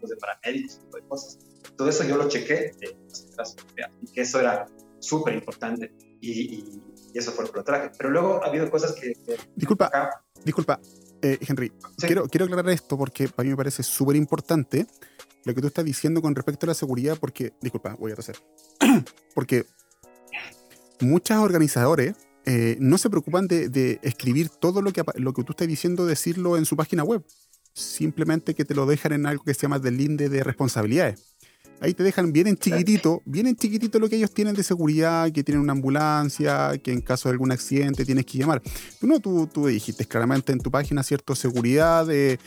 los 0.00 0.10
de 0.10 0.16
paramédicos, 0.16 0.78
tipo 0.78 0.96
de 0.96 1.08
cosas. 1.08 1.38
Todo 1.76 1.88
eso 1.88 2.04
yo 2.04 2.16
lo 2.16 2.28
chequé 2.28 2.72
y 4.02 4.12
que 4.12 4.20
eso 4.20 4.40
era 4.40 4.66
súper 5.00 5.34
importante 5.34 5.92
y, 6.22 6.80
eso 7.14 7.32
fue 7.32 7.44
lo 7.44 7.52
que 7.52 7.62
traje. 7.62 7.90
Pero 7.98 8.10
luego 8.10 8.42
ha 8.42 8.46
habido 8.46 8.70
cosas 8.70 8.92
que... 8.92 9.12
disculpa, 9.54 9.90
disculpa, 10.44 10.80
eh, 11.20 11.38
Henry, 11.46 11.72
quiero, 11.98 12.26
quiero 12.28 12.46
aclarar 12.46 12.70
esto 12.70 12.96
porque 12.96 13.28
para 13.28 13.44
mí 13.44 13.50
me 13.50 13.56
parece 13.56 13.82
súper 13.82 14.16
importante 14.16 14.86
lo 15.44 15.54
que 15.54 15.60
tú 15.60 15.66
estás 15.66 15.84
diciendo 15.84 16.22
con 16.22 16.34
respecto 16.34 16.66
a 16.66 16.68
la 16.68 16.74
seguridad 16.74 17.18
porque, 17.20 17.52
disculpa, 17.60 17.96
voy 17.98 18.12
a 18.12 18.14
hacer 18.14 18.36
porque 19.34 19.66
muchos 21.00 21.36
organizadores 21.36 22.14
eh, 22.44 22.76
no 22.80 22.98
se 22.98 23.08
preocupan 23.10 23.46
de, 23.46 24.00
escribir 24.02 24.48
todo 24.48 24.82
lo 24.82 24.92
que, 24.92 25.04
lo 25.16 25.32
que 25.32 25.44
tú 25.44 25.52
estás 25.52 25.68
diciendo, 25.68 26.06
decirlo 26.06 26.56
en 26.56 26.64
su 26.64 26.76
página 26.76 27.04
web. 27.04 27.24
Simplemente 27.72 28.54
que 28.54 28.64
te 28.64 28.74
lo 28.74 28.84
dejan 28.86 29.12
en 29.12 29.26
algo 29.26 29.44
que 29.44 29.54
se 29.54 29.62
llama 29.62 29.78
del 29.78 29.96
linde 29.96 30.28
de 30.28 30.42
responsabilidades. 30.42 31.31
Ahí 31.82 31.94
te 31.94 32.04
dejan 32.04 32.32
bien 32.32 32.46
en 32.46 32.56
chiquitito, 32.56 33.22
bien 33.24 33.48
en 33.48 33.56
chiquitito 33.56 33.98
lo 33.98 34.08
que 34.08 34.14
ellos 34.14 34.32
tienen 34.32 34.54
de 34.54 34.62
seguridad, 34.62 35.32
que 35.32 35.42
tienen 35.42 35.60
una 35.60 35.72
ambulancia, 35.72 36.78
que 36.78 36.92
en 36.92 37.00
caso 37.00 37.28
de 37.28 37.32
algún 37.32 37.50
accidente 37.50 38.04
tienes 38.04 38.24
que 38.24 38.38
llamar. 38.38 38.62
Tú 39.00 39.08
no, 39.08 39.18
tú, 39.18 39.48
tú 39.52 39.66
dijiste 39.66 40.06
claramente 40.06 40.52
en 40.52 40.60
tu 40.60 40.70
página, 40.70 41.02
cierto, 41.02 41.34
seguridad, 41.34 42.06
eh, 42.08 42.38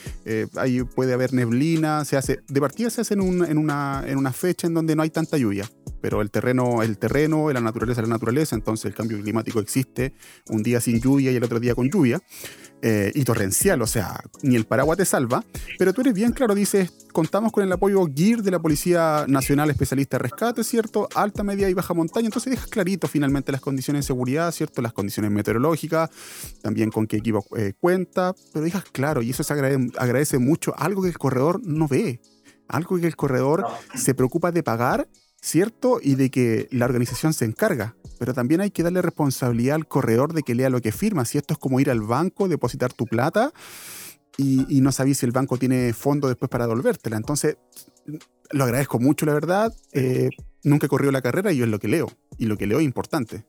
ahí 0.56 0.84
puede 0.84 1.14
haber 1.14 1.34
neblina, 1.34 2.06
se 2.06 2.16
hace, 2.16 2.40
de 2.48 2.62
partida 2.62 2.90
se 2.90 3.02
hace 3.02 3.16
en, 3.16 3.44
en, 3.44 3.58
una, 3.58 4.06
en 4.08 4.18
una 4.18 4.32
fecha 4.32 4.68
en 4.68 4.74
donde 4.74 4.96
no 4.96 5.04
hay 5.04 5.10
tanta 5.10 5.38
lluvia 5.38 5.70
pero 6.06 6.22
el 6.22 6.30
terreno, 6.30 6.84
el 6.84 7.00
terreno, 7.00 7.52
la 7.52 7.62
naturaleza 7.62 8.02
es 8.02 8.08
la 8.08 8.14
naturaleza, 8.14 8.56
entonces 8.56 8.86
el 8.86 8.94
cambio 8.94 9.20
climático 9.20 9.60
existe, 9.60 10.14
un 10.50 10.62
día 10.62 10.80
sin 10.80 11.02
lluvia 11.02 11.32
y 11.32 11.36
el 11.36 11.44
otro 11.44 11.60
día 11.60 11.74
con 11.74 11.90
lluvia, 11.90 12.22
eh, 12.82 13.12
y 13.16 13.24
torrencial, 13.24 13.82
o 13.82 13.88
sea, 13.88 14.22
ni 14.44 14.56
el 14.56 14.66
paraguas 14.66 14.98
te 14.98 15.06
salva, 15.06 15.44
pero 15.80 15.94
tú 15.94 16.02
eres 16.02 16.14
bien 16.14 16.32
claro, 16.32 16.54
dices, 16.54 16.92
contamos 17.12 17.52
con 17.52 17.64
el 17.64 17.72
apoyo 17.72 18.06
GIR 18.06 18.44
de 18.44 18.52
la 18.52 18.60
Policía 18.60 19.26
Nacional 19.28 19.70
Especialista 19.70 20.18
de 20.18 20.24
Rescate, 20.24 20.64
¿cierto? 20.64 21.08
Alta, 21.16 21.44
media 21.44 21.70
y 21.70 21.74
baja 21.74 21.94
montaña, 21.94 22.28
entonces 22.28 22.52
dejas 22.52 22.68
clarito 22.68 23.08
finalmente 23.08 23.52
las 23.52 23.62
condiciones 23.62 24.04
de 24.04 24.08
seguridad, 24.08 24.52
¿cierto? 24.52 24.82
Las 24.82 24.94
condiciones 24.94 25.32
meteorológicas, 25.32 26.10
también 26.62 26.92
con 26.92 27.08
qué 27.08 27.18
equipo 27.18 27.46
eh, 27.58 27.74
cuenta, 27.80 28.36
pero 28.54 28.64
dejas 28.64 28.84
claro, 28.92 29.22
y 29.22 29.32
eso 29.32 29.44
se 29.44 29.54
agradece, 29.54 29.92
agradece 29.98 30.38
mucho, 30.38 30.74
algo 30.78 31.02
que 31.02 31.10
el 31.10 31.18
corredor 31.18 31.62
no 31.64 31.88
ve, 31.88 32.22
algo 32.68 33.00
que 33.00 33.08
el 33.08 33.16
corredor 33.16 33.66
se 33.96 34.14
preocupa 34.14 34.52
de 34.52 34.64
pagar 34.64 35.08
¿cierto? 35.46 36.00
Y 36.02 36.16
de 36.16 36.32
que 36.32 36.68
la 36.72 36.86
organización 36.86 37.34
se 37.34 37.46
encarga. 37.46 37.96
Pero 38.18 38.34
también 38.34 38.61
hay 38.61 38.72
que 38.72 38.84
darle 38.84 39.01
responsabilidad 39.01 39.76
al 39.76 39.88
corredor 39.88 40.34
de 40.34 40.43
que 40.43 40.55
lea 40.55 40.70
lo 40.70 40.82
que 40.82 40.91
firma. 40.91 41.26
Si 41.26 41.38
esto 41.38 41.53
es 41.53 41.59
como 41.59 41.80
ir 41.80 41.89
al 41.89 42.01
banco, 42.01 42.47
depositar 42.47 42.93
tu 42.93 43.05
plata 43.05 43.51
y, 44.38 44.82
no 44.82 44.91
sabes 44.91 45.20
si 45.20 45.26
el 45.26 45.32
banco 45.32 45.57
tiene 45.57 45.93
fondo 45.93 46.28
después 46.28 46.49
para 46.49 46.66
devolvértela. 46.66 47.18
Entonces, 47.18 47.57
lo 48.51 48.63
agradezco 48.63 48.99
mucho, 48.99 49.26
la 49.26 49.34
verdad. 49.34 49.74
Eh, 49.93 50.30
nunca 50.63 50.88
he 50.88 50.89
corrido 50.89 51.11
la 51.11 51.22
carrera 51.22 51.51
y 51.51 51.57
yo 51.57 51.66
es 51.66 51.72
lo 51.72 51.80
que 51.80 51.88
leo. 51.88 52.07
Y 52.38 52.45
lo 52.45 52.57
que 52.57 52.68
leo 52.68 52.80
es 52.80 52.86
importante. 52.86 53.45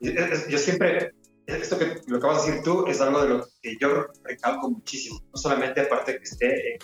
Yo 0.00 0.58
siempre, 0.58 1.12
esto 1.46 1.78
que 1.78 2.00
lo 2.06 2.18
acabas 2.18 2.44
de 2.44 2.50
decir 2.50 2.64
tú 2.64 2.86
es 2.86 3.00
algo 3.00 3.22
de 3.22 3.28
lo 3.28 3.48
que 3.62 3.76
yo 3.80 4.06
recalco 4.24 4.70
muchísimo. 4.70 5.20
No 5.32 5.40
solamente 5.40 5.80
aparte 5.80 6.18
que 6.18 6.24
esté 6.24 6.74
en 6.74 6.80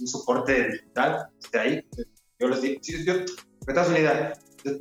un 0.00 0.06
soporte 0.06 0.68
digital, 0.68 1.28
esté 1.42 1.58
ahí, 1.58 1.88
yo 2.38 2.48
les 2.48 2.62
digo, 2.62 2.80
yo, 3.04 3.14
me 3.66 3.74
das 3.74 3.88
una 3.88 3.98
idea, 3.98 4.32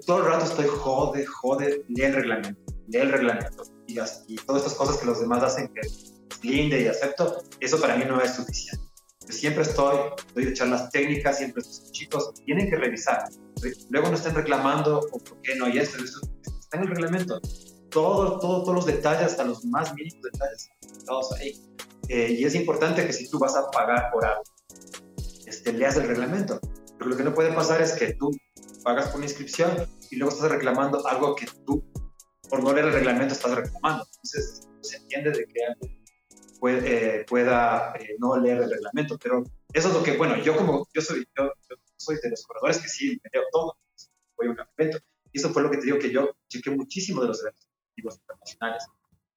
todo 0.06 0.20
el 0.20 0.26
rato 0.26 0.46
estoy 0.46 0.68
jode, 0.68 1.26
jode, 1.26 1.86
lee 1.88 2.04
el 2.04 2.14
reglamento, 2.14 2.74
lee 2.88 3.00
el 3.00 3.12
reglamento. 3.12 3.64
Y, 3.88 4.00
y 4.28 4.36
todas 4.38 4.64
estas 4.64 4.78
cosas 4.78 4.98
que 4.98 5.06
los 5.06 5.20
demás 5.20 5.44
hacen 5.44 5.68
que 5.70 5.82
linde 6.42 6.82
y 6.82 6.88
acepto, 6.88 7.44
eso 7.60 7.80
para 7.80 7.96
mí 7.96 8.06
no 8.06 8.22
es 8.22 8.36
suficiente. 8.36 8.86
Yo 9.28 9.34
siempre 9.34 9.64
estoy, 9.64 9.98
doy 10.34 10.46
de 10.46 10.54
charlas 10.54 10.90
técnicas, 10.90 11.38
siempre 11.38 11.62
estos 11.62 11.92
chicos 11.92 12.34
tienen 12.46 12.70
que 12.70 12.76
revisar. 12.76 13.30
Luego 13.90 14.10
no 14.10 14.16
estén 14.16 14.36
reclamando 14.36 15.00
o 15.12 15.20
por 15.20 15.42
qué 15.42 15.56
no 15.56 15.66
hay 15.66 15.80
esto, 15.80 16.04
esto 16.04 16.20
está 16.60 16.78
en 16.78 16.84
el 16.84 16.90
reglamento. 16.90 17.40
Todo, 17.90 18.40
todo, 18.40 18.64
todos 18.64 18.76
los 18.76 18.86
detalles, 18.86 19.24
hasta 19.24 19.44
los 19.44 19.66
más 19.66 19.94
mínimos 19.96 20.22
detalles, 20.22 20.70
todos 21.06 21.32
ahí. 21.34 21.60
Eh, 22.08 22.38
y 22.40 22.46
es 22.46 22.56
importante 22.56 23.06
que 23.06 23.14
si 23.14 23.30
tú 23.30 23.40
vas 23.40 23.56
a 23.56 23.70
pagar 23.70 24.12
por 24.12 24.26
algo, 24.26 24.44
este, 25.46 25.74
leas 25.74 25.96
el 25.98 26.08
reglamento. 26.08 26.60
Pero 26.98 27.10
lo 27.10 27.18
que 27.18 27.24
no 27.24 27.34
puede 27.34 27.54
pasar 27.54 27.82
es 27.82 27.94
que 27.94 28.14
tú 28.14 28.32
pagas 28.84 29.08
por 29.08 29.18
una 29.18 29.26
inscripción 29.26 29.88
y 30.10 30.16
luego 30.16 30.34
estás 30.34 30.52
reclamando 30.52 31.06
algo 31.08 31.36
que 31.36 31.48
tú, 31.66 31.84
por 32.50 32.64
no 32.64 32.74
leer 32.74 32.88
el 32.88 32.94
reglamento, 32.94 33.34
estás 33.34 33.56
reclamando. 33.56 34.06
Entonces, 34.06 34.68
se 34.82 34.98
entiende 34.98 35.32
de 35.32 35.46
que 35.46 35.66
alguien 35.66 36.04
puede, 36.60 37.22
eh, 37.22 37.26
pueda 37.26 37.94
eh, 38.00 38.16
no 38.20 38.38
leer 38.38 38.64
el 38.64 38.70
reglamento, 38.70 39.18
pero 39.18 39.44
eso 39.74 39.88
es 39.90 39.94
lo 39.94 40.04
que, 40.04 40.18
bueno, 40.18 40.38
yo 40.38 40.56
como, 40.56 40.88
yo 40.94 41.02
soy, 41.02 41.28
yo, 41.38 41.52
soy 41.98 42.18
de 42.22 42.30
los 42.30 42.44
corredores 42.44 42.80
que 42.80 42.88
sí 42.88 43.20
me 43.24 43.30
leo 43.34 43.44
todo, 43.52 43.78
voy 44.38 44.48
a 44.48 44.52
un 44.52 44.58
evento, 44.78 45.00
y 45.32 45.40
eso 45.40 45.50
fue 45.50 45.62
lo 45.62 45.70
que 45.70 45.78
te 45.78 45.86
digo 45.86 46.00
que 46.00 46.12
yo 46.12 46.32
chequé 46.48 46.72
muchísimo 46.72 47.22
de 47.22 47.28
los 47.28 47.42
eventos 47.42 47.68
internacionales. 47.98 48.86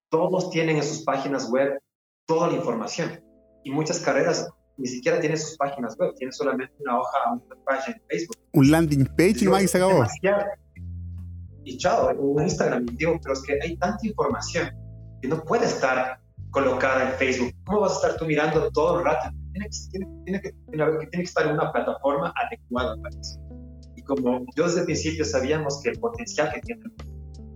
Todos 0.08 0.50
tienen 0.50 0.76
en 0.76 0.84
sus 0.84 1.02
páginas 1.02 1.50
web 1.50 1.80
toda 2.26 2.48
la 2.48 2.56
información 2.56 3.22
y 3.64 3.70
muchas 3.70 4.00
carreras 4.00 4.48
ni 4.76 4.86
siquiera 4.86 5.20
tiene 5.20 5.36
sus 5.36 5.56
páginas 5.56 5.96
web, 5.98 6.14
tiene 6.16 6.32
solamente 6.32 6.72
una 6.80 6.98
hoja, 6.98 7.18
una 7.32 7.64
página 7.64 7.96
en 7.96 8.02
Facebook. 8.08 8.36
Un 8.52 8.70
landing 8.70 9.06
page 9.16 9.36
y 9.42 9.44
no 9.44 9.58
se 9.58 9.76
acabó. 9.76 10.04
Y 11.64 11.78
chao, 11.78 12.12
un 12.18 12.42
Instagram. 12.42 12.86
digo, 12.86 13.18
pero 13.22 13.34
es 13.34 13.42
que 13.42 13.58
hay 13.62 13.76
tanta 13.76 14.04
información 14.06 14.70
que 15.20 15.28
no 15.28 15.42
puede 15.44 15.66
estar 15.66 16.20
colocada 16.50 17.10
en 17.10 17.18
Facebook. 17.18 17.52
¿Cómo 17.64 17.80
vas 17.80 17.92
a 17.92 17.94
estar 17.96 18.16
tú 18.16 18.26
mirando 18.26 18.70
todo 18.72 18.98
el 18.98 19.04
rato? 19.04 19.30
Tiene 19.52 19.68
que, 19.68 19.98
tiene, 20.24 20.40
que, 20.40 20.52
tiene 20.70 21.08
que 21.10 21.22
estar 21.22 21.46
en 21.46 21.52
una 21.52 21.70
plataforma 21.70 22.32
adecuada 22.36 22.96
para 23.00 23.16
eso. 23.20 23.38
Y 23.94 24.02
como 24.02 24.44
yo 24.56 24.64
desde 24.64 24.80
el 24.80 24.86
principio 24.86 25.24
sabíamos 25.24 25.80
que 25.82 25.90
el 25.90 26.00
potencial 26.00 26.52
que 26.52 26.60
tiene 26.62 26.82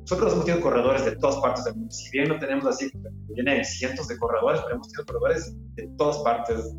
nosotros 0.08 0.34
hemos 0.34 0.44
tenido 0.44 0.62
corredores 0.62 1.04
de 1.04 1.16
todas 1.16 1.34
partes 1.38 1.64
del 1.64 1.74
mundo. 1.74 1.90
Si 1.92 2.08
bien 2.12 2.28
no 2.28 2.38
tenemos 2.38 2.64
así, 2.66 2.88
vienen 3.30 3.64
cientos 3.64 4.06
de 4.06 4.16
corredores, 4.16 4.60
pero 4.60 4.76
hemos 4.76 4.88
tenido 4.88 5.04
corredores 5.04 5.56
de 5.74 5.88
todas 5.98 6.18
partes 6.18 6.72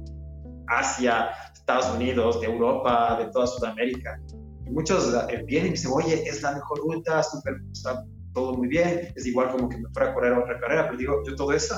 Asia, 0.68 1.30
Estados 1.54 1.96
Unidos, 1.96 2.40
de 2.42 2.48
Europa, 2.48 3.18
de 3.20 3.32
toda 3.32 3.48
Sudamérica. 3.48 4.20
Y 4.66 4.72
muchos 4.72 5.14
eh, 5.30 5.44
vienen 5.46 5.70
y 5.70 5.72
dicen, 5.72 5.92
oye, 5.94 6.28
es 6.28 6.42
la 6.42 6.54
mejor 6.54 6.80
ruta, 6.80 7.24
super, 7.24 7.56
está 7.72 8.06
todo 8.34 8.54
muy 8.54 8.68
bien, 8.68 9.12
es 9.16 9.26
igual 9.26 9.50
como 9.52 9.68
que 9.68 9.78
me 9.78 9.90
fuera 9.90 10.12
a 10.12 10.14
correr 10.14 10.34
otra 10.34 10.60
carrera, 10.60 10.86
pero 10.86 10.98
digo, 10.98 11.24
yo 11.26 11.36
todo 11.36 11.54
eso 11.54 11.76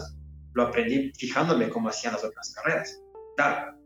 lo 0.54 0.64
aprendí 0.64 1.12
fijándome 1.18 1.70
cómo 1.70 1.90
hacían 1.90 2.14
las 2.14 2.24
otras 2.24 2.54
carreras. 2.54 3.02
Claro, 3.38 3.78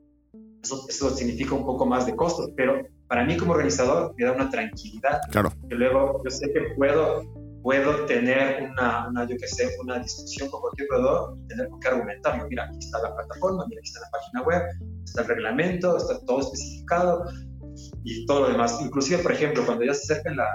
eso, 0.64 0.86
eso 0.90 1.10
significa 1.12 1.54
un 1.54 1.66
poco 1.66 1.86
más 1.86 2.06
de 2.06 2.16
costos, 2.16 2.50
pero 2.56 2.82
para 3.08 3.26
mí 3.26 3.38
como 3.38 3.52
organizador 3.52 4.16
me 4.18 4.26
da 4.26 4.32
una 4.32 4.50
tranquilidad. 4.50 5.22
Claro. 5.30 5.52
Que 5.70 5.76
luego 5.76 6.22
yo 6.24 6.32
sé 6.32 6.52
que 6.52 6.62
puedo 6.76 7.22
puedo 7.64 8.06
tener 8.06 8.70
una, 8.70 9.08
una, 9.08 9.28
yo 9.28 9.38
que 9.38 9.48
sé, 9.48 9.70
una 9.82 10.00
discusión 10.00 10.50
con 10.50 10.62
cualquier 10.62 10.88
proveedor 10.90 11.38
y 11.38 11.48
tener 11.48 11.70
que 11.82 11.88
argumentar. 11.88 12.48
Mira, 12.50 12.66
aquí 12.66 12.80
está 12.80 13.02
la 13.02 13.16
plataforma, 13.16 13.66
mira, 13.70 13.80
aquí 13.80 13.90
está 13.90 14.02
la 14.02 14.10
página 14.12 14.42
web, 14.44 14.62
está 15.06 15.22
el 15.22 15.28
reglamento, 15.30 15.98
está 15.98 16.20
todo 16.26 16.42
especificado 16.42 17.26
y 18.04 18.26
todo 18.26 18.42
lo 18.42 18.50
demás. 18.50 18.80
Inclusive, 18.82 19.24
por 19.24 19.32
ejemplo, 19.32 19.66
cuando 19.66 19.86
ya 19.86 19.94
se 19.94 20.14
acercan 20.14 20.36
la, 20.36 20.48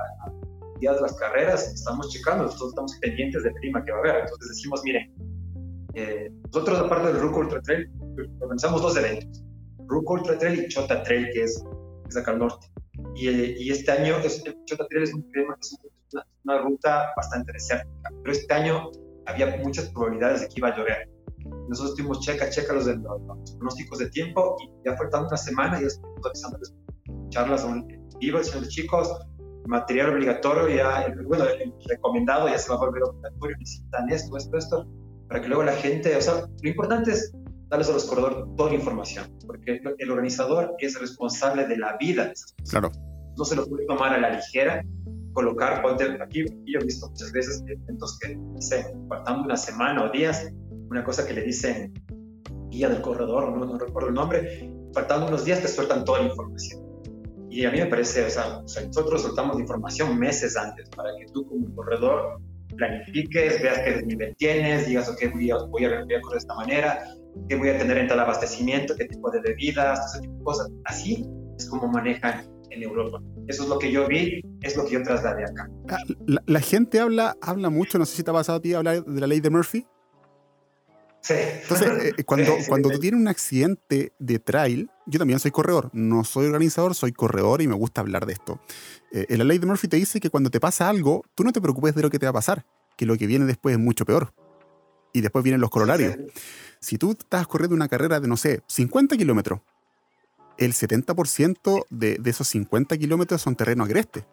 día 0.80 0.92
de 0.92 1.00
las 1.00 1.14
carreras, 1.14 1.72
estamos 1.74 2.10
checando, 2.10 2.44
nosotros 2.44 2.70
estamos 2.70 2.96
pendientes 3.00 3.42
de 3.42 3.50
prima 3.52 3.82
que 3.84 3.90
va 3.90 3.98
a 3.98 4.00
haber. 4.00 4.16
Entonces 4.22 4.48
decimos, 4.48 4.82
miren, 4.84 5.12
eh, 5.94 6.30
nosotros 6.52 6.78
aparte 6.78 7.08
del 7.08 7.20
Ruco 7.20 7.40
Ultra 7.40 7.60
Trail, 7.62 7.90
organizamos 8.40 8.82
dos 8.82 8.96
eventos, 8.96 9.42
Ruco 9.86 10.12
Ultra 10.12 10.38
Trail 10.38 10.60
y 10.60 10.68
Chota 10.68 11.02
Trail, 11.02 11.28
que 11.32 11.44
es, 11.44 11.64
es 12.08 12.16
acá 12.16 12.32
al 12.32 12.40
norte. 12.40 12.66
Y, 13.14 13.28
y 13.28 13.70
este 13.70 13.90
año, 13.90 14.18
es, 14.18 14.44
Chota 14.66 14.86
Trail 14.88 15.04
es 15.04 15.14
un, 15.14 15.26
es 15.60 15.72
un 15.72 15.97
una, 16.44 16.58
ruta 16.58 17.08
bastante 17.16 17.52
desértica. 17.52 18.10
Pero 18.22 18.32
este 18.32 18.54
año 18.54 18.90
había 19.26 19.56
muchas 19.58 19.90
probabilidades 19.90 20.42
de 20.42 20.48
que 20.48 20.54
iba 20.56 20.68
a 20.68 20.76
llover. 20.76 21.08
Nosotros 21.68 21.96
tuvimos 21.96 22.20
checa, 22.20 22.50
checa 22.50 22.72
los, 22.72 22.86
de, 22.86 22.96
los, 22.96 23.52
pronósticos 23.56 23.98
de 23.98 24.10
tiempo 24.10 24.56
y 24.60 24.88
ya 24.88 24.96
faltando 24.96 25.28
una 25.28 25.36
semana 25.36 25.78
y 25.78 25.82
ya 25.82 25.86
estamos 25.88 26.20
realizando 26.22 26.58
charlas 27.30 27.64
en 27.64 27.86
vivo, 28.18 28.38
diciendo 28.38 28.68
chicos, 28.68 29.10
material 29.66 30.14
obligatorio, 30.14 30.68
ya, 30.74 31.14
bueno, 31.26 31.44
el 31.44 31.72
recomendado 31.86 32.48
ya 32.48 32.58
se 32.58 32.70
va 32.70 32.76
a 32.76 32.78
volver 32.78 33.02
obligatorio, 33.02 33.56
necesitan 33.58 34.10
esto, 34.10 34.36
esto, 34.36 34.56
esto, 34.56 34.88
para 35.28 35.42
que 35.42 35.48
luego 35.48 35.62
la 35.62 35.74
gente, 35.74 36.16
o 36.16 36.20
sea, 36.20 36.46
lo 36.62 36.68
importante 36.68 37.12
es 37.12 37.32
darles 37.68 37.90
a 37.90 37.92
los 37.92 38.06
corredores 38.06 38.38
toda 38.56 38.70
la 38.70 38.76
información, 38.76 39.26
porque 39.46 39.80
el 39.98 40.10
organizador 40.10 40.74
es 40.78 40.98
responsable 40.98 41.66
de 41.66 41.76
la 41.76 41.96
vida 41.98 42.24
de 42.26 42.32
esas 42.32 42.54
Claro. 42.70 42.90
No 43.36 43.44
se 43.44 43.54
lo 43.54 43.66
puede 43.66 43.86
tomar 43.86 44.14
a 44.14 44.18
la 44.18 44.30
ligera 44.30 44.82
colocar, 45.38 45.82
ponte 45.82 46.04
aquí, 46.20 46.44
yo 46.66 46.80
he 46.80 46.84
visto 46.84 47.08
muchas 47.08 47.30
veces 47.30 47.62
eventos 47.68 48.18
que 48.18 48.36
dicen, 48.56 49.06
faltando 49.08 49.44
una 49.44 49.56
semana 49.56 50.02
o 50.02 50.10
días, 50.10 50.50
una 50.90 51.04
cosa 51.04 51.24
que 51.24 51.32
le 51.32 51.42
dicen 51.42 51.92
guía 52.70 52.88
del 52.88 53.00
corredor, 53.00 53.56
no, 53.56 53.64
no 53.64 53.78
recuerdo 53.78 54.08
el 54.08 54.14
nombre, 54.14 54.68
faltando 54.92 55.28
unos 55.28 55.44
días 55.44 55.62
te 55.62 55.68
sueltan 55.68 56.04
toda 56.04 56.22
la 56.22 56.28
información. 56.30 56.82
Y 57.50 57.64
a 57.64 57.70
mí 57.70 57.78
me 57.78 57.86
parece, 57.86 58.26
o 58.26 58.30
sea, 58.30 58.62
nosotros 58.84 59.22
soltamos 59.22 59.60
información 59.60 60.18
meses 60.18 60.56
antes 60.56 60.90
para 60.90 61.10
que 61.16 61.26
tú 61.32 61.46
como 61.46 61.72
corredor 61.76 62.40
planifiques, 62.76 63.62
veas 63.62 63.78
qué 63.78 64.02
nivel 64.04 64.34
tienes, 64.38 64.88
digas, 64.88 65.08
ok, 65.08 65.32
voy 65.32 65.52
a, 65.52 65.56
voy 65.70 65.84
a, 65.84 65.90
correr 66.20 66.32
de 66.32 66.38
esta 66.38 66.54
manera, 66.56 66.98
qué 67.48 67.54
voy 67.54 67.68
a 67.68 67.78
tener 67.78 67.96
en 67.96 68.08
tal 68.08 68.18
abastecimiento, 68.18 68.96
qué 68.96 69.04
tipo 69.04 69.30
de 69.30 69.40
bebidas, 69.40 70.04
ese 70.12 70.22
tipo 70.22 70.36
de 70.36 70.44
cosas. 70.44 70.68
Así 70.84 71.24
es 71.56 71.66
como 71.70 71.86
manejan 71.86 72.42
en 72.70 72.82
Europa. 72.82 73.20
Eso 73.46 73.62
es 73.64 73.68
lo 73.68 73.78
que 73.78 73.90
yo 73.90 74.06
vi, 74.06 74.42
es 74.62 74.76
lo 74.76 74.84
que 74.84 74.92
yo 74.92 75.02
trasladé 75.02 75.44
acá. 75.44 75.68
Ah, 75.88 75.98
la, 76.26 76.42
la 76.46 76.60
gente 76.60 77.00
habla, 77.00 77.36
habla 77.40 77.70
mucho, 77.70 77.98
no 77.98 78.06
sé 78.06 78.16
si 78.16 78.22
te 78.22 78.30
ha 78.30 78.34
pasado 78.34 78.58
a 78.58 78.62
ti 78.62 78.74
hablar 78.74 79.04
de 79.04 79.20
la 79.20 79.26
ley 79.26 79.40
de 79.40 79.50
Murphy. 79.50 79.86
Sí. 81.20 81.34
Entonces, 81.36 82.14
eh, 82.16 82.24
cuando, 82.24 82.52
cuando 82.68 82.90
tú 82.90 82.98
tienes 82.98 83.20
un 83.20 83.28
accidente 83.28 84.12
de 84.18 84.38
trail, 84.38 84.90
yo 85.06 85.18
también 85.18 85.40
soy 85.40 85.50
corredor, 85.50 85.90
no 85.92 86.24
soy 86.24 86.46
organizador, 86.46 86.94
soy 86.94 87.12
corredor 87.12 87.62
y 87.62 87.68
me 87.68 87.74
gusta 87.74 88.00
hablar 88.00 88.26
de 88.26 88.34
esto. 88.34 88.60
Eh, 89.12 89.36
la 89.36 89.44
ley 89.44 89.58
de 89.58 89.66
Murphy 89.66 89.88
te 89.88 89.96
dice 89.96 90.20
que 90.20 90.30
cuando 90.30 90.50
te 90.50 90.60
pasa 90.60 90.88
algo, 90.88 91.24
tú 91.34 91.44
no 91.44 91.52
te 91.52 91.60
preocupes 91.60 91.94
de 91.94 92.02
lo 92.02 92.10
que 92.10 92.18
te 92.18 92.26
va 92.26 92.30
a 92.30 92.34
pasar, 92.34 92.64
que 92.96 93.06
lo 93.06 93.16
que 93.16 93.26
viene 93.26 93.46
después 93.46 93.74
es 93.74 93.80
mucho 93.80 94.04
peor. 94.04 94.32
Y 95.12 95.22
después 95.22 95.42
vienen 95.42 95.60
los 95.60 95.70
corolarios. 95.70 96.16
Si 96.80 96.98
tú 96.98 97.12
estás 97.12 97.46
corriendo 97.46 97.74
una 97.74 97.88
carrera 97.88 98.20
de, 98.20 98.28
no 98.28 98.36
sé, 98.36 98.62
50 98.66 99.16
kilómetros, 99.16 99.60
el 100.58 100.72
70% 100.72 101.86
de, 101.88 102.20
esos 102.24 102.48
50 102.48 102.98
kilómetros 102.98 103.40
son 103.40 103.56
terreno 103.56 103.84
agreste, 103.84 104.26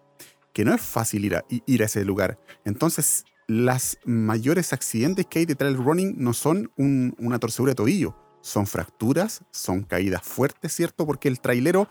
que 0.54 0.66
no 0.66 0.74
es 0.74 0.82
fácil 0.82 1.26
ir 1.26 1.36
a, 1.36 1.86
ese 1.86 2.04
lugar. 2.04 2.40
Entonces, 2.66 3.26
las 3.48 4.00
mayores 4.06 4.74
accidentes 4.74 5.28
que 5.28 5.40
hay 5.40 5.46
de 5.46 5.56
trail 5.56 5.78
running 5.78 6.16
no 6.18 6.34
son 6.34 6.72
una 6.76 7.40
torcedura 7.40 7.72
de 7.72 7.76
tobillo, 7.76 8.16
son 8.42 8.68
fracturas, 8.68 9.44
son 9.52 9.84
caídas 9.84 10.24
fuertes, 10.24 10.74
¿cierto? 10.74 11.06
Porque 11.06 11.28
el 11.28 11.40
trailero 11.40 11.88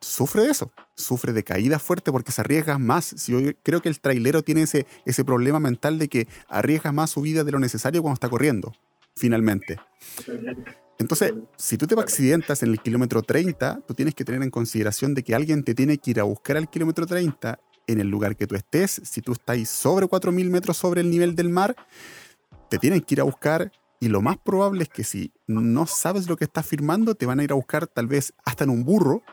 sufre 0.00 0.42
de 0.42 0.50
eso, 0.50 0.70
sufre 0.94 1.32
de 1.32 1.44
caídas 1.44 1.82
fuertes 1.82 2.12
porque 2.12 2.32
se 2.32 2.42
arriesga 2.42 2.78
más. 2.78 3.26
Yo 3.26 3.38
creo 3.62 3.80
que 3.80 3.88
el 3.88 4.00
trailero 4.00 4.42
tiene 4.42 4.62
ese 4.62 5.24
problema 5.24 5.60
mental 5.60 5.98
de 5.98 6.08
que 6.08 6.28
arriesga 6.48 6.92
más 6.92 7.10
su 7.10 7.22
vida 7.22 7.44
de 7.44 7.52
lo 7.52 7.58
necesario 7.58 8.02
cuando 8.02 8.14
está 8.14 8.28
corriendo, 8.28 8.72
finalmente. 9.16 9.78
Entonces, 11.02 11.34
si 11.56 11.76
tú 11.76 11.88
te 11.88 11.98
accidentas 11.98 12.62
en 12.62 12.70
el 12.70 12.80
kilómetro 12.80 13.22
30, 13.22 13.80
tú 13.88 13.92
tienes 13.92 14.14
que 14.14 14.24
tener 14.24 14.40
en 14.40 14.50
consideración 14.50 15.14
de 15.14 15.24
que 15.24 15.34
alguien 15.34 15.64
te 15.64 15.74
tiene 15.74 15.98
que 15.98 16.12
ir 16.12 16.20
a 16.20 16.22
buscar 16.22 16.56
al 16.56 16.70
kilómetro 16.70 17.06
30 17.06 17.58
en 17.88 18.00
el 18.00 18.06
lugar 18.06 18.36
que 18.36 18.46
tú 18.46 18.54
estés, 18.54 19.02
si 19.04 19.20
tú 19.20 19.32
estás 19.32 19.68
sobre 19.68 20.06
4.000 20.06 20.48
metros 20.48 20.76
sobre 20.76 21.00
el 21.00 21.10
nivel 21.10 21.34
del 21.34 21.48
mar, 21.48 21.74
te 22.70 22.78
tienen 22.78 23.00
que 23.00 23.16
ir 23.16 23.20
a 23.20 23.24
buscar 23.24 23.72
y 23.98 24.10
lo 24.10 24.22
más 24.22 24.38
probable 24.38 24.84
es 24.84 24.90
que 24.90 25.02
si 25.02 25.32
no 25.48 25.86
sabes 25.88 26.28
lo 26.28 26.36
que 26.36 26.44
estás 26.44 26.66
firmando, 26.66 27.16
te 27.16 27.26
van 27.26 27.40
a 27.40 27.42
ir 27.42 27.50
a 27.50 27.56
buscar 27.56 27.88
tal 27.88 28.06
vez 28.06 28.32
hasta 28.44 28.62
en 28.62 28.70
un 28.70 28.84
burro, 28.84 29.24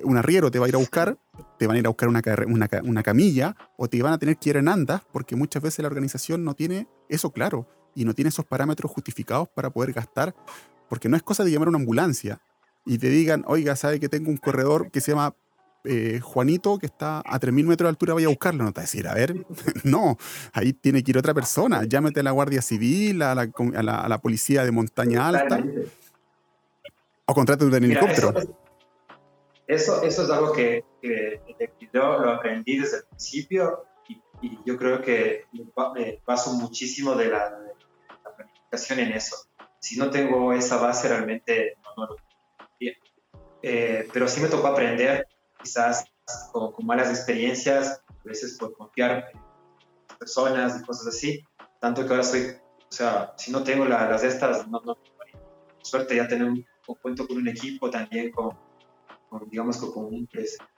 un 0.00 0.18
arriero 0.18 0.50
te 0.50 0.58
va 0.58 0.66
a 0.66 0.68
ir 0.68 0.74
a 0.74 0.78
buscar, 0.78 1.16
te 1.58 1.66
van 1.66 1.76
a 1.76 1.78
ir 1.78 1.86
a 1.86 1.88
buscar 1.88 2.10
una, 2.10 2.20
una, 2.46 2.68
una 2.82 3.02
camilla 3.02 3.56
o 3.78 3.88
te 3.88 4.02
van 4.02 4.12
a 4.12 4.18
tener 4.18 4.36
que 4.36 4.50
ir 4.50 4.58
en 4.58 4.68
andas 4.68 5.00
porque 5.12 5.34
muchas 5.34 5.62
veces 5.62 5.78
la 5.78 5.88
organización 5.88 6.44
no 6.44 6.52
tiene 6.52 6.88
eso 7.08 7.30
claro 7.30 7.66
y 7.94 8.04
no 8.04 8.14
tiene 8.14 8.28
esos 8.28 8.44
parámetros 8.44 8.90
justificados 8.90 9.48
para 9.48 9.70
poder 9.70 9.92
gastar, 9.92 10.34
porque 10.88 11.08
no 11.08 11.16
es 11.16 11.22
cosa 11.22 11.44
de 11.44 11.50
llamar 11.50 11.68
a 11.68 11.70
una 11.70 11.78
ambulancia 11.78 12.40
y 12.84 12.98
te 12.98 13.08
digan, 13.08 13.44
oiga, 13.46 13.76
sabe 13.76 14.00
que 14.00 14.08
tengo 14.08 14.30
un 14.30 14.36
corredor 14.36 14.90
que 14.90 15.00
se 15.00 15.12
llama 15.12 15.34
eh, 15.84 16.20
Juanito, 16.22 16.78
que 16.78 16.86
está 16.86 17.18
a 17.18 17.38
3.000 17.38 17.66
metros 17.66 17.86
de 17.86 17.90
altura, 17.90 18.14
vaya 18.14 18.26
a 18.26 18.30
buscarlo. 18.30 18.64
No 18.64 18.72
te 18.72 18.78
va 18.78 18.82
a 18.82 18.86
decir, 18.86 19.06
a 19.06 19.14
ver, 19.14 19.34
no, 19.84 20.16
ahí 20.52 20.72
tiene 20.72 21.02
que 21.02 21.10
ir 21.10 21.18
otra 21.18 21.34
persona. 21.34 21.84
Llámete 21.84 22.20
a 22.20 22.22
la 22.22 22.30
Guardia 22.30 22.62
Civil, 22.62 23.22
a 23.22 23.34
la, 23.34 23.50
a 23.76 24.08
la, 24.08 24.18
policía 24.18 24.64
de 24.64 24.70
montaña 24.70 25.28
alta. 25.28 25.62
O 27.26 27.34
contrate 27.34 27.64
un 27.64 27.74
helicóptero. 27.74 28.34
Eso, 29.66 30.02
eso, 30.02 30.24
es 30.24 30.30
algo 30.30 30.52
que, 30.52 30.84
yo 31.92 32.18
lo 32.18 32.30
aprendí 32.30 32.78
desde 32.78 32.98
el 32.98 33.04
principio 33.04 33.84
y, 34.42 34.58
yo 34.66 34.76
creo 34.76 35.00
que 35.00 35.46
me 35.94 36.20
paso 36.24 36.52
muchísimo 36.52 37.14
de 37.14 37.28
la, 37.28 37.58
planificación 38.36 38.98
en 38.98 39.12
eso. 39.12 39.36
Si 39.84 39.98
no 39.98 40.08
tengo 40.08 40.54
esa 40.54 40.78
base, 40.78 41.10
realmente 41.10 41.76
no, 41.94 42.06
lo 42.06 42.16
bien. 42.80 42.94
Eh, 43.60 44.08
pero 44.14 44.26
sí 44.26 44.40
me 44.40 44.48
tocó 44.48 44.68
aprender 44.68 45.28
quizás 45.62 46.06
con, 46.52 46.72
malas 46.86 47.10
experiencias, 47.10 48.00
a 48.08 48.24
veces 48.24 48.56
por 48.56 48.74
confiar 48.74 49.30
en 49.34 50.18
personas 50.18 50.80
y 50.80 50.86
cosas 50.86 51.08
así, 51.08 51.44
tanto 51.82 52.06
que 52.06 52.12
ahora 52.12 52.22
soy, 52.22 52.56
o 52.88 52.92
sea, 52.92 53.34
si 53.36 53.52
no 53.52 53.62
tengo 53.62 53.84
las 53.84 54.22
de 54.22 54.28
estas, 54.28 54.66
no, 54.68 54.80
no, 54.86 54.96
suerte 55.82 56.16
ya 56.16 56.26
tener 56.26 56.48
un, 56.48 56.66
cuento 57.02 57.26
con 57.26 57.36
un 57.36 57.48
equipo 57.48 57.90
también 57.90 58.30
con, 58.30 58.56
digamos, 59.50 59.76
con, 59.76 60.06
un 60.06 60.26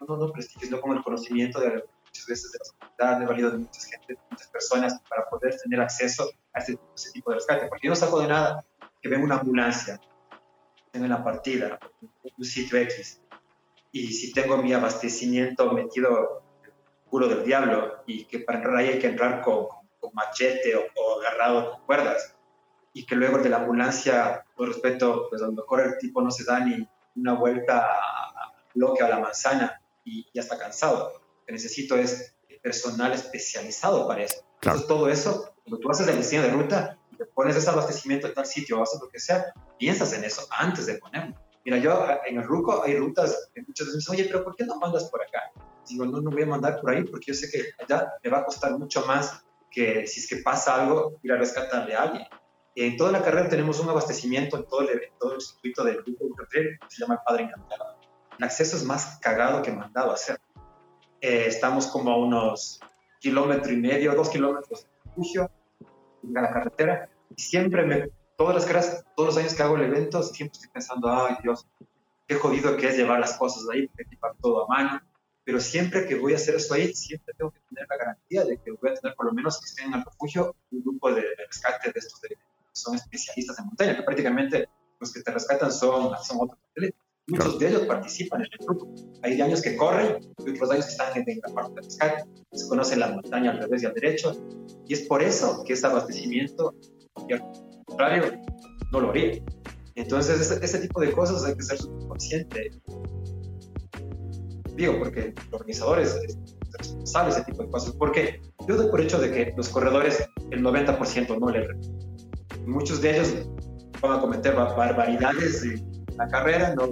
no, 0.01 0.07
no, 0.09 0.17
no 0.17 0.33
prestigio, 0.33 0.67
sino 0.67 0.81
con 0.81 0.97
el 0.97 1.05
conocimiento 1.05 1.61
de 1.61 1.85
muchas 2.07 2.27
veces 2.27 2.51
de 2.51 2.59
la 2.59 2.89
comunidad, 3.07 3.23
he 3.23 3.27
valido 3.27 3.51
de 3.53 3.59
muchas 3.59 3.85
gente, 3.85 4.19
muchas 4.33 4.49
personas 4.49 5.01
para 5.09 5.31
poder 5.31 5.57
tener 5.63 5.81
acceso 5.81 6.29
a 6.55 6.59
este, 6.59 6.77
ese 6.97 7.13
tipo 7.13 7.31
de 7.31 7.37
rescate, 7.37 7.69
porque 7.69 7.87
yo 7.87 7.91
no 7.91 7.97
saco 7.97 8.21
de 8.21 8.27
nada 8.27 8.65
que 9.07 9.11
venga 9.11 9.25
una 9.25 9.37
ambulancia, 9.37 10.01
en 10.93 11.09
la 11.09 11.23
partida, 11.23 11.79
un 12.37 12.45
sitio 12.45 12.79
X, 12.79 13.21
y 13.93 14.09
si 14.09 14.33
tengo 14.33 14.57
mi 14.57 14.73
abastecimiento 14.73 15.71
metido 15.73 16.43
culo 17.09 17.29
del 17.29 17.45
diablo 17.45 18.03
y 18.07 18.25
que 18.25 18.41
para 18.41 18.59
entrar 18.59 18.77
ahí 18.77 18.89
hay 18.89 18.99
que 18.99 19.07
entrar 19.07 19.43
con, 19.43 19.67
con 20.01 20.11
machete 20.13 20.75
o, 20.75 21.21
agarrado 21.21 21.71
con 21.71 21.81
cuerdas 21.87 22.35
y 22.93 23.07
que 23.07 23.15
luego 23.15 23.39
de 23.39 23.49
la 23.49 23.59
ambulancia, 23.59 24.45
por 24.57 24.69
respeto, 24.69 25.27
pues 25.29 25.41
a 25.41 25.47
lo 25.47 25.53
mejor 25.53 25.83
el 25.83 25.99
tipo 25.99 26.21
no 26.21 26.31
se 26.31 26.45
da 26.45 26.59
ni 26.61 26.89
una 27.15 27.35
vuelta 27.35 27.87
a 27.87 28.55
bloque 28.75 29.05
a 29.05 29.09
la 29.09 29.21
manzana 29.21 29.81
y 30.05 30.27
ya 30.35 30.41
está 30.41 30.59
cansado. 30.59 31.13
Lo 31.13 31.47
que 31.47 31.53
necesito 31.53 31.97
es 31.97 32.35
personal 32.61 33.13
especializado 33.13 34.09
para 34.09 34.25
eso. 34.25 34.45
Entonces 34.63 34.87
todo 34.89 35.09
eso, 35.09 35.55
cuando 35.63 35.79
tú 35.79 35.91
haces 35.91 36.09
el 36.09 36.17
diseño 36.17 36.43
de 36.43 36.51
ruta 36.51 36.96
pones 37.25 37.57
ese 37.57 37.71
abastecimiento 37.71 38.27
en 38.27 38.35
tal 38.35 38.47
sitio 38.47 38.79
o 38.79 38.83
haces 38.83 39.01
lo 39.01 39.09
que 39.09 39.19
sea, 39.19 39.53
piensas 39.79 40.13
en 40.13 40.25
eso 40.25 40.47
antes 40.51 40.87
de 40.87 40.99
ponerlo. 40.99 41.35
Mira, 41.65 41.79
yo 41.79 42.07
en 42.27 42.37
el 42.37 42.45
RUCO 42.45 42.85
hay 42.85 42.97
rutas 42.97 43.51
que 43.55 43.63
muchas 43.63 43.87
veces 43.87 43.95
me 43.95 43.99
dicen, 43.99 44.15
oye, 44.15 44.25
pero 44.33 44.45
¿por 44.45 44.55
qué 44.55 44.65
no 44.65 44.79
mandas 44.79 45.05
por 45.11 45.23
acá? 45.23 45.51
Digo, 45.89 46.05
no, 46.05 46.21
no 46.21 46.31
voy 46.31 46.43
a 46.43 46.47
mandar 46.47 46.81
por 46.81 46.91
ahí 46.91 47.05
porque 47.05 47.33
yo 47.33 47.35
sé 47.35 47.51
que 47.51 47.65
allá 47.83 48.13
me 48.23 48.31
va 48.31 48.39
a 48.39 48.45
costar 48.45 48.79
mucho 48.79 49.05
más 49.07 49.43
que 49.71 50.07
si 50.07 50.21
es 50.21 50.29
que 50.29 50.37
pasa 50.37 50.83
algo, 50.83 51.19
ir 51.23 51.33
a 51.33 51.37
rescatarle 51.37 51.95
a 51.95 52.03
alguien. 52.03 52.27
En 52.75 52.97
toda 52.97 53.11
la 53.11 53.23
carrera 53.23 53.49
tenemos 53.49 53.81
un 53.81 53.89
abastecimiento 53.89 54.59
en 54.59 54.67
todo 54.67 54.83
el, 54.83 55.01
todo 55.19 55.35
el 55.35 55.41
circuito 55.41 55.83
del 55.83 56.03
grupo 56.03 56.27
que 56.51 56.79
se 56.89 57.01
llama 57.01 57.15
el 57.15 57.21
Padre 57.27 57.45
Encantado. 57.45 57.97
El 58.39 58.45
acceso 58.45 58.77
es 58.77 58.85
más 58.85 59.19
cagado 59.21 59.63
que 59.63 59.73
mandado 59.73 60.13
hacer. 60.13 60.39
Eh, 61.21 61.47
estamos 61.47 61.87
como 61.87 62.11
a 62.11 62.19
unos 62.19 62.81
kilómetro 63.19 63.73
y 63.73 63.77
medio, 63.77 64.15
dos 64.15 64.29
kilómetros 64.29 64.83
de 64.85 64.89
refugio 65.05 65.51
en 66.27 66.43
la 66.43 66.51
carretera 66.51 67.09
y 67.35 67.41
siempre 67.41 67.85
me 67.85 68.11
todas 68.37 68.55
las 68.55 68.67
caras, 68.67 69.05
todos 69.17 69.35
los 69.35 69.39
años 69.39 69.55
que 69.55 69.63
hago 69.63 69.77
el 69.77 69.85
evento, 69.85 70.23
siempre 70.23 70.55
estoy 70.55 70.71
pensando, 70.71 71.11
ay 71.11 71.37
Dios, 71.43 71.67
qué 72.27 72.35
jodido 72.35 72.77
que 72.77 72.89
es 72.89 72.97
llevar 72.97 73.19
las 73.19 73.37
cosas 73.39 73.67
de 73.67 73.75
ahí, 73.75 73.89
porque 73.89 74.03
equipar 74.03 74.35
todo 74.41 74.65
a 74.65 74.69
mano. 74.69 75.01
Pero 75.45 75.61
siempre 75.61 76.07
que 76.07 76.17
voy 76.17 76.33
a 76.33 76.37
hacer 76.37 76.57
eso 76.57 76.75
ahí, 76.75 76.93
siempre 76.93 77.33
tengo 77.35 77.53
que 77.53 77.61
tener 77.69 77.87
la 77.89 77.97
garantía 77.97 78.45
de 78.45 78.59
que 78.59 78.73
voy 78.73 78.91
a 78.91 78.95
tener 78.95 79.15
por 79.15 79.27
lo 79.27 79.33
menos 79.33 79.61
que 79.61 79.67
estén 79.67 79.87
en 79.87 79.95
el 79.95 80.05
refugio 80.05 80.55
un 80.73 80.83
grupo 80.83 81.13
de 81.13 81.25
rescate 81.47 81.93
de 81.93 81.99
estos 81.99 82.21
que 82.21 82.35
son 82.73 82.97
especialistas 82.97 83.59
en 83.59 83.67
montaña, 83.67 83.97
que 83.97 84.03
prácticamente 84.03 84.69
los 84.99 85.13
que 85.13 85.23
te 85.23 85.31
rescatan 85.31 85.71
son, 85.71 86.13
son 86.23 86.39
otros 86.41 86.59
Muchos 87.29 87.59
de 87.59 87.69
ellos 87.69 87.87
participan 87.87 88.41
en 88.43 88.49
el 88.53 88.67
grupo. 88.67 88.95
Hay 89.23 89.41
años 89.41 89.61
que 89.61 89.77
corren 89.77 90.19
y 90.45 90.51
otros 90.51 90.71
años 90.71 90.87
que 90.87 90.93
están 90.93 91.17
en 91.17 91.41
la 91.45 91.53
parte 91.53 91.75
de 91.75 91.81
rescate. 91.83 92.25
Se 92.53 92.69
conocen 92.69 93.01
la 93.01 93.09
montaña 93.09 93.51
al 93.51 93.59
revés 93.59 93.83
y 93.83 93.87
al 93.87 93.95
derecho. 93.95 94.33
Y 94.87 94.95
es 94.95 95.03
por 95.03 95.23
eso 95.23 95.65
que 95.65 95.73
ese 95.73 95.87
abastecimiento 95.87 96.75
contrario, 97.87 98.41
no 98.93 99.01
lo 99.01 99.11
haría. 99.11 99.43
Entonces, 99.95 100.51
ese, 100.51 100.79
tipo 100.79 101.01
de 101.01 101.13
cosas 101.13 101.45
hay 101.45 101.55
que 101.55 101.63
ser 101.63 101.79
consciente. 102.07 102.71
Digo, 104.75 104.99
porque 104.99 105.33
los 105.51 105.61
organizadores 105.61 106.21
saben 107.05 107.33
ese 107.33 107.45
tipo 107.45 107.63
de 107.63 107.71
cosas. 107.71 107.93
Porque 107.93 108.41
yo 108.69 108.77
doy 108.77 108.91
por 108.91 109.01
hecho 109.01 109.19
de 109.19 109.31
que 109.31 109.55
los 109.57 109.71
corredores, 109.71 110.29
el 110.51 110.63
90% 110.63 111.39
no 111.39 111.51
le 111.51 111.67
Muchos 112.67 113.01
de 113.01 113.17
ellos 113.17 113.35
van 114.01 114.19
a 114.19 114.21
cometer 114.21 114.55
barbaridades 114.55 115.65
la 116.17 116.29
carrera, 116.29 116.75
no, 116.75 116.85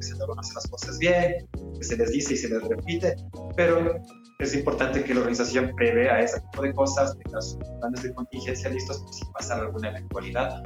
se 0.00 0.14
no 0.16 0.26
van 0.26 0.38
a 0.38 0.40
hacer 0.40 0.54
las 0.54 0.66
cosas 0.68 0.98
bien, 0.98 1.48
que 1.76 1.84
se 1.84 1.96
les 1.96 2.10
dice 2.10 2.34
y 2.34 2.36
se 2.36 2.48
les 2.48 2.62
repite, 2.62 3.16
pero 3.56 4.00
es 4.38 4.54
importante 4.54 5.02
que 5.02 5.14
la 5.14 5.20
organización 5.20 5.72
prevea 5.76 6.20
ese 6.20 6.40
tipo 6.40 6.62
de 6.62 6.74
cosas, 6.74 7.16
tenga 7.24 7.40
sus 7.40 7.58
planes 7.80 8.02
de 8.02 8.14
contingencia 8.14 8.70
listos 8.70 8.98
por 8.98 9.14
si 9.14 9.24
pasa 9.32 9.56
alguna 9.56 9.90
eventualidad, 9.90 10.62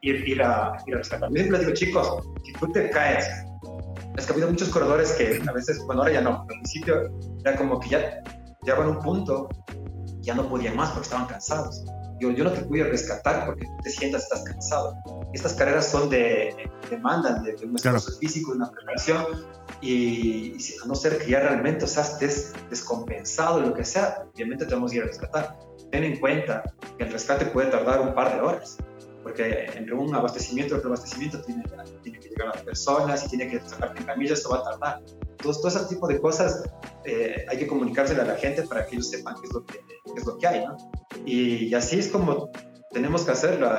ir, 0.00 0.28
ir, 0.28 0.42
a, 0.42 0.72
a 0.72 0.84
rescatar. 0.86 1.28
Yo 1.30 1.36
siempre 1.36 1.58
les 1.58 1.66
digo, 1.66 1.74
chicos, 1.74 2.28
si 2.44 2.52
tú 2.54 2.70
te 2.72 2.90
caes, 2.90 3.26
es 4.16 4.26
que 4.26 4.32
ha 4.32 4.34
habido 4.34 4.50
muchos 4.50 4.68
corredores 4.68 5.12
que 5.12 5.40
a 5.46 5.52
veces, 5.52 5.78
bueno, 5.86 6.02
ahora 6.02 6.14
ya 6.14 6.20
no, 6.20 6.40
al 6.40 6.46
principio 6.46 7.10
era 7.44 7.56
como 7.56 7.80
que 7.80 7.90
ya 7.90 8.22
llegaban 8.62 8.88
a 8.88 8.90
un 8.90 8.98
punto, 8.98 9.48
ya 10.20 10.34
no 10.34 10.48
podían 10.48 10.76
más 10.76 10.90
porque 10.90 11.04
estaban 11.04 11.26
cansados. 11.26 11.84
Yo, 12.20 12.30
yo 12.30 12.44
no 12.44 12.52
te 12.52 12.62
pude 12.62 12.84
rescatar 12.84 13.46
porque 13.46 13.66
tú 13.66 13.76
te 13.82 13.90
sientas, 13.90 14.24
estás 14.24 14.44
cansado. 14.44 14.94
Estas 15.32 15.54
carreras 15.54 15.90
son 15.90 16.10
de, 16.10 16.68
demandan 16.90 17.42
de, 17.42 17.56
un 17.64 17.76
esfuerzo 17.76 18.12
físico, 18.18 18.52
de 18.52 18.58
una 18.58 18.70
preparación, 18.70 19.26
y, 19.80 20.54
a 20.82 20.86
no 20.86 20.94
ser 20.94 21.18
que 21.18 21.30
ya 21.30 21.40
realmente 21.40 21.84
o 21.84 21.88
sea, 21.88 22.02
estés 22.02 22.52
descompensado, 22.70 23.60
lo 23.60 23.74
que 23.74 23.84
sea, 23.84 24.26
obviamente 24.34 24.66
te 24.66 24.74
vamos 24.74 24.92
a 24.92 24.96
ir 24.96 25.02
a 25.02 25.06
rescatar. 25.06 25.58
Ten 25.90 26.04
en 26.04 26.20
cuenta 26.20 26.62
que 26.96 27.04
el 27.04 27.12
rescate 27.12 27.46
puede 27.46 27.70
tardar 27.70 28.00
un 28.00 28.14
par 28.14 28.34
de 28.34 28.40
horas, 28.40 28.76
porque 29.22 29.70
entre 29.74 29.94
un 29.94 30.14
abastecimiento 30.14 30.74
y 30.74 30.78
otro 30.78 30.90
abastecimiento 30.90 31.40
tiene, 31.42 31.64
tiene 32.02 32.18
que 32.18 32.28
llegar 32.28 32.48
a 32.48 32.54
las 32.54 32.62
personas 32.62 33.24
y 33.24 33.28
tiene 33.28 33.48
que 33.48 33.60
sacarte 33.60 34.00
en 34.00 34.06
camilla, 34.06 34.34
eso 34.34 34.50
va 34.50 34.58
a 34.58 34.64
tardar. 34.64 35.02
Entonces, 35.22 35.62
todo 35.62 35.68
ese 35.68 35.88
tipo 35.88 36.06
de 36.06 36.20
cosas 36.20 36.62
eh, 37.04 37.44
hay 37.48 37.58
que 37.58 37.66
comunicárselo 37.66 38.22
a 38.22 38.24
la 38.24 38.36
gente 38.36 38.62
para 38.62 38.86
que 38.86 38.96
ellos 38.96 39.10
sepan 39.10 39.34
qué 39.40 39.46
es 39.46 39.52
lo 39.52 39.64
que, 39.64 39.80
qué 40.04 40.20
es 40.20 40.26
lo 40.26 40.38
que 40.38 40.46
hay, 40.46 40.64
¿no? 40.64 40.76
Y, 41.24 41.66
y 41.66 41.74
así 41.74 41.98
es 41.98 42.08
como 42.08 42.50
tenemos 42.92 43.24
que 43.24 43.32
hacerlo. 43.32 43.70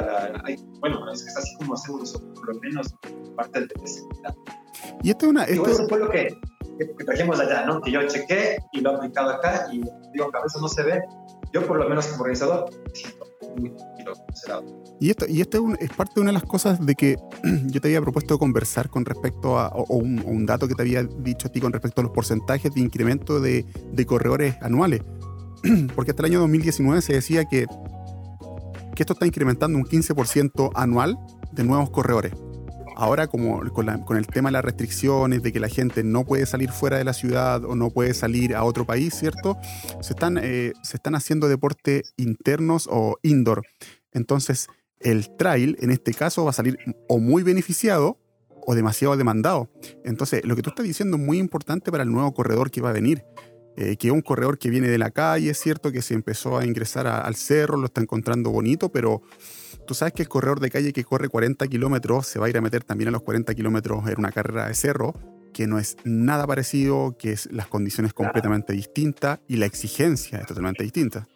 bueno, 0.80 1.12
es 1.12 1.24
que 1.24 1.30
es 1.30 1.38
así 1.38 1.56
como 1.58 1.74
hacemos 1.76 2.02
nosotros, 2.02 2.32
por 2.36 2.54
lo 2.54 2.62
menos 2.62 2.94
parte 3.36 3.62
de 3.62 3.68
la. 3.68 4.36
Y 5.02 5.10
esto 5.10 5.26
es 5.26 5.32
una. 5.32 5.44
Esto... 5.44 5.70
eso 5.70 5.88
fue 5.88 6.00
lo 6.00 6.10
que, 6.10 6.38
que, 6.78 7.06
trajimos 7.06 7.40
allá, 7.40 7.66
¿no? 7.66 7.82
Que 7.82 7.92
yo 7.92 8.08
chequé 8.08 8.58
y 8.72 8.82
lo 8.82 8.92
he 8.92 8.96
aplicado 8.96 9.30
acá 9.30 9.68
y 9.72 9.82
digo 10.14 10.32
que 10.32 10.38
a 10.38 10.44
veces 10.44 10.62
no 10.62 10.68
se 10.68 10.84
ve. 10.84 11.02
Yo, 11.54 11.66
por 11.68 11.78
lo 11.78 11.88
menos 11.88 12.08
como 12.08 12.22
organizador, 12.22 12.70
siento 12.94 13.34
y 15.00 15.10
esto, 15.10 15.26
y 15.28 15.42
esto 15.42 15.74
es, 15.80 15.90
parte 15.92 16.14
de 16.16 16.22
una 16.22 16.30
de 16.30 16.34
las 16.34 16.44
cosas 16.44 16.84
de 16.86 16.96
que 16.96 17.18
yo 17.66 17.82
te 17.82 17.88
había 17.88 18.02
propuesto 18.02 18.38
conversar 18.40 18.90
con 18.90 19.06
respecto 19.06 19.60
a, 19.60 19.68
o, 19.70 19.98
un, 19.98 20.46
dato 20.46 20.68
que 20.68 20.76
te 20.76 20.82
había 20.82 21.04
dicho 21.04 21.48
a 21.48 21.52
ti 21.52 21.60
con 21.60 21.72
respecto 21.72 22.02
a 22.02 22.04
los 22.04 22.14
porcentajes 22.14 22.74
de 22.74 22.82
incremento 22.82 23.40
de, 23.40 23.66
de 23.92 24.06
corredores 24.06 24.56
anuales. 24.62 25.02
Porque 25.96 26.12
hasta 26.12 26.24
el 26.24 26.32
año 26.32 26.40
2019 26.42 27.02
se 27.02 27.14
decía 27.14 27.46
que 27.46 27.66
que 28.96 29.04
esto 29.04 29.14
está 29.14 29.26
incrementando 29.26 29.78
un 29.78 29.86
15% 29.86 30.72
anual 30.76 31.18
de 31.52 31.64
nuevos 31.64 31.90
corredores. 31.90 32.34
Ahora, 32.96 33.28
como 33.28 33.60
con, 33.72 34.18
el 34.18 34.28
tema 34.28 34.50
de 34.50 34.54
las 34.54 34.66
restricciones, 34.66 35.42
de 35.42 35.52
que 35.52 35.60
la 35.60 35.68
gente 35.68 36.04
no 36.04 36.26
puede 36.26 36.46
salir 36.46 36.72
fuera 36.72 36.98
de 36.98 37.04
la 37.04 37.14
ciudad 37.14 37.66
o 37.66 37.76
no 37.76 37.90
puede 37.90 38.14
salir 38.14 38.56
a 38.56 38.64
otro 38.64 38.86
país, 38.86 39.16
¿cierto? 39.16 39.58
Se 40.02 40.14
están, 40.14 40.38
eh, 40.38 40.74
se 40.84 40.98
están 40.98 41.16
haciendo 41.16 41.48
deportes 41.48 42.14
internos 42.18 42.88
o 42.92 43.18
indoor. 43.24 43.64
Entonces, 44.12 44.68
el 45.00 45.36
trail, 45.36 45.76
en 45.82 45.90
este 45.90 46.14
caso, 46.14 46.44
va 46.44 46.52
a 46.52 46.54
salir 46.54 46.78
o 47.08 47.18
muy 47.18 47.42
beneficiado 47.42 48.20
o 48.66 48.76
demasiado 48.76 49.18
demandado. 49.18 49.70
Entonces, 50.06 50.46
lo 50.46 50.56
que 50.56 50.62
tú 50.62 50.70
estás 50.70 50.86
diciendo 50.86 51.18
es 51.18 51.24
muy 51.24 51.40
importante 51.40 51.92
para 51.92 52.04
el 52.04 52.12
nuevo 52.12 52.34
corredor 52.34 52.72
que 52.72 52.82
va 52.82 52.92
a 52.92 52.94
venir. 52.94 53.24
Eh, 53.76 53.98
que 53.98 54.08
es 54.08 54.14
un 54.14 54.22
corredor 54.22 54.60
que 54.60 54.70
viene 54.70 54.88
de 54.88 55.00
la 55.00 55.10
calle, 55.10 55.50
es 55.50 55.60
cierto 55.60 55.92
que 55.92 56.04
se 56.04 56.14
empezó 56.14 56.58
a 56.58 56.66
ingresar 56.66 57.08
al 57.08 57.36
cerro, 57.36 57.78
lo 57.78 57.88
está 57.88 58.02
encontrando 58.02 58.52
bonito, 58.52 58.90
pero 58.90 59.24
tú 59.88 59.96
sabes 59.96 60.14
que 60.14 60.22
el 60.22 60.30
corredor 60.30 60.60
de 60.60 60.70
calle 60.70 60.94
que 60.94 61.04
corre 61.04 61.28
40 61.28 61.68
kilómetros 61.68 62.28
se 62.28 62.38
va 62.38 62.46
a 62.46 62.50
ir 62.50 62.58
a 62.58 62.62
meter 62.62 62.84
también 62.84 63.08
a 63.08 63.12
los 63.12 63.24
40 63.24 63.54
kilómetros 63.56 64.08
en 64.08 64.20
una 64.20 64.32
carrera 64.32 64.68
de 64.68 64.76
cerro, 64.76 65.16
que 65.54 65.66
no 65.66 65.80
es 65.80 65.98
nada 66.04 66.46
parecido, 66.46 67.16
que 67.18 67.32
es 67.32 67.52
las 67.52 67.68
condiciones 67.68 68.14
completamente 68.14 68.74
distintas 68.74 69.40
y 69.48 69.56
la 69.56 69.66
exigencia 69.66 70.40
es 70.40 70.46
totalmente 70.46 70.84
distinta. 70.84 71.28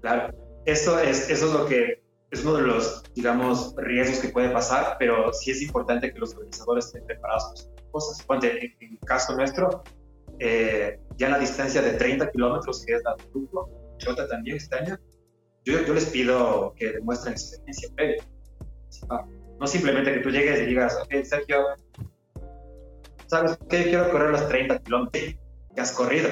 Claro, 0.00 0.32
eso 0.64 1.00
es, 1.00 1.28
eso 1.28 1.46
es 1.46 1.52
lo 1.52 1.66
que 1.66 2.04
es 2.30 2.44
uno 2.44 2.54
de 2.54 2.62
los, 2.62 3.02
digamos, 3.14 3.74
riesgos 3.76 4.18
que 4.18 4.28
puede 4.28 4.50
pasar, 4.50 4.96
pero 4.98 5.32
sí 5.32 5.50
es 5.50 5.62
importante 5.62 6.12
que 6.12 6.18
los 6.18 6.34
organizadores 6.34 6.86
estén 6.86 7.06
preparados 7.06 7.68
para 7.74 7.90
cosas. 7.90 8.26
En, 8.28 8.74
en 8.80 8.92
el 8.92 8.98
caso 9.06 9.36
nuestro, 9.36 9.82
eh, 10.38 10.98
ya 11.16 11.28
la 11.28 11.38
distancia 11.38 11.80
de 11.82 11.92
30 11.92 12.30
kilómetros, 12.30 12.84
que 12.84 12.94
es 12.94 13.02
la 13.04 13.16
grupo, 13.32 13.70
Chota 13.98 14.26
también 14.28 14.58
año, 14.72 14.98
yo, 15.64 15.80
yo, 15.86 15.94
les 15.94 16.06
pido 16.06 16.74
que 16.76 16.92
demuestren 16.92 17.32
experiencia 17.32 17.88
previa. 17.94 18.22
No 19.58 19.66
simplemente 19.66 20.12
que 20.12 20.20
tú 20.20 20.30
llegues 20.30 20.60
y 20.60 20.66
digas, 20.66 20.98
ok, 21.02 21.24
Sergio, 21.24 21.64
¿sabes 23.26 23.58
qué? 23.68 23.84
Quiero 23.84 24.10
correr 24.10 24.30
los 24.30 24.46
30 24.48 24.78
kilómetros. 24.80 25.36
¿Qué 25.74 25.80
has 25.80 25.92
corrido? 25.92 26.28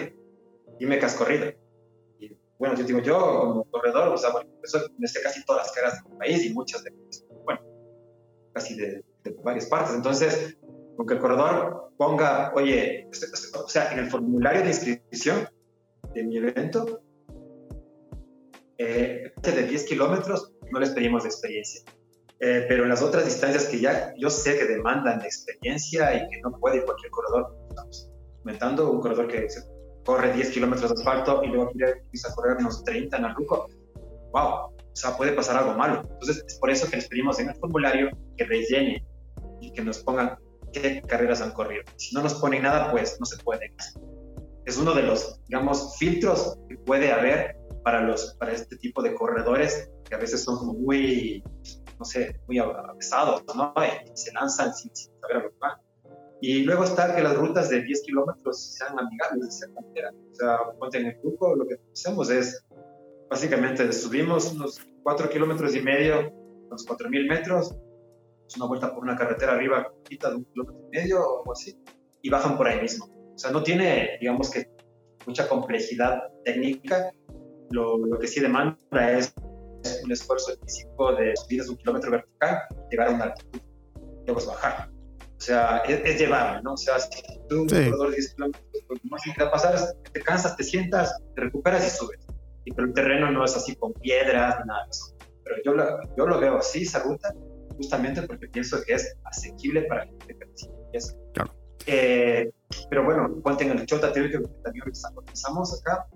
Dime 0.78 0.98
qué 0.98 1.06
has 1.06 1.14
corrido. 1.14 1.46
Y 2.18 2.36
bueno, 2.58 2.74
yo 2.74 2.84
digo, 2.84 2.98
yo 3.00 3.18
como 3.18 3.64
corredor, 3.70 4.08
o 4.08 4.18
sea, 4.18 4.30
bueno, 4.30 4.50
eso 4.62 4.80
me 4.98 5.08
sé 5.08 5.22
casi 5.22 5.44
todas 5.44 5.66
las 5.66 5.74
caras 5.74 6.04
del 6.04 6.18
país 6.18 6.44
y 6.44 6.52
muchas 6.52 6.84
de, 6.84 6.92
bueno, 7.44 7.60
casi 8.52 8.76
de, 8.76 9.02
de 9.24 9.30
varias 9.42 9.66
partes. 9.66 9.94
Entonces, 9.94 10.58
con 10.96 11.06
que 11.06 11.14
el 11.14 11.20
corredor 11.20 11.92
ponga, 11.96 12.52
oye, 12.54 13.08
este, 13.10 13.26
este, 13.26 13.58
o 13.58 13.68
sea, 13.68 13.92
en 13.92 14.00
el 14.00 14.10
formulario 14.10 14.62
de 14.62 14.68
inscripción 14.68 15.48
de 16.14 16.24
mi 16.24 16.36
evento, 16.38 17.02
eh, 18.78 19.32
de 19.40 19.62
10 19.62 19.84
kilómetros 19.84 20.52
no 20.70 20.80
les 20.80 20.90
pedimos 20.90 21.24
experiencia. 21.24 21.82
Eh, 22.40 22.66
pero 22.68 22.82
en 22.82 22.88
las 22.88 23.02
otras 23.02 23.24
distancias 23.24 23.66
que 23.66 23.78
ya 23.78 24.12
yo 24.18 24.28
sé 24.28 24.58
que 24.58 24.64
demandan 24.64 25.20
de 25.20 25.26
experiencia 25.26 26.12
y 26.16 26.28
que 26.28 26.40
no 26.40 26.50
puede 26.58 26.84
cualquier 26.84 27.10
corredor, 27.12 27.56
estamos 27.68 28.10
comentando 28.40 28.90
un 28.90 29.00
corredor 29.00 29.28
que 29.28 29.46
corre 30.04 30.32
10 30.32 30.50
kilómetros 30.50 30.92
de 30.92 31.00
asfalto 31.00 31.44
y 31.44 31.48
luego 31.48 31.70
quiere 31.70 31.92
a 31.92 32.34
correr 32.34 32.56
unos 32.56 32.82
30 32.82 33.16
en 33.16 33.24
Arruco, 33.26 33.68
wow, 34.32 34.72
o 34.72 34.72
sea, 34.92 35.16
puede 35.16 35.32
pasar 35.32 35.56
algo 35.56 35.74
malo. 35.74 36.02
Entonces, 36.02 36.44
es 36.46 36.58
por 36.58 36.70
eso 36.70 36.90
que 36.90 36.96
les 36.96 37.06
pedimos 37.06 37.38
en 37.38 37.50
el 37.50 37.54
formulario 37.54 38.10
que 38.36 38.44
rellene 38.44 39.06
y 39.60 39.72
que 39.72 39.82
nos 39.82 40.00
pongan 40.00 40.36
qué 40.72 41.02
carreras 41.02 41.40
han 41.40 41.52
corrido. 41.52 41.82
Si 41.96 42.14
no 42.14 42.22
nos 42.22 42.34
ponen 42.34 42.62
nada, 42.62 42.90
pues 42.90 43.18
no 43.20 43.26
se 43.26 43.42
puede. 43.42 43.74
Es 44.64 44.76
uno 44.76 44.94
de 44.94 45.02
los, 45.02 45.40
digamos, 45.48 45.96
filtros 45.98 46.58
que 46.68 46.76
puede 46.78 47.12
haber 47.12 47.56
para, 47.82 48.02
los, 48.02 48.34
para 48.38 48.52
este 48.52 48.76
tipo 48.76 49.02
de 49.02 49.14
corredores 49.14 49.90
que 50.08 50.14
a 50.14 50.18
veces 50.18 50.44
son 50.44 50.82
muy, 50.82 51.42
no 51.98 52.04
sé, 52.04 52.40
muy 52.46 52.62
pesados, 52.98 53.42
¿no? 53.54 53.74
Y 53.76 54.16
se 54.16 54.32
lanzan 54.32 54.72
sin, 54.74 54.94
saber 54.94 55.36
a 55.36 55.40
lo 55.40 55.50
que 55.50 55.56
van. 55.60 55.78
Y 56.40 56.62
luego 56.64 56.84
está 56.84 57.14
que 57.14 57.22
las 57.22 57.36
rutas 57.36 57.70
de 57.70 57.82
10 57.82 58.02
kilómetros 58.02 58.74
sean 58.76 58.98
amigables 58.98 59.46
de 59.46 59.52
cierta 59.52 59.80
manera. 59.80 60.10
O 60.10 60.34
sea, 60.34 60.58
ponte 60.78 60.98
en 60.98 61.06
el 61.06 61.18
grupo, 61.20 61.54
lo 61.54 61.66
que 61.66 61.76
hacemos 61.92 62.30
es, 62.30 62.64
básicamente, 63.30 63.92
subimos 63.92 64.52
unos 64.52 64.80
4 65.04 65.28
kilómetros 65.30 65.74
y 65.76 65.82
medio, 65.82 66.32
unos 66.66 66.86
4.000 66.86 67.28
metros, 67.28 67.76
una 68.56 68.66
vuelta 68.66 68.92
por 68.92 69.02
una 69.02 69.16
carretera 69.16 69.52
arriba, 69.52 69.92
quita 70.04 70.30
de 70.30 70.36
un 70.36 70.44
kilómetro 70.44 70.88
y 70.92 70.96
medio 70.96 71.20
o 71.20 71.38
algo 71.40 71.52
así, 71.52 71.76
y 72.22 72.30
bajan 72.30 72.56
por 72.56 72.66
ahí 72.68 72.80
mismo. 72.80 73.06
O 73.34 73.38
sea, 73.38 73.50
no 73.50 73.62
tiene, 73.62 74.18
digamos 74.20 74.50
que, 74.50 74.66
mucha 75.26 75.48
complejidad 75.48 76.22
técnica. 76.44 77.12
Lo, 77.70 77.98
lo 77.98 78.18
que 78.18 78.26
sí 78.26 78.40
demanda 78.40 78.76
es 79.12 79.32
un 80.04 80.12
esfuerzo 80.12 80.52
físico 80.64 81.14
de 81.14 81.34
subir 81.36 81.62
un 81.68 81.76
kilómetro 81.76 82.10
vertical, 82.10 82.58
llegar 82.90 83.08
a 83.08 83.10
una 83.12 83.24
altitud, 83.24 83.60
luego 84.26 84.46
bajar. 84.46 84.90
O 85.36 85.44
sea, 85.44 85.78
es, 85.78 86.20
llevable, 86.20 86.62
¿no? 86.62 86.74
O 86.74 86.76
sea, 86.76 87.00
si 87.00 87.08
tú, 87.48 87.62
un 87.62 87.68
corredor 87.68 88.10
de 88.10 88.16
10 88.16 88.34
kilómetros, 88.34 88.64
lo 88.88 89.10
más 89.10 89.22
que 89.24 89.44
pasar 89.46 89.74
es 89.74 89.94
te 90.12 90.20
cansas, 90.20 90.56
te 90.56 90.62
sientas, 90.62 91.20
te 91.34 91.40
recuperas 91.40 91.84
y 91.86 91.90
subes. 91.90 92.20
Y, 92.64 92.72
pero 92.72 92.86
el 92.86 92.94
terreno 92.94 93.30
no 93.32 93.44
es 93.44 93.56
así 93.56 93.74
con 93.74 93.92
piedras 93.94 94.64
nada 94.64 94.84
de 94.84 94.90
eso. 94.90 95.16
Pero 95.42 95.56
yo 95.64 95.72
lo, 95.72 96.16
yo 96.16 96.26
lo 96.26 96.38
veo 96.38 96.58
así, 96.58 96.82
esa 96.82 97.02
ruta, 97.02 97.34
justamente 97.74 98.22
porque 98.22 98.48
pienso 98.48 98.82
que 98.84 98.94
es 98.94 99.16
asequible 99.24 99.82
para 99.82 100.04
la 100.04 100.10
gente 100.10 100.36
que. 100.38 100.98
Claro. 101.32 101.54
Eh, 101.86 102.52
pero 102.88 103.04
bueno, 103.04 103.40
ponte 103.42 103.64
en 103.64 103.72
el 103.72 103.86
Chota 103.86 104.12
que 104.12 104.20
también 104.62 104.84
empezamos 104.86 105.80
acá, 105.80 106.06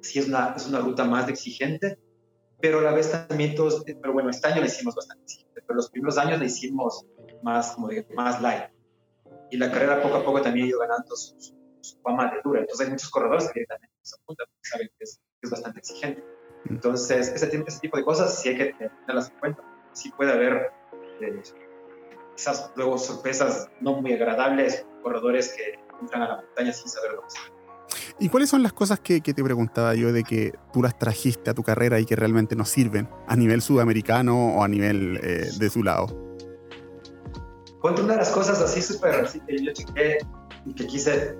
sí 0.00 0.18
es 0.18 0.28
una, 0.28 0.54
es 0.56 0.66
una 0.66 0.80
ruta 0.80 1.04
más 1.04 1.28
exigente, 1.28 1.98
pero 2.60 2.78
a 2.78 2.82
la 2.82 2.92
vez 2.92 3.10
también 3.10 3.54
todos, 3.54 3.84
pero 3.84 4.12
bueno, 4.12 4.30
este 4.30 4.48
año 4.48 4.60
le 4.60 4.68
hicimos 4.68 4.94
bastante 4.94 5.24
exigente, 5.24 5.62
pero 5.66 5.76
los 5.76 5.90
primeros 5.90 6.16
años 6.18 6.38
le 6.38 6.46
hicimos 6.46 7.06
más, 7.42 7.72
como 7.72 7.88
de, 7.88 8.06
más 8.14 8.40
light. 8.40 8.70
Y 9.50 9.58
la 9.58 9.70
carrera 9.70 10.02
poco 10.02 10.16
a 10.16 10.24
poco 10.24 10.42
también 10.42 10.66
ha 10.66 10.68
ido 10.70 10.80
ganando 10.80 11.14
su, 11.14 11.34
fama 12.02 12.32
de 12.32 12.40
dura. 12.42 12.60
Entonces 12.60 12.86
hay 12.86 12.92
muchos 12.92 13.10
corredores 13.10 13.44
que 13.46 13.60
directamente 13.60 13.94
se 14.02 14.16
apuntan 14.16 14.46
porque 14.48 14.68
saben 14.68 14.88
que 14.98 15.04
es, 15.04 15.20
es 15.42 15.50
bastante 15.50 15.78
exigente. 15.78 16.24
Mm. 16.64 16.72
Entonces, 16.74 17.28
ese, 17.28 17.46
ese 17.46 17.80
tipo 17.80 17.96
de 17.96 18.04
cosas 18.04 18.40
sí 18.40 18.48
hay 18.48 18.56
que 18.56 18.74
tenerlas 18.74 19.30
en 19.30 19.38
cuenta 19.38 19.75
sí 19.96 20.12
puede 20.16 20.32
haber 20.32 20.72
eh, 21.20 21.42
esas 22.36 22.70
luego 22.76 22.98
sorpresas 22.98 23.68
no 23.80 24.00
muy 24.00 24.12
agradables, 24.12 24.86
corredores 25.02 25.54
que 25.56 25.80
entran 26.00 26.22
a 26.22 26.28
la 26.28 26.36
montaña 26.36 26.72
sin 26.72 26.88
saber 26.88 27.12
lo 27.12 27.22
que 27.22 27.28
¿Y 28.18 28.28
cuáles 28.28 28.50
son 28.50 28.62
las 28.62 28.72
cosas 28.72 29.00
que, 29.00 29.20
te 29.20 29.44
preguntaba 29.44 29.94
yo 29.94 30.12
de 30.12 30.22
que 30.22 30.52
tú 30.72 30.82
las 30.82 30.98
trajiste 30.98 31.50
a 31.50 31.54
tu 31.54 31.62
carrera 31.62 31.98
y 32.00 32.04
que 32.04 32.16
realmente 32.16 32.56
nos 32.56 32.68
sirven 32.68 33.08
a 33.26 33.36
nivel 33.36 33.62
sudamericano 33.62 34.56
o 34.56 34.62
a 34.62 34.68
nivel 34.68 35.18
eh, 35.22 35.48
de 35.58 35.70
su 35.70 35.82
lado? 35.82 36.06
Cuento 37.80 38.02
una 38.02 38.14
de 38.14 38.18
las 38.20 38.30
cosas 38.30 38.60
así 38.60 38.82
súper 38.82 39.14
así 39.14 39.40
que 39.40 39.62
yo 39.62 39.72
chequé 39.72 40.18
y 40.64 40.74
que 40.74 40.86
quise 40.86 41.36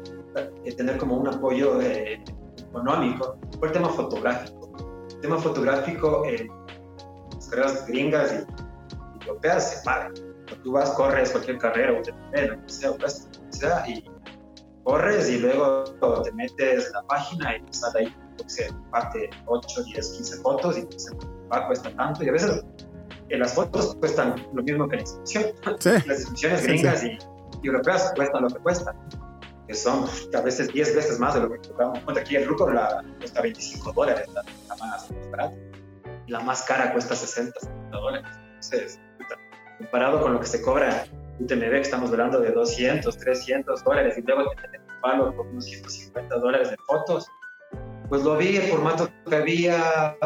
eh, 0.64 0.72
tener 0.72 0.96
como 0.98 1.16
un 1.16 1.28
apoyo 1.28 1.80
económico 1.80 3.38
fue 3.58 3.68
el 3.68 3.74
tema 3.74 3.88
fotográfico. 3.88 5.06
El 5.10 5.20
tema 5.20 5.38
fotográfico, 5.38 6.24
carreras 7.48 7.86
gringas 7.86 8.32
y, 8.32 9.26
europeas 9.26 9.72
se 9.72 9.84
pagan. 9.84 10.14
Tú 10.62 10.72
vas, 10.72 10.90
corres 10.90 11.30
cualquier 11.32 11.58
carrera, 11.58 11.98
o 11.98 12.02
te 12.02 12.12
que 12.32 12.72
sea, 12.72 12.92
o 12.92 12.98
sea, 13.50 13.88
y 13.88 14.04
corres 14.84 15.28
y 15.28 15.38
luego 15.38 15.84
te 16.22 16.32
metes 16.32 16.86
en 16.86 16.92
la 16.92 17.02
página 17.02 17.56
y 17.56 17.62
sale 17.70 18.06
ahí, 18.06 18.16
sé, 18.46 18.72
parte 18.92 19.28
8, 19.46 19.82
10, 19.82 20.08
15 20.10 20.36
fotos 20.42 20.78
y 20.78 20.82
te 20.82 20.94
dice, 20.94 21.10
va, 21.52 21.66
cuesta 21.66 21.90
tanto. 21.96 22.22
Y 22.22 22.28
a 22.28 22.32
veces 22.32 22.64
eh, 23.28 23.38
las 23.38 23.54
fotos 23.54 23.96
cuestan 23.96 24.46
lo 24.52 24.62
mismo 24.62 24.88
que 24.88 24.96
la 24.96 25.02
inscripción. 25.02 25.44
Las 26.06 26.20
inscripciones 26.20 26.62
gringas 26.62 27.04
Y, 27.04 27.18
europeas 27.64 28.12
cuestan 28.14 28.42
lo 28.42 28.48
que 28.48 28.58
cuestan, 28.60 28.96
que 29.66 29.74
son 29.74 30.04
a 30.34 30.40
veces 30.40 30.72
10 30.72 30.94
veces 30.94 31.18
más 31.18 31.34
de 31.34 31.40
lo 31.40 31.50
que 31.50 31.68
cobramos. 31.68 31.98
Aquí 32.16 32.36
el 32.36 32.46
Rucor 32.46 32.72
la, 32.72 33.02
cuesta 33.18 33.42
25 33.42 33.92
dólares, 33.92 34.28
la, 34.32 34.44
más 34.76 35.10
barata. 35.32 35.56
La 36.28 36.40
más 36.40 36.62
cara 36.62 36.92
cuesta 36.92 37.14
60, 37.14 37.60
70 37.60 37.96
dólares. 37.96 38.30
Entonces, 38.36 39.00
comparado 39.78 40.20
con 40.20 40.34
lo 40.34 40.40
que 40.40 40.46
se 40.46 40.62
cobra 40.62 41.06
UTMB, 41.38 41.70
que 41.70 41.80
estamos 41.80 42.10
hablando 42.10 42.40
de 42.40 42.50
200, 42.50 43.16
300 43.16 43.84
dólares, 43.84 44.16
y 44.18 44.22
luego 44.22 44.50
te 44.50 44.78
un 44.78 45.00
palo 45.02 45.36
por 45.36 45.46
unos 45.46 45.64
150 45.64 46.36
dólares 46.36 46.70
de 46.70 46.76
fotos, 46.86 47.26
pues 48.08 48.22
lo 48.22 48.36
vi, 48.36 48.56
el 48.56 48.70
formato 48.70 49.08
que 49.28 49.36
había 49.36 50.16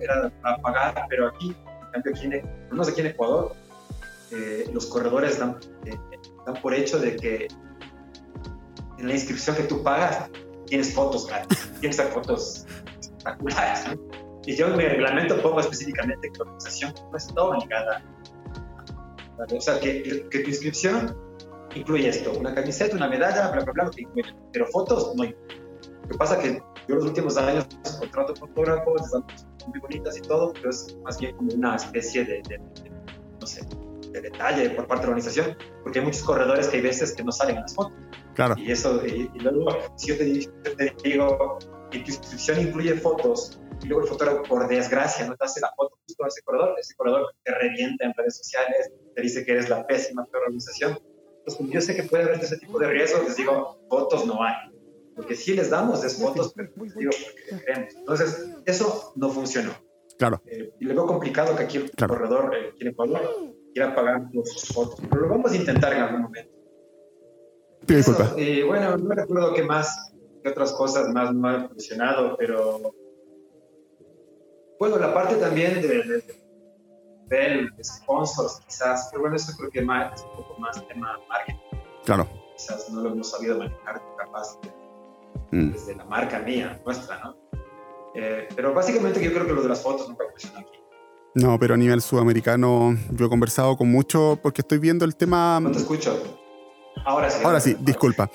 era 0.00 0.30
para 0.42 0.58
pagar, 0.58 1.06
pero 1.08 1.28
aquí, 1.28 1.56
en 1.94 2.02
cambio, 2.02 2.12
aquí 2.14 2.30
no 2.70 2.84
sé 2.84 2.92
aquí 2.92 3.00
en 3.00 3.06
Ecuador, 3.08 3.54
eh, 4.30 4.70
los 4.72 4.86
corredores 4.86 5.38
dan, 5.38 5.58
eh, 5.86 5.98
por 6.62 6.74
hecho 6.74 6.98
de 6.98 7.16
que 7.16 7.48
en 8.98 9.08
la 9.08 9.14
inscripción 9.14 9.56
que 9.56 9.64
tú 9.64 9.82
pagas 9.82 10.30
tienes 10.66 10.94
fotos, 10.94 11.28
tienes 11.80 12.00
fotos 12.00 12.66
espectaculares. 13.00 13.84
Y 14.46 14.56
yo 14.56 14.68
mi 14.68 14.84
reglamento 14.84 15.40
pongo 15.42 15.60
específicamente 15.60 16.30
que 16.30 16.38
la 16.38 16.44
organización 16.44 16.94
no 17.10 17.16
está 17.16 17.42
obligada. 17.42 18.02
O 19.38 19.60
sea, 19.60 19.80
que, 19.80 20.02
que, 20.30 20.40
tu 20.40 20.48
inscripción 20.48 21.16
incluye 21.74 22.08
esto, 22.08 22.32
una 22.38 22.54
camiseta, 22.54 22.96
una 22.96 23.08
medalla, 23.08 23.50
bla, 23.50 23.64
bla, 23.64 23.72
bla, 23.72 23.90
pero 24.52 24.66
fotos 24.66 25.14
no 25.14 25.24
incluye. 25.24 25.60
Lo 26.02 26.08
que 26.08 26.18
pasa 26.18 26.36
es 26.36 26.42
que 26.42 26.62
yo 26.88 26.96
los 26.96 27.04
últimos 27.04 27.36
años 27.36 27.66
contrato 28.00 28.34
fotógrafos, 28.34 29.02
están 29.02 29.24
muy 29.68 29.78
bonitas 29.78 30.16
y 30.16 30.22
todo, 30.22 30.52
pero 30.52 30.70
es 30.70 30.96
más 31.04 31.18
bien 31.20 31.36
como 31.36 31.52
una 31.52 31.76
especie 31.76 32.24
de, 32.24 32.42
no 33.40 33.46
sé, 33.46 33.64
de 34.10 34.20
detalle 34.20 34.70
por 34.70 34.88
parte 34.88 35.02
de 35.02 35.06
la 35.06 35.16
organización, 35.16 35.56
porque 35.84 36.00
hay 36.00 36.04
muchos 36.04 36.22
corredores 36.22 36.66
que 36.68 36.78
hay 36.78 36.82
veces 36.82 37.14
que 37.14 37.22
no 37.22 37.30
salen 37.30 37.56
en 37.56 37.62
las 37.62 37.74
fotos. 37.74 37.92
Claro. 38.34 38.56
Y 38.58 38.72
eso, 38.72 39.06
y, 39.06 39.30
luego, 39.38 39.70
si 39.96 40.08
yo 40.08 40.18
te, 40.18 40.94
digo 41.04 41.58
que 41.90 42.00
tu 42.00 42.10
inscripción 42.10 42.60
incluye 42.60 42.94
fotos, 42.94 43.59
y 43.82 43.86
luego 43.86 44.02
el 44.02 44.08
fotógrafo, 44.08 44.42
por 44.42 44.68
desgracia, 44.68 45.26
no 45.26 45.36
te 45.36 45.44
hace 45.44 45.60
la 45.60 45.72
foto 45.76 45.98
justo 46.06 46.24
a 46.24 46.28
ese 46.28 46.42
corredor, 46.42 46.74
ese 46.78 46.94
corredor 46.94 47.26
te 47.42 47.54
revienta 47.54 48.04
en 48.04 48.12
redes 48.14 48.36
sociales, 48.36 48.92
te 49.14 49.22
dice 49.22 49.44
que 49.44 49.52
eres 49.52 49.68
la 49.68 49.86
pésima 49.86 50.26
organización. 50.32 50.98
Entonces, 51.38 51.56
como 51.56 51.70
yo 51.70 51.80
sé 51.80 51.96
que 51.96 52.02
puede 52.02 52.24
haber 52.24 52.40
ese 52.40 52.58
tipo 52.58 52.78
de 52.78 52.88
riesgos, 52.88 53.24
les 53.24 53.36
digo, 53.36 53.78
fotos 53.88 54.26
no 54.26 54.42
hay 54.42 54.54
porque 55.20 55.36
sí 55.36 55.52
les 55.52 55.68
damos 55.68 56.02
es 56.02 56.18
fotos, 56.18 56.52
pero 56.54 56.70
pues, 56.74 56.94
digo, 56.94 57.10
porque 57.22 57.64
queremos. 57.64 57.94
Entonces, 57.94 58.56
eso 58.64 59.12
no 59.16 59.28
funcionó. 59.28 59.72
Claro. 60.18 60.40
Eh, 60.46 60.72
y 60.80 60.84
le 60.86 60.94
veo 60.94 61.06
complicado 61.06 61.54
que 61.56 61.64
aquí 61.64 61.76
el 61.76 61.90
corredor 61.90 62.54
eh, 62.56 62.72
quiere 62.76 62.94
pagar, 62.94 63.22
quiera 63.74 63.94
pagar 63.94 64.28
sus 64.44 64.68
fotos, 64.68 64.98
pero 65.10 65.22
lo 65.22 65.28
vamos 65.28 65.52
a 65.52 65.56
intentar 65.56 65.92
en 65.92 66.00
algún 66.00 66.22
momento. 66.22 66.50
disculpa. 67.86 68.32
Y 68.38 68.62
bueno, 68.62 68.96
no 68.96 69.14
recuerdo 69.14 69.52
qué 69.52 69.62
más, 69.62 70.14
qué 70.42 70.48
otras 70.48 70.72
cosas 70.72 71.08
más 71.08 71.34
no 71.34 71.48
han 71.48 71.68
funcionado, 71.68 72.36
pero 72.38 72.94
bueno, 74.80 74.98
la 74.98 75.14
parte 75.14 75.36
también 75.36 75.80
de, 75.80 76.24
de, 77.28 77.70
sponsors 77.84 78.60
quizás, 78.66 79.08
pero 79.12 79.20
bueno, 79.20 79.36
eso 79.36 79.52
creo 79.56 79.70
que 79.70 79.82
más, 79.82 80.14
es 80.14 80.26
un 80.26 80.32
poco 80.32 80.58
más 80.58 80.84
tema 80.88 81.20
marketing. 81.28 81.60
Claro. 82.04 82.28
Quizás 82.56 82.90
no 82.90 83.02
lo 83.02 83.10
hemos 83.10 83.30
sabido 83.30 83.56
manejar 83.58 84.02
capaz 84.18 84.58
Mm. 85.50 85.72
desde 85.72 85.96
la 85.96 86.04
marca 86.04 86.38
mía, 86.40 86.80
nuestra, 86.84 87.20
¿no? 87.20 87.36
Eh, 88.14 88.48
pero 88.54 88.72
básicamente 88.72 89.22
yo 89.22 89.32
creo 89.32 89.46
que 89.46 89.52
lo 89.52 89.62
de 89.62 89.68
las 89.68 89.82
fotos 89.82 90.08
nunca 90.08 90.24
funcionó 90.30 90.60
aquí. 90.60 90.78
No, 91.34 91.58
pero 91.58 91.74
a 91.74 91.76
nivel 91.76 92.00
sudamericano 92.00 92.96
yo 93.10 93.26
he 93.26 93.28
conversado 93.28 93.76
con 93.76 93.90
mucho 93.90 94.38
porque 94.42 94.62
estoy 94.62 94.78
viendo 94.78 95.04
el 95.04 95.14
tema... 95.14 95.60
No 95.60 95.70
te 95.70 95.78
escucho. 95.78 96.20
Ahora 97.04 97.30
sí. 97.30 97.42
Ahora 97.44 97.60
sí, 97.60 97.76
disculpa. 97.80 98.28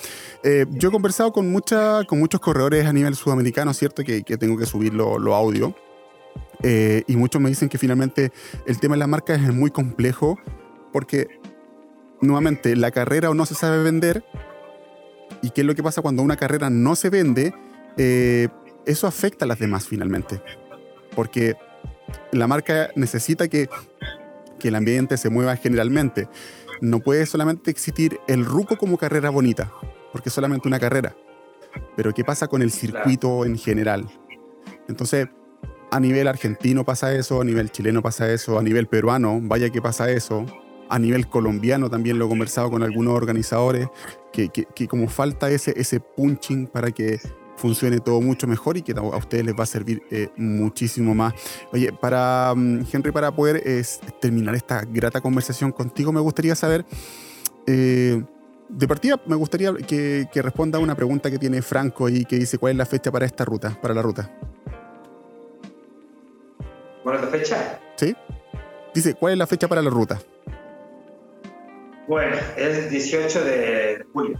Eh, 0.43 0.65
yo 0.71 0.89
he 0.89 0.91
conversado 0.91 1.31
con, 1.33 1.49
mucha, 1.51 2.05
con 2.05 2.19
muchos 2.19 2.39
corredores 2.39 2.85
a 2.85 2.93
nivel 2.93 3.15
sudamericano, 3.15 3.73
¿cierto? 3.73 4.03
Que, 4.03 4.23
que 4.23 4.37
tengo 4.37 4.57
que 4.57 4.65
subir 4.65 4.93
lo, 4.93 5.35
audio. 5.35 5.75
Eh, 6.63 7.03
y 7.07 7.15
muchos 7.15 7.41
me 7.41 7.49
dicen 7.49 7.69
que 7.69 7.77
finalmente 7.77 8.31
el 8.65 8.79
tema 8.79 8.95
de 8.95 8.99
las 8.99 9.07
marcas 9.07 9.41
es 9.41 9.53
muy 9.53 9.71
complejo 9.71 10.37
porque, 10.91 11.27
nuevamente, 12.21 12.75
la 12.75 12.91
carrera 12.91 13.29
o 13.29 13.33
no 13.33 13.45
se 13.45 13.55
sabe 13.55 13.83
vender 13.83 14.23
¿Y 15.41 15.51
qué 15.51 15.61
es 15.61 15.67
lo 15.67 15.75
que 15.75 15.83
pasa 15.83 16.01
cuando 16.01 16.23
una 16.23 16.37
carrera 16.37 16.69
no 16.69 16.95
se 16.95 17.09
vende? 17.09 17.53
Eh, 17.97 18.47
eso 18.85 19.07
afecta 19.07 19.45
a 19.45 19.47
las 19.47 19.59
demás 19.59 19.87
finalmente. 19.87 20.41
Porque 21.15 21.55
la 22.31 22.47
marca 22.47 22.89
necesita 22.95 23.47
que, 23.47 23.69
que 24.59 24.69
el 24.69 24.75
ambiente 24.75 25.17
se 25.17 25.29
mueva 25.29 25.55
generalmente. 25.55 26.27
No 26.81 26.99
puede 26.99 27.25
solamente 27.25 27.71
existir 27.71 28.19
el 28.27 28.43
ruco 28.43 28.77
como 28.77 28.97
carrera 28.97 29.29
bonita, 29.29 29.71
porque 30.11 30.29
es 30.29 30.35
solamente 30.35 30.67
una 30.67 30.79
carrera. 30.79 31.15
Pero 31.95 32.13
¿qué 32.13 32.23
pasa 32.23 32.47
con 32.47 32.61
el 32.61 32.71
circuito 32.71 33.45
en 33.45 33.57
general? 33.57 34.07
Entonces, 34.87 35.27
a 35.91 35.99
nivel 35.99 36.27
argentino 36.27 36.83
pasa 36.83 37.13
eso, 37.13 37.41
a 37.41 37.45
nivel 37.45 37.71
chileno 37.71 38.01
pasa 38.01 38.31
eso, 38.31 38.59
a 38.59 38.63
nivel 38.63 38.87
peruano, 38.87 39.39
vaya 39.41 39.69
que 39.69 39.81
pasa 39.81 40.09
eso, 40.09 40.45
a 40.89 40.99
nivel 40.99 41.27
colombiano 41.27 41.89
también 41.89 42.19
lo 42.19 42.25
he 42.25 42.29
conversado 42.29 42.69
con 42.69 42.83
algunos 42.83 43.15
organizadores, 43.15 43.87
que, 44.31 44.87
como 44.87 45.07
falta 45.07 45.49
ese, 45.49 45.73
ese 45.77 45.99
punching 45.99 46.67
para 46.67 46.91
que 46.91 47.19
funcione 47.55 47.99
todo 47.99 48.19
mucho 48.19 48.47
mejor 48.47 48.75
y 48.75 48.81
que 48.81 48.91
a 48.91 49.01
ustedes 49.01 49.45
les 49.45 49.55
va 49.55 49.63
a 49.63 49.67
servir 49.67 50.01
eh, 50.11 50.27
muchísimo 50.35 51.15
más. 51.15 51.33
Oye, 51.71 51.93
para 51.93 52.53
mm, 52.53 52.85
Henry, 52.91 53.11
para 53.11 53.33
poder 53.33 53.63
terminar 54.19 54.55
esta 54.55 54.83
grata 54.83 55.21
conversación 55.21 55.71
contigo, 55.71 56.11
me 56.11 56.19
gustaría 56.19 56.53
saber, 56.55 56.85
eh, 57.65 58.21
de 58.67 58.87
partida, 58.87 59.21
me 59.25 59.35
gustaría 59.35 59.73
que, 59.73 60.27
que 60.31 60.41
responda 60.41 60.79
a 60.79 60.81
una 60.81 60.95
pregunta 60.95 61.31
que 61.31 61.37
tiene 61.37 61.61
Franco 61.61 62.09
y 62.09 62.25
que 62.25 62.37
dice, 62.37 62.57
¿cuál 62.57 62.71
es 62.71 62.77
la 62.77 62.85
fecha 62.85 63.11
para 63.11 63.25
esta 63.25 63.45
ruta, 63.45 63.79
para 63.81 63.93
la 63.93 64.01
ruta? 64.01 64.29
¿Cuál 67.05 67.17
es 67.17 67.21
la 67.21 67.27
fecha? 67.27 67.79
Sí. 67.97 68.15
Dice, 68.91 69.13
¿cuál 69.13 69.33
es 69.33 69.37
la 69.37 69.45
fecha 69.45 69.67
para 69.67 69.79
la 69.79 69.91
ruta? 69.91 70.19
Bueno, 72.07 72.35
es 72.57 72.89
18 72.89 73.43
de 73.43 74.05
julio. 74.11 74.39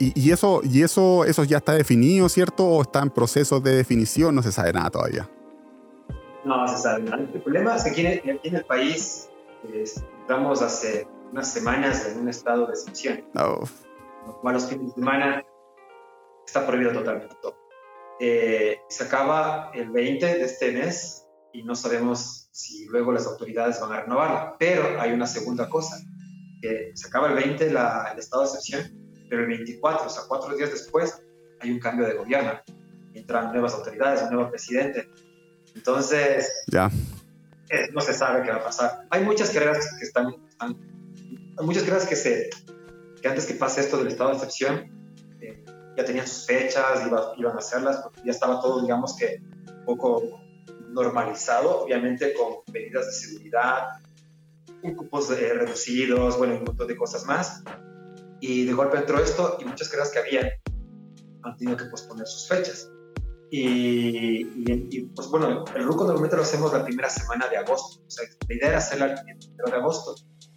¿Y, 0.00 0.32
eso, 0.32 0.62
y 0.64 0.82
eso, 0.82 1.24
eso 1.24 1.44
ya 1.44 1.58
está 1.58 1.74
definido, 1.74 2.28
cierto? 2.28 2.66
¿O 2.66 2.82
está 2.82 3.02
en 3.02 3.10
proceso 3.10 3.60
de 3.60 3.76
definición? 3.76 4.34
No 4.34 4.42
se 4.42 4.50
sabe 4.50 4.72
nada 4.72 4.90
todavía. 4.90 5.30
No 6.44 6.66
se 6.66 6.76
sabe 6.76 7.04
nada. 7.04 7.18
El 7.18 7.40
problema 7.40 7.76
es 7.76 7.84
que 7.84 7.90
aquí 7.90 8.04
en, 8.04 8.40
el 8.42 8.64
país 8.64 9.30
estamos 9.72 10.60
hace 10.60 11.06
unas 11.30 11.52
semanas 11.52 12.04
en 12.08 12.18
un 12.18 12.28
estado 12.28 12.66
de 12.66 12.72
excepción. 12.72 13.24
Lo 13.32 14.40
cual 14.40 14.54
los 14.54 14.68
fines 14.68 14.88
de 14.88 14.94
semana 14.94 15.44
está 16.44 16.66
prohibido 16.66 16.90
totalmente 16.94 17.36
todo. 17.40 17.65
Eh, 18.20 18.78
se 18.88 19.04
acaba 19.04 19.70
el 19.74 19.90
20 19.90 20.26
de 20.26 20.44
este 20.44 20.72
mes 20.72 21.26
y 21.52 21.62
no 21.62 21.74
sabemos 21.74 22.48
si 22.52 22.86
luego 22.86 23.12
las 23.12 23.26
autoridades 23.26 23.80
van 23.80 23.92
a 23.92 24.00
renovarla. 24.02 24.56
Pero 24.58 25.00
hay 25.00 25.12
una 25.12 25.26
segunda 25.26 25.68
cosa, 25.68 25.96
que 26.60 26.92
se 26.94 27.08
acaba 27.08 27.28
el 27.28 27.34
20 27.34 27.70
la, 27.70 28.10
el 28.12 28.18
estado 28.18 28.42
de 28.42 28.48
excepción, 28.48 29.26
pero 29.28 29.42
el 29.42 29.48
24, 29.48 30.06
o 30.06 30.08
sea, 30.08 30.22
cuatro 30.28 30.56
días 30.56 30.70
después, 30.70 31.22
hay 31.60 31.70
un 31.70 31.78
cambio 31.78 32.06
de 32.06 32.14
gobierno. 32.14 32.52
Entran 33.14 33.52
nuevas 33.52 33.74
autoridades, 33.74 34.22
un 34.22 34.34
nuevo 34.34 34.50
presidente. 34.50 35.08
Entonces, 35.74 36.50
ya. 36.66 36.90
Eh, 37.68 37.88
no 37.92 38.00
se 38.00 38.14
sabe 38.14 38.42
qué 38.42 38.50
va 38.50 38.56
a 38.56 38.64
pasar. 38.64 39.06
Hay 39.10 39.24
muchas 39.24 39.50
carreras 39.50 39.96
que 39.98 40.04
están, 40.04 40.34
hay 40.58 41.66
muchas 41.66 41.82
carreras 41.82 42.06
que 42.06 42.16
se, 42.16 42.50
que 43.20 43.28
antes 43.28 43.46
que 43.46 43.54
pase 43.54 43.80
esto 43.80 43.98
del 43.98 44.08
estado 44.08 44.30
de 44.30 44.36
excepción, 44.36 45.05
ya 45.96 46.04
tenían 46.04 46.26
sus 46.26 46.46
fechas, 46.46 47.06
iban 47.36 47.54
a 47.54 47.58
hacerlas, 47.58 47.98
porque 48.02 48.20
ya 48.24 48.32
estaba 48.32 48.60
todo, 48.60 48.82
digamos 48.82 49.16
que, 49.16 49.40
un 49.78 49.84
poco 49.84 50.40
normalizado, 50.90 51.82
obviamente 51.82 52.32
con 52.34 52.56
medidas 52.72 53.06
de 53.06 53.12
seguridad, 53.12 53.86
cupos 54.94 55.30
eh, 55.30 55.54
reducidos, 55.54 56.38
bueno, 56.38 56.56
un 56.56 56.64
montón 56.64 56.86
de 56.86 56.96
cosas 56.96 57.24
más. 57.24 57.62
Y 58.40 58.64
de 58.64 58.72
golpe 58.72 58.98
entró 58.98 59.18
esto 59.18 59.56
y 59.60 59.64
muchas 59.64 59.88
carreras 59.88 60.10
que 60.10 60.18
habían 60.18 60.48
han 61.42 61.56
tenido 61.56 61.76
que 61.76 61.86
posponer 61.86 62.26
sus 62.26 62.48
fechas. 62.48 62.90
Y, 63.50 64.44
pues 65.14 65.28
bueno, 65.28 65.64
el 65.74 65.84
RUCO 65.84 66.04
normalmente 66.04 66.36
lo 66.36 66.42
hacemos 66.42 66.72
la 66.72 66.84
primera 66.84 67.08
semana 67.08 67.48
de 67.48 67.56
agosto. 67.56 68.02
O 68.04 68.10
sea, 68.10 68.26
la 68.48 68.54
idea 68.54 68.68
era 68.68 68.78
hacerla 68.78 69.06
el 69.06 69.38
primero 69.38 69.70
de 69.70 69.76
agosto. 69.76 70.14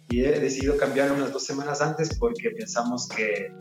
Y 0.08 0.24
he 0.24 0.40
decidido 0.40 0.76
cambiar 0.76 1.12
unas 1.12 1.32
dos 1.32 1.44
semanas 1.44 1.80
antes 1.80 2.18
porque 2.18 2.50
pensamos 2.50 3.08
que, 3.08 3.54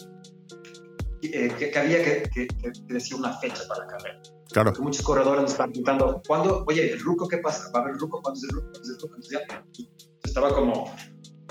eh, 1.34 1.54
que, 1.58 1.78
había 1.78 2.04
que, 2.04 2.30
que, 2.30 2.48
decir 2.88 3.16
una 3.16 3.38
fecha 3.38 3.64
para 3.68 3.86
la 3.86 3.88
carrera. 3.88 4.22
Claro. 4.52 4.74
muchos 4.80 5.06
corredores 5.06 5.44
nos 5.44 5.52
están 5.52 5.70
preguntando, 5.70 6.22
¿cuándo? 6.28 6.66
Oye, 6.68 6.92
¿el 6.92 7.00
ruco 7.00 7.28
qué 7.28 7.38
pasa? 7.38 7.72
¿Va 7.72 7.82
a 7.82 7.84
haber 7.84 7.96
ruco? 7.98 8.22
¿Cuándo 8.22 8.40
es 8.40 8.44
el 8.46 8.50
ruco? 8.50 8.70
¿Cuándo 8.72 8.82
es 8.82 8.90
el 8.90 9.02
ruco? 9.02 9.16
Entonces 9.16 9.40
ya, 9.48 9.88
estaba 10.24 10.54
como, 10.56 10.92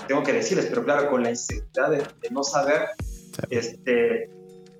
tengo 0.07 0.23
que 0.23 0.33
decirles, 0.33 0.65
pero 0.67 0.83
claro, 0.83 1.09
con 1.09 1.23
la 1.23 1.29
inseguridad 1.29 1.91
de, 1.91 2.29
no 2.31 2.43
saber, 2.43 2.89
este, 3.49 4.29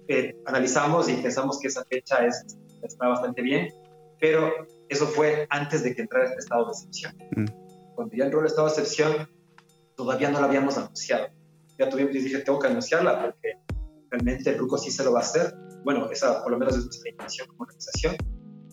eh, 0.10 0.36
analizamos 0.46 1.08
y 1.08 1.14
pensamos 1.16 1.60
que 1.60 1.68
esa 1.68 1.86
fecha 1.86 2.26
es, 2.26 2.58
está 2.84 3.08
bastante 3.08 3.42
bien, 3.42 3.74
pero 4.20 4.52
eso 4.90 5.08
fue 5.08 5.48
antes 5.50 5.84
de 5.84 5.96
que 5.96 6.02
entrara 6.02 6.26
este 6.26 6.40
estado 6.40 6.66
de 6.66 6.72
excepción. 6.72 7.16
Mm. 7.38 7.46
cuando 7.96 8.16
ya 8.16 8.26
entró 8.26 8.40
el 8.42 8.48
estado 8.48 8.68
de 8.68 8.74
excepción, 8.74 9.30
todavía 9.96 10.30
no 10.30 10.40
la 10.40 10.48
habíamos 10.48 10.78
anunciado. 10.78 11.28
Ya 11.78 11.90
tuvimos, 11.90 12.14
dije, 12.14 12.40
tengo 12.40 12.60
que 12.60 12.68
anunciarla 12.68 13.22
porque 13.22 13.54
realmente 14.12 14.50
el 14.50 14.58
RUCO 14.58 14.78
sí 14.78 14.92
se 14.92 15.04
lo 15.04 15.14
va 15.14 15.20
a 15.20 15.24
hacer. 15.24 15.54
Bueno, 15.84 16.10
esa 16.12 16.42
por 16.44 16.52
lo 16.52 16.58
menos 16.58 16.78
es 16.78 16.86
nuestra 16.86 17.10
intención 17.10 17.48
como 17.48 17.64
organización. 17.64 18.16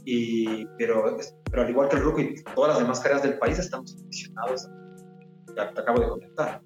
Y, 0.04 0.64
pero, 0.78 1.16
pero 1.50 1.62
al 1.62 1.70
igual 1.70 1.88
que 1.88 1.96
el 1.96 2.02
RUCO 2.02 2.20
y 2.20 2.44
todas 2.54 2.74
las 2.74 2.78
demás 2.78 3.00
carreras 3.00 3.22
del 3.22 3.38
país, 3.38 3.58
estamos 3.58 3.94
condicionados, 3.94 4.68
ya 5.56 5.72
te 5.72 5.80
acabo 5.80 6.00
de 6.00 6.08
comentar, 6.08 6.62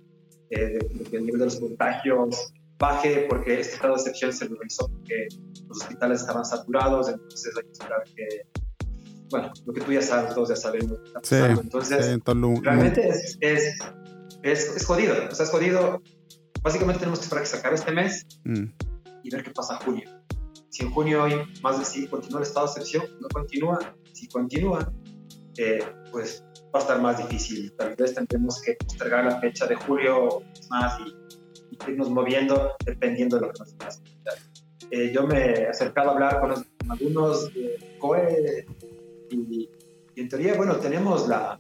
eh, 0.51 0.79
de, 0.79 1.05
que 1.05 1.17
el 1.17 1.25
nivel 1.25 1.39
de 1.39 1.45
los 1.47 1.59
contagios 1.59 2.53
baje, 2.79 3.27
porque 3.29 3.61
este 3.61 3.75
estado 3.75 3.95
de 3.95 4.01
excepción 4.01 4.33
se 4.33 4.47
realizó 4.47 4.89
porque 4.89 5.29
los 5.69 5.79
hospitales 5.83 6.21
estaban 6.21 6.45
saturados, 6.45 7.09
entonces 7.09 7.57
hay 7.57 7.63
que 7.65 7.73
esperar 7.73 8.03
que, 8.17 8.27
bueno, 9.31 9.53
lo 9.65 9.73
que 9.73 9.81
tú 9.83 9.93
ya 9.93 10.03
sabes, 10.03 10.35
todos 10.35 10.49
ya 10.49 10.57
sabemos. 10.57 10.99
Sí, 11.23 11.37
entonces, 11.37 12.19
realmente 12.63 13.09
es, 13.09 13.39
es, 13.41 13.79
es, 14.43 14.85
jodido, 14.85 15.15
o 15.31 15.35
sea, 15.35 15.45
es 15.45 15.51
jodido. 15.51 16.03
Básicamente 16.63 17.01
tenemos 17.01 17.21
que 17.21 17.25
esperar 17.25 17.45
que 17.45 17.51
se 17.51 17.57
acabe 17.57 17.75
este 17.77 17.93
mes 17.93 18.27
mm. 18.45 18.65
y 19.23 19.31
ver 19.31 19.43
qué 19.43 19.51
pasa 19.51 19.75
en 19.75 19.81
junio. 19.81 20.11
Si 20.69 20.85
en 20.85 20.91
junio 20.91 21.25
hay 21.25 21.43
más 21.63 21.79
de 21.79 21.85
si 21.85 22.07
continúa 22.07 22.41
el 22.41 22.47
estado 22.47 22.67
de 22.67 22.73
excepción, 22.73 23.05
no 23.21 23.29
continúa. 23.29 23.79
Si 24.13 24.29
continúa, 24.29 24.93
eh, 25.57 25.85
pues 26.13 26.45
va 26.75 26.79
a 26.79 26.83
estar 26.83 27.01
más 27.01 27.19
difícil. 27.19 27.73
Tal 27.73 27.97
vez 27.97 28.15
tendremos 28.15 28.61
que 28.63 28.75
postergar 28.75 29.25
la 29.25 29.41
fecha 29.41 29.67
de 29.67 29.75
julio 29.75 30.43
más 30.69 30.99
y, 31.01 31.17
irnos 31.89 32.11
moviendo 32.11 32.73
dependiendo 32.85 33.37
de 33.37 33.47
lo 33.47 33.53
que 33.53 33.61
nos 33.61 33.73
pase. 33.75 34.03
Eh, 34.91 35.13
yo 35.15 35.27
me 35.27 35.53
he 35.53 35.67
acercado 35.69 36.11
a 36.11 36.13
hablar 36.13 36.41
con, 36.41 36.67
algunos 36.89 37.53
de 37.55 37.97
COE 37.99 38.67
y, 39.31 39.69
en 40.17 40.29
teoría, 40.29 40.55
bueno, 40.55 40.77
tenemos 40.77 41.29
la... 41.29 41.59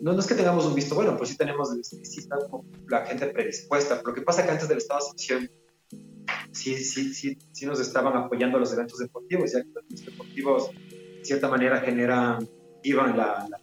No, 0.00 0.18
es 0.18 0.26
que 0.26 0.34
tengamos 0.34 0.64
un 0.64 0.74
visto 0.74 0.94
bueno, 0.94 1.12
pero 1.12 1.26
sí 1.26 1.36
tenemos, 1.36 1.68
sí 1.82 2.20
está 2.20 2.36
la 2.88 3.04
gente 3.06 3.26
predispuesta. 3.26 3.96
Pero 3.96 4.08
lo 4.08 4.14
que 4.14 4.22
pasa 4.22 4.40
es 4.40 4.46
que 4.46 4.52
antes 4.52 4.68
del 4.68 4.78
estado 4.78 5.00
de 5.00 5.06
excepción 5.12 5.50
sí, 6.52 6.76
sí, 6.76 7.12
sí, 7.12 7.38
sí 7.52 7.66
nos 7.66 7.80
estaban 7.80 8.16
apoyando 8.16 8.58
los 8.58 8.72
eventos 8.72 8.98
deportivos, 8.98 9.52
ya 9.52 9.62
que 9.62 9.68
los 9.68 9.84
eventos 9.84 10.06
deportivos 10.06 10.70
de 10.70 11.24
cierta 11.24 11.48
manera 11.48 11.80
generan, 11.80 12.48
iban 12.82 13.16
la, 13.16 13.46
la 13.48 13.60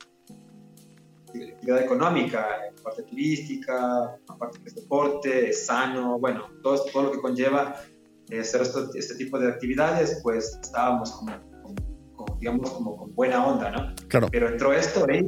actividad 1.53 1.81
económica, 1.81 2.47
la 2.75 2.83
parte 2.83 3.03
turística, 3.03 4.17
la 4.27 4.37
parte 4.37 4.59
que 4.61 4.69
es 4.69 4.75
deporte, 4.75 5.49
es 5.49 5.65
sano, 5.65 6.19
bueno, 6.19 6.49
todo, 6.61 6.83
todo 6.91 7.03
lo 7.03 7.11
que 7.11 7.19
conlleva 7.19 7.81
eh, 8.29 8.39
hacer 8.39 8.61
este 8.95 9.15
tipo 9.15 9.39
de 9.39 9.47
actividades, 9.47 10.19
pues 10.21 10.57
estábamos 10.61 11.11
como, 11.11 12.37
digamos, 12.39 12.69
como 12.71 12.97
con 12.97 13.15
buena 13.15 13.45
onda, 13.45 13.71
¿no? 13.71 13.95
Claro. 14.07 14.27
Pero 14.31 14.49
entró 14.49 14.73
esto 14.73 15.05
y 15.11 15.25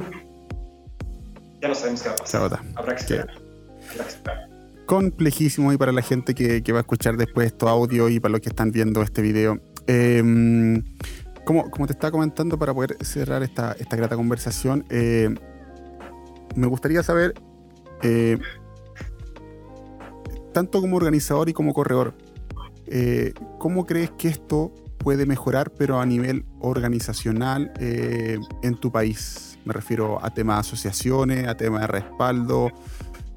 ya 1.60 1.68
no 1.68 1.74
sabemos 1.74 2.02
qué 2.02 2.08
va 2.08 2.14
a 2.14 2.18
pasar. 2.18 2.60
Habrá 2.76 2.94
que 2.94 3.00
esperar. 3.00 3.30
Habrá 3.92 4.04
que 4.04 4.10
esperar 4.10 4.50
complejísimo 4.90 5.72
y 5.72 5.76
para 5.76 5.92
la 5.92 6.02
gente 6.02 6.34
que, 6.34 6.72
va 6.72 6.78
a 6.78 6.80
escuchar 6.80 7.16
después 7.16 7.46
estos 7.46 7.68
audios 7.68 8.10
y 8.10 8.18
para 8.18 8.32
los 8.32 8.40
que 8.40 8.48
están 8.48 8.72
viendo 8.72 9.02
este 9.02 9.22
video. 9.22 9.60
Em, 9.86 10.82
como, 11.44 11.70
como, 11.70 11.86
te 11.86 11.92
estaba 11.92 12.10
comentando, 12.10 12.58
para 12.58 12.74
poder 12.74 12.96
cerrar 13.00 13.44
esta, 13.44 13.70
esta 13.78 13.94
grata 13.94 14.16
conversación, 14.16 14.84
eh, 14.90 15.32
me 16.56 16.66
gustaría 16.66 17.04
saber, 17.04 17.34
eh, 18.02 18.36
tanto 20.52 20.80
como 20.80 20.96
organizador 20.96 21.48
y 21.48 21.52
como 21.52 21.72
corredor, 21.72 22.14
eh, 22.88 23.32
¿cómo 23.60 23.86
crees 23.86 24.10
que 24.18 24.26
esto 24.26 24.74
puede 24.98 25.24
mejorar, 25.24 25.70
pero 25.70 26.00
a 26.00 26.04
nivel 26.04 26.44
organizacional 26.58 27.72
en 27.78 28.74
tu 28.74 28.90
país? 28.90 29.49
Me 29.64 29.72
refiero 29.72 30.24
a 30.24 30.30
temas 30.30 30.56
de 30.56 30.60
asociaciones, 30.60 31.48
a 31.48 31.56
temas 31.56 31.82
de 31.82 31.86
respaldo, 31.86 32.70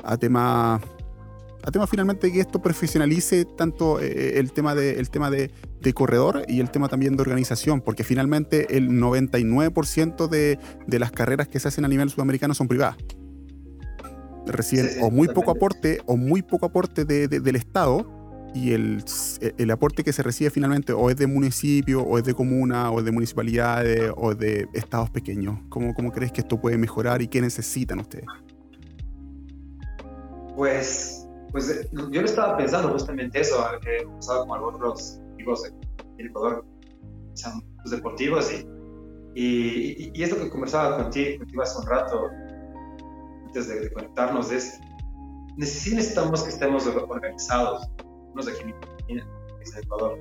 a 0.04 0.18
temas 0.18 0.82
a 1.66 1.72
tema 1.72 1.88
finalmente 1.88 2.32
que 2.32 2.42
esto 2.42 2.62
profesionalice 2.62 3.46
tanto 3.46 4.00
eh, 4.02 4.38
el 4.38 4.52
tema, 4.52 4.76
de, 4.76 5.00
el 5.00 5.10
tema 5.10 5.30
de, 5.30 5.50
corredor 5.94 6.44
y 6.48 6.60
el 6.60 6.70
tema 6.70 6.90
también 6.90 7.16
de 7.16 7.22
organización, 7.22 7.80
porque 7.80 8.04
finalmente 8.04 8.78
el 8.78 8.90
99% 8.90 10.28
de, 10.28 10.60
de, 10.88 11.00
las 11.00 11.12
carreras 11.12 11.48
que 11.48 11.60
se 11.60 11.70
hacen 11.70 11.86
a 11.86 11.88
nivel 11.88 12.10
sudamericano 12.10 12.54
son 12.54 12.68
privadas. 12.68 12.98
Reciben 14.46 14.90
o 15.02 15.10
muy 15.10 15.30
poco 15.30 15.52
aporte 15.52 16.02
o 16.06 16.18
muy 16.18 16.42
poco 16.42 16.66
aporte 16.66 17.06
del 17.06 17.56
Estado 17.56 18.23
y 18.54 18.74
el, 18.74 19.04
el, 19.58 19.72
aporte 19.72 20.04
que 20.04 20.14
se 20.14 20.22
recibe 20.22 20.50
finalmente 20.50 20.94
o 20.94 21.10
es 21.10 21.18
de 21.18 21.28
municipio 21.28 22.04
o 22.04 22.18
es 22.18 22.24
de 22.24 22.34
comuna 22.34 22.92
o 22.92 23.00
es 23.00 23.06
de 23.06 23.12
municipalidades 23.12 24.12
o 24.16 24.36
de 24.36 24.68
estados 24.74 25.10
pequeños. 25.10 25.60
¿Cómo, 25.70 25.94
¿Cómo 25.94 26.12
crees 26.12 26.32
que 26.32 26.42
esto 26.42 26.60
puede 26.60 26.78
mejorar 26.78 27.22
y 27.22 27.28
qué 27.28 27.42
necesitan 27.42 28.00
ustedes? 28.00 28.26
Pues 30.56 31.24
pues 31.54 31.70
eh, 31.70 31.88
yo 31.94 32.22
lo 32.22 32.26
estaba 32.26 32.58
pensando 32.58 32.90
justamente 32.90 33.40
eso, 33.40 33.64
que 33.82 33.98
he 33.98 34.08
pasado 34.08 34.48
con 34.48 34.64
otros 34.64 35.22
amigos 35.34 35.62
de 36.18 36.26
Ecuador, 36.26 36.66
pues, 37.30 37.92
deportivos 37.92 38.52
y, 38.52 38.66
y, 39.36 40.12
y, 40.16 40.24
esto 40.24 40.36
que 40.36 40.50
conversaba 40.50 40.98
contigo, 40.98 41.38
contigo 41.38 41.62
hace 41.62 41.78
un 41.78 41.86
rato, 41.86 42.30
antes 43.46 43.68
de, 43.68 43.94
conectarnos, 43.94 44.52
es, 44.52 44.80
necesitamos 45.56 46.42
que 46.42 46.50
estemos 46.50 46.88
organizados, 46.88 47.88
unos 48.34 48.46
de 48.46 48.52
aquí 48.52 48.74
en 49.08 49.22
Ecuador, 49.84 50.20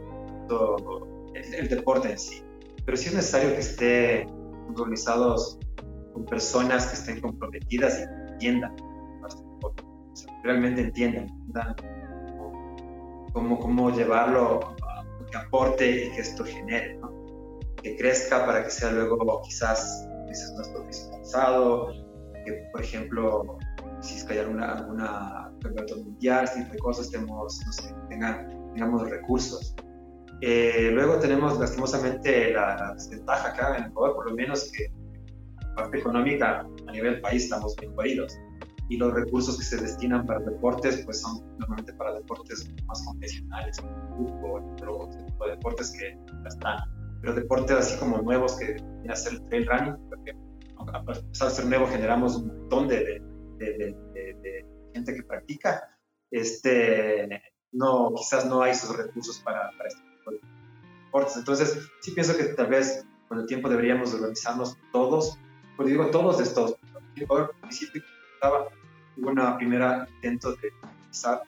todo 0.49 1.07
el, 1.35 1.69
deporte 1.69 2.13
en 2.13 2.19
sí, 2.19 2.43
pero 2.85 2.97
sí 2.97 3.09
es 3.09 3.15
necesario 3.15 3.53
que 3.55 3.61
estén 3.61 4.29
organizados 4.77 5.59
con 6.13 6.25
personas 6.27 6.87
que 6.87 6.95
estén 6.95 7.21
comprometidas 7.21 7.99
y 7.99 8.33
entiendan 8.33 8.75
realmente 10.43 10.81
entiendan 10.83 11.27
cómo, 13.33 13.59
cómo 13.59 13.91
llevarlo 13.91 14.61
que 15.31 15.39
aporte 15.39 16.07
y 16.07 16.11
que 16.11 16.21
esto 16.21 16.45
genere, 16.45 16.99
que 17.83 17.97
crezca 17.97 18.45
para 18.45 18.65
que 18.65 18.71
sea 18.71 18.91
luego 18.93 19.41
quizás, 19.43 20.07
más 20.57 20.69
profesionalizado, 20.69 21.93
que 22.45 22.53
por 22.73 22.83
ejemplo, 22.83 23.59
si 24.03 24.17
es 24.17 24.25
que 24.25 24.35
hay 24.35 24.39
alguna, 24.41 24.73
alguna 24.73 25.53
campeonato 25.61 25.97
mundial, 25.97 26.45
este 26.45 26.61
tipo 26.61 26.73
de 26.73 26.79
cosas, 26.79 27.11
tenemos, 27.11 27.61
no 27.65 27.73
sé, 27.73 27.95
tengan, 28.09 28.49
tengamos 28.75 29.09
recursos. 29.09 29.75
Eh, 30.41 30.91
luego 30.93 31.19
tenemos 31.19 31.59
lastimosamente 31.59 32.53
la, 32.53 32.95
desventaja 32.95 33.49
acá 33.49 33.79
en 33.79 33.85
Ecuador, 33.85 34.17
por 34.17 34.31
lo 34.31 34.37
menos 34.37 34.71
que 34.73 34.93
la 35.61 35.75
parte 35.75 35.99
económica 35.99 36.67
a 36.89 36.93
nivel 36.93 37.21
país 37.21 37.45
estamos 37.45 37.77
bien 37.77 37.95
jodidos 37.95 38.37
y 38.89 38.97
los 38.97 39.15
recursos 39.15 39.57
que 39.57 39.65
se 39.65 39.77
destinan 39.81 40.27
para 40.27 40.41
deportes 40.41 41.03
pues 41.05 41.21
son 41.21 41.41
normalmente 41.59 41.93
para 41.95 42.15
deportes 42.15 42.69
más 42.87 43.03
convencionales, 43.07 43.79
como 43.81 44.17
fútbol, 44.17 44.63
otro 44.73 45.09
tipo 45.27 45.45
de 45.45 45.51
deportes 45.53 45.93
que 45.93 46.19
ya 46.43 46.49
están. 46.49 46.79
Pero 47.21 47.35
deportes 47.35 47.77
así 47.77 47.99
como 47.99 48.19
nuevos 48.19 48.59
que 48.59 48.75
viene 48.75 49.13
a 49.13 49.17
ser 49.17 49.35
el 49.35 49.45
trail 49.47 49.67
running, 49.67 50.09
porque 50.09 50.33
a 50.93 51.05
pesar 51.05 51.49
de 51.49 51.55
ser 51.55 51.67
nuevo 51.67 51.87
generamos 51.87 52.37
un 52.37 52.49
montón 52.49 52.89
de, 52.89 52.97
de, 52.97 53.32
de, 53.63 54.67
gente 54.93 55.15
que 55.15 55.23
practica, 55.23 55.97
este, 56.31 57.43
no, 57.73 58.13
quizás 58.17 58.47
no 58.47 58.63
hay 58.63 58.73
esos 58.73 58.97
recursos 58.97 59.39
para, 59.39 59.71
para 59.77 59.89
este 59.89 60.03
tipo 60.03 60.31
de 60.33 60.41
deportes. 61.05 61.37
Entonces, 61.37 61.79
sí 62.01 62.11
pienso 62.13 62.37
que 62.37 62.45
tal 62.45 62.67
vez 62.67 63.07
con 63.29 63.39
el 63.39 63.47
tiempo 63.47 63.69
deberíamos 63.69 64.13
organizarnos 64.13 64.77
todos, 64.93 65.39
porque 65.77 65.93
digo 65.93 66.11
todos 66.11 66.39
de 66.39 66.45
estos, 66.45 66.77
el 67.17 67.27
municipio 67.61 68.03
estaba 68.35 68.69
hubo 69.17 69.31
una 69.31 69.57
primera 69.57 70.09
intento 70.17 70.55
de 70.57 70.73
realizar 70.81 71.43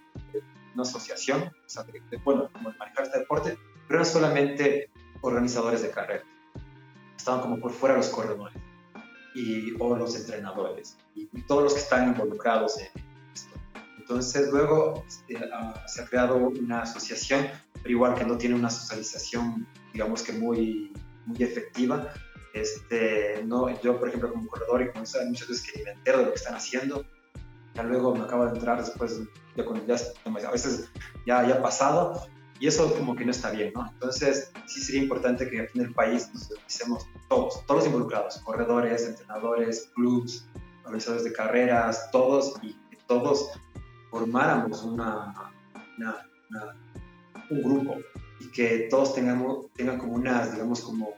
una 0.75 0.83
asociación, 0.83 1.43
o 1.43 1.69
sea, 1.69 1.83
de, 1.85 2.01
bueno, 2.25 2.51
como 2.53 2.73
manejar 2.79 3.05
este 3.05 3.21
deporte, 3.21 3.59
pero 3.87 4.01
eran 4.01 4.07
solamente 4.07 4.91
organizadores 5.21 5.83
de 5.83 5.91
carreras. 5.91 6.27
Estaban 7.17 7.41
como 7.41 7.59
por 7.59 7.73
fuera 7.73 7.97
los 7.97 8.09
corredores 8.09 8.55
y, 9.35 9.74
o 9.78 9.97
los 9.97 10.14
entrenadores 10.16 10.97
y, 11.14 11.26
todos 11.43 11.64
los 11.64 11.74
que 11.74 11.80
están 11.80 12.09
involucrados 12.09 12.78
en 12.78 12.87
esto. 13.35 13.59
Entonces 13.99 14.51
luego 14.51 15.05
este, 15.07 15.39
se 15.87 16.03
ha 16.03 16.07
creado 16.07 16.37
una 16.37 16.82
asociación, 16.82 17.49
pero 17.74 17.91
igual 17.91 18.14
que 18.14 18.24
no 18.24 18.37
tiene 18.39 18.55
una 18.55 18.70
socialización, 18.70 19.66
digamos 19.93 20.22
que 20.22 20.32
muy, 20.32 20.93
muy 21.26 21.43
efectiva. 21.43 22.12
Este, 22.53 23.43
no, 23.47 23.68
yo, 23.82 23.99
por 23.99 24.09
ejemplo, 24.09 24.30
como 24.32 24.47
corredor 24.47 24.82
y 24.82 24.89
como 24.91 25.05
muchas 25.26 25.49
veces 25.49 25.72
que 25.72 25.82
me 25.82 25.91
entero 25.91 26.18
de 26.18 26.24
lo 26.26 26.30
que 26.30 26.37
están 26.37 26.55
haciendo, 26.55 27.05
ya 27.74 27.82
luego 27.82 28.14
me 28.14 28.24
acaba 28.24 28.47
de 28.47 28.59
entrar 28.59 28.78
después, 28.78 29.20
ya, 29.57 29.64
ya 29.97 30.49
a 30.49 30.53
veces 30.53 30.89
ya, 31.26 31.47
ya 31.47 31.61
pasado, 31.61 32.28
y 32.65 32.67
eso 32.67 32.91
como 32.97 33.15
que 33.15 33.27
no 33.27 33.31
está 33.31 33.51
bien, 33.51 33.75
¿no? 33.75 33.87
Entonces, 33.93 34.51
sí 34.65 34.81
sería 34.81 35.03
importante 35.03 35.51
que 35.51 35.69
en 35.75 35.81
el 35.83 35.93
país 35.93 36.31
nos 36.33 36.51
utilicemos 36.51 37.07
todos, 37.29 37.67
todos 37.67 37.85
involucrados, 37.85 38.39
corredores, 38.39 39.07
entrenadores, 39.07 39.91
clubs, 39.95 40.49
organizadores 40.83 41.25
de 41.25 41.33
carreras, 41.35 42.09
todos, 42.11 42.55
y 42.62 42.73
que 42.73 42.97
todos 43.07 43.51
formáramos 44.11 44.83
una, 44.83 45.53
un 47.51 47.62
grupo 47.62 47.97
y 48.41 48.47
que 48.47 48.89
todos 48.89 49.15
tengamos, 49.15 49.67
tengan 49.75 49.99
como 49.99 50.15
unas, 50.15 50.53
digamos, 50.53 50.81
como 50.81 51.11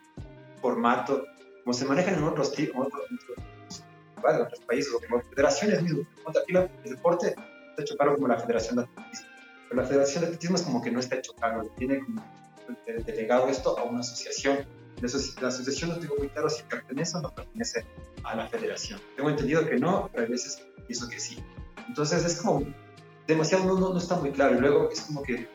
formato, 0.60 1.26
como 1.62 1.74
se 1.74 1.84
manejan 1.84 2.14
en 2.14 2.24
otros 2.24 2.54
tipos, 2.54 2.88
en 2.88 4.40
otros 4.40 4.60
países 4.66 4.92
o 4.92 4.98
como 4.98 5.22
federaciones 5.22 5.80
mismas. 5.80 6.08
Aquí 6.26 6.56
el 6.56 6.90
deporte 6.90 7.28
está 7.28 7.82
hecho 7.82 7.96
cargo 7.96 8.16
como 8.16 8.26
la 8.26 8.36
Federación 8.36 8.78
de 8.78 8.82
Atletismo, 8.82 9.35
pero 9.68 9.82
la 9.82 9.88
Federación 9.88 10.22
de 10.22 10.26
Atletismo 10.28 10.56
es 10.56 10.62
como 10.62 10.82
que 10.82 10.90
no 10.90 11.00
está 11.00 11.16
hecho 11.16 11.32
cargo, 11.34 11.68
tiene 11.76 12.00
como 12.04 12.22
delegado 12.84 13.48
esto 13.48 13.78
a 13.78 13.84
una 13.84 14.00
asociación. 14.00 14.58
La 15.00 15.48
asociación 15.48 15.90
no 15.90 15.98
tengo 15.98 16.16
muy 16.16 16.28
claro 16.28 16.48
si 16.48 16.62
pertenece 16.62 17.18
o 17.18 17.20
no 17.20 17.34
pertenece 17.34 17.84
a 18.24 18.34
la 18.34 18.48
federación. 18.48 18.98
Tengo 19.14 19.28
entendido 19.28 19.66
que 19.66 19.76
no, 19.76 20.08
pero 20.12 20.26
a 20.26 20.30
veces 20.30 20.62
pienso 20.86 21.08
que 21.08 21.20
sí. 21.20 21.38
Entonces 21.86 22.24
es 22.24 22.40
como 22.40 22.64
demasiado, 23.26 23.64
no, 23.64 23.78
no, 23.78 23.92
no 23.92 23.98
está 23.98 24.16
muy 24.16 24.32
claro. 24.32 24.56
Y 24.56 24.60
luego 24.60 24.90
es 24.90 25.02
como 25.02 25.22
que 25.22 25.48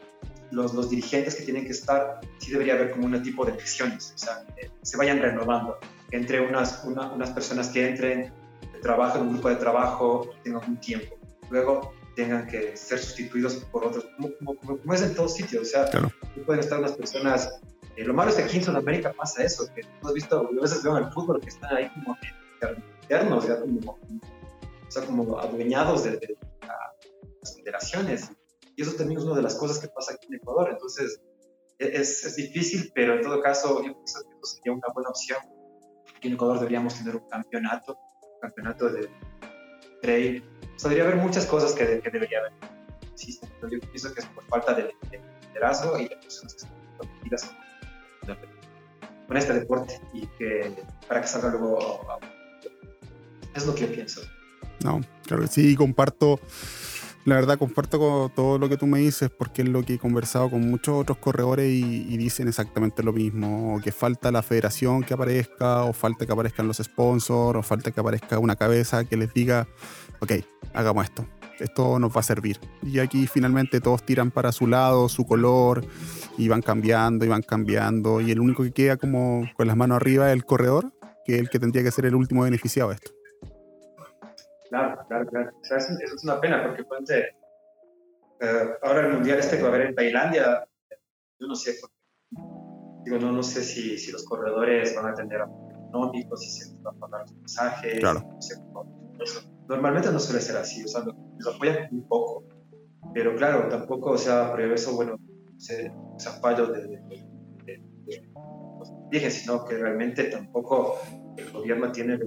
los, 0.51 0.73
los, 0.73 0.89
dirigentes 0.89 1.35
que 1.35 1.43
tienen 1.43 1.65
que 1.65 1.71
estar, 1.71 2.19
sí 2.37 2.51
debería 2.51 2.75
haber 2.75 2.91
como 2.91 3.05
un 3.05 3.23
tipo 3.23 3.45
de 3.45 3.53
elecciones, 3.53 4.13
o 4.15 4.17
sea, 4.17 4.45
se 4.81 4.97
vayan 4.97 5.19
renovando 5.19 5.79
entre 6.11 6.41
unas, 6.41 6.83
unas 6.83 7.29
personas 7.31 7.69
que 7.69 7.87
entren, 7.87 8.33
trabajen 8.81 9.21
en 9.21 9.27
un 9.27 9.33
grupo 9.33 9.49
de 9.49 9.55
trabajo, 9.55 10.29
tengan 10.43 10.61
un 10.67 10.77
tiempo, 10.77 11.17
luego 11.49 11.93
tengan 12.23 12.47
que 12.47 12.77
ser 12.77 12.99
sustituidos 12.99 13.55
por 13.71 13.85
otros, 13.85 14.05
como, 14.15 14.55
como, 14.55 14.93
es 14.93 15.01
en 15.01 15.15
todos 15.15 15.35
sitios, 15.35 15.61
o 15.63 15.65
sea, 15.65 15.89
pueden 16.45 16.59
estar 16.59 16.79
unas 16.79 16.93
personas, 16.93 17.59
eh, 17.95 18.03
lo 18.03 18.13
malo 18.13 18.29
es 18.29 18.37
que 18.37 18.43
aquí 18.43 18.57
en 18.57 18.63
Sudamérica 18.63 19.11
pasa 19.13 19.43
eso, 19.43 19.67
que 19.73 19.81
hemos 19.81 20.13
visto, 20.13 20.47
a 20.47 20.61
veces 20.61 20.83
veo 20.83 20.97
en 20.97 21.05
el 21.05 21.11
fútbol 21.11 21.41
que 21.41 21.49
están 21.49 21.75
ahí 21.75 21.89
como 21.89 22.15
internos, 23.01 23.47
ya 23.47 23.59
como, 23.59 23.91
o 23.91 24.91
sea, 24.91 25.03
como 25.05 25.39
adueñados 25.39 26.03
de, 26.03 26.11
de 26.11 26.37
las 27.41 27.55
federaciones, 27.55 28.31
y 28.75 28.83
eso 28.83 28.93
también 28.93 29.19
es 29.19 29.25
una 29.25 29.35
de 29.35 29.41
las 29.41 29.55
cosas 29.55 29.79
que 29.79 29.87
pasa 29.87 30.13
aquí 30.13 30.27
en 30.27 30.35
Ecuador. 30.35 30.69
Entonces, 30.71 31.21
e-, 31.79 32.01
es, 32.01 32.23
es 32.23 32.35
difícil, 32.35 32.91
pero 32.93 33.15
en 33.15 33.21
todo 33.21 33.41
caso, 33.41 33.83
yo 33.83 33.93
pienso 33.93 34.21
que 34.21 34.35
eso 34.35 34.55
sería 34.55 34.73
una 34.73 34.87
buena 34.93 35.09
opción. 35.09 35.39
Aquí 36.15 36.27
en 36.27 36.35
Ecuador 36.35 36.59
deberíamos 36.59 36.95
tener 36.95 37.15
un 37.15 37.27
campeonato, 37.27 37.97
un 38.21 38.39
campeonato 38.41 38.89
de 38.89 39.09
trail. 40.01 40.43
O 40.81 40.83
sea, 40.83 40.89
debería 40.89 41.11
haber 41.11 41.23
muchas 41.23 41.45
cosas 41.45 41.73
que, 41.73 42.01
que 42.01 42.09
debería 42.09 42.39
haber. 42.39 42.53
pero 43.59 43.71
yo 43.71 43.79
pienso 43.81 44.11
que 44.15 44.21
es 44.21 44.25
por 44.25 44.43
falta 44.45 44.73
de, 44.73 44.91
liderazgo 45.49 45.99
y 45.99 46.07
de 46.07 46.15
personas 46.15 46.55
que 46.55 46.57
están 46.57 46.73
comprometidas 46.97 47.51
con 49.27 49.37
este 49.37 49.53
deporte 49.53 50.01
y 50.11 50.25
que 50.39 50.73
para 51.07 51.21
que 51.21 51.27
salga 51.27 51.49
luego 51.49 52.01
es 53.53 53.67
lo 53.67 53.75
que 53.75 53.81
yo 53.81 53.93
pienso. 53.93 54.21
No, 54.83 55.01
claro 55.27 55.45
sí, 55.45 55.75
comparto 55.75 56.39
la 57.25 57.35
verdad 57.35 57.59
comparto 57.59 57.99
con 57.99 58.33
todo 58.33 58.57
lo 58.57 58.67
que 58.67 58.77
tú 58.77 58.87
me 58.87 58.97
dices 58.97 59.29
porque 59.29 59.61
es 59.61 59.69
lo 59.69 59.83
que 59.83 59.93
he 59.93 59.99
conversado 59.99 60.49
con 60.49 60.67
muchos 60.67 60.99
otros 60.99 61.19
corredores 61.19 61.69
y, 61.71 62.17
dicen 62.17 62.47
exactamente 62.47 63.03
lo 63.03 63.13
mismo, 63.13 63.79
que 63.83 63.91
falta 63.91 64.31
la 64.31 64.41
federación 64.41 65.03
que 65.03 65.13
aparezca, 65.13 65.83
o 65.83 65.93
falta 65.93 66.25
que 66.25 66.31
aparezcan 66.31 66.67
los 66.67 66.77
sponsors, 66.77 67.59
o 67.59 67.61
falta 67.61 67.91
que 67.91 67.99
aparezca 67.99 68.39
una 68.39 68.55
cabeza 68.55 69.05
que 69.05 69.17
les 69.17 69.31
diga, 69.33 69.67
ok, 70.21 70.31
hagamos 70.73 71.05
esto, 71.05 71.25
esto 71.59 71.99
nos 71.99 72.15
va 72.15 72.21
a 72.21 72.23
servir. 72.23 72.59
Y 72.83 72.99
aquí 72.99 73.27
finalmente 73.27 73.81
todos 73.81 74.03
tiran 74.03 74.31
para 74.31 74.51
su 74.51 74.67
lado, 74.67 75.09
su 75.09 75.25
color, 75.25 75.83
y 76.37 76.47
van 76.47 76.61
cambiando, 76.61 77.25
y 77.25 77.27
van 77.27 77.41
cambiando, 77.41 78.21
y 78.21 78.31
el 78.31 78.39
único 78.39 78.63
que 78.63 78.71
queda 78.71 78.97
como 78.97 79.49
con 79.57 79.67
las 79.67 79.75
manos 79.75 79.97
arriba 79.97 80.29
es 80.29 80.33
el 80.33 80.45
corredor, 80.45 80.93
que 81.25 81.35
es 81.35 81.41
el 81.41 81.49
que 81.49 81.59
tendría 81.59 81.83
que 81.83 81.91
ser 81.91 82.05
el 82.05 82.15
último 82.15 82.43
beneficiado 82.43 82.89
de 82.89 82.95
esto. 82.95 83.11
Claro, 84.69 85.01
claro, 85.07 85.25
claro. 85.27 85.51
O 85.59 85.65
sea, 85.65 85.77
eso, 85.77 85.93
es 85.99 86.23
una 86.23 86.39
pena 86.39 86.63
porque 86.65 86.83
ponte, 86.85 87.35
eh, 88.39 88.69
ahora 88.81 89.07
el 89.07 89.13
mundial 89.13 89.39
este 89.39 89.57
que 89.57 89.63
va 89.63 89.69
a 89.69 89.73
haber 89.73 89.87
en 89.87 89.95
Tailandia, 89.95 90.65
yo 91.39 91.47
no 91.47 91.55
sé, 91.55 91.75
digo, 93.03 93.17
no, 93.19 93.31
no 93.31 93.43
sé 93.43 93.63
si, 93.63 93.97
si 93.97 94.11
los 94.11 94.23
corredores 94.25 94.95
van 94.95 95.07
a 95.07 95.15
tener 95.15 95.41
apoyo 95.41 95.75
económico, 95.89 96.37
si 96.37 96.49
se 96.51 96.73
van 96.81 96.95
a 96.95 96.99
pagar 96.99 97.21
los 97.21 97.33
mensajes, 97.33 97.99
claro. 97.99 98.21
no 98.21 98.41
sé 98.41 98.55
Normalmente 99.71 100.11
no 100.11 100.19
suele 100.19 100.41
ser 100.41 100.57
así, 100.57 100.83
o 100.83 100.87
sea, 100.87 101.01
los 101.05 101.55
apoyan 101.55 101.87
un 101.91 102.05
poco, 102.05 102.43
pero 103.13 103.37
claro, 103.37 103.69
tampoco, 103.69 104.11
o 104.11 104.17
sea, 104.17 104.51
por 104.51 104.59
eso, 104.59 104.93
bueno, 104.95 105.17
se, 105.57 105.89
se 106.17 106.29
fallos 106.41 106.73
de, 106.73 106.87
de, 106.87 107.01
de, 107.65 107.81
dije, 109.09 109.31
sino 109.31 109.63
que 109.63 109.77
realmente 109.77 110.25
tampoco 110.25 110.97
el 111.37 111.49
gobierno 111.51 111.89
tiene 111.89 112.19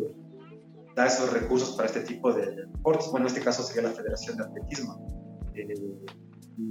da 0.95 1.07
esos 1.07 1.34
recursos 1.34 1.76
para 1.76 1.88
este 1.88 2.01
tipo 2.01 2.32
de 2.32 2.51
deportes. 2.55 3.11
Bueno, 3.11 3.26
en 3.26 3.32
este 3.34 3.45
caso 3.45 3.62
sería 3.62 3.90
la 3.90 3.95
Federación 3.95 4.38
de 4.38 4.45
Atletismo. 4.45 5.07
Eh, 5.55 5.66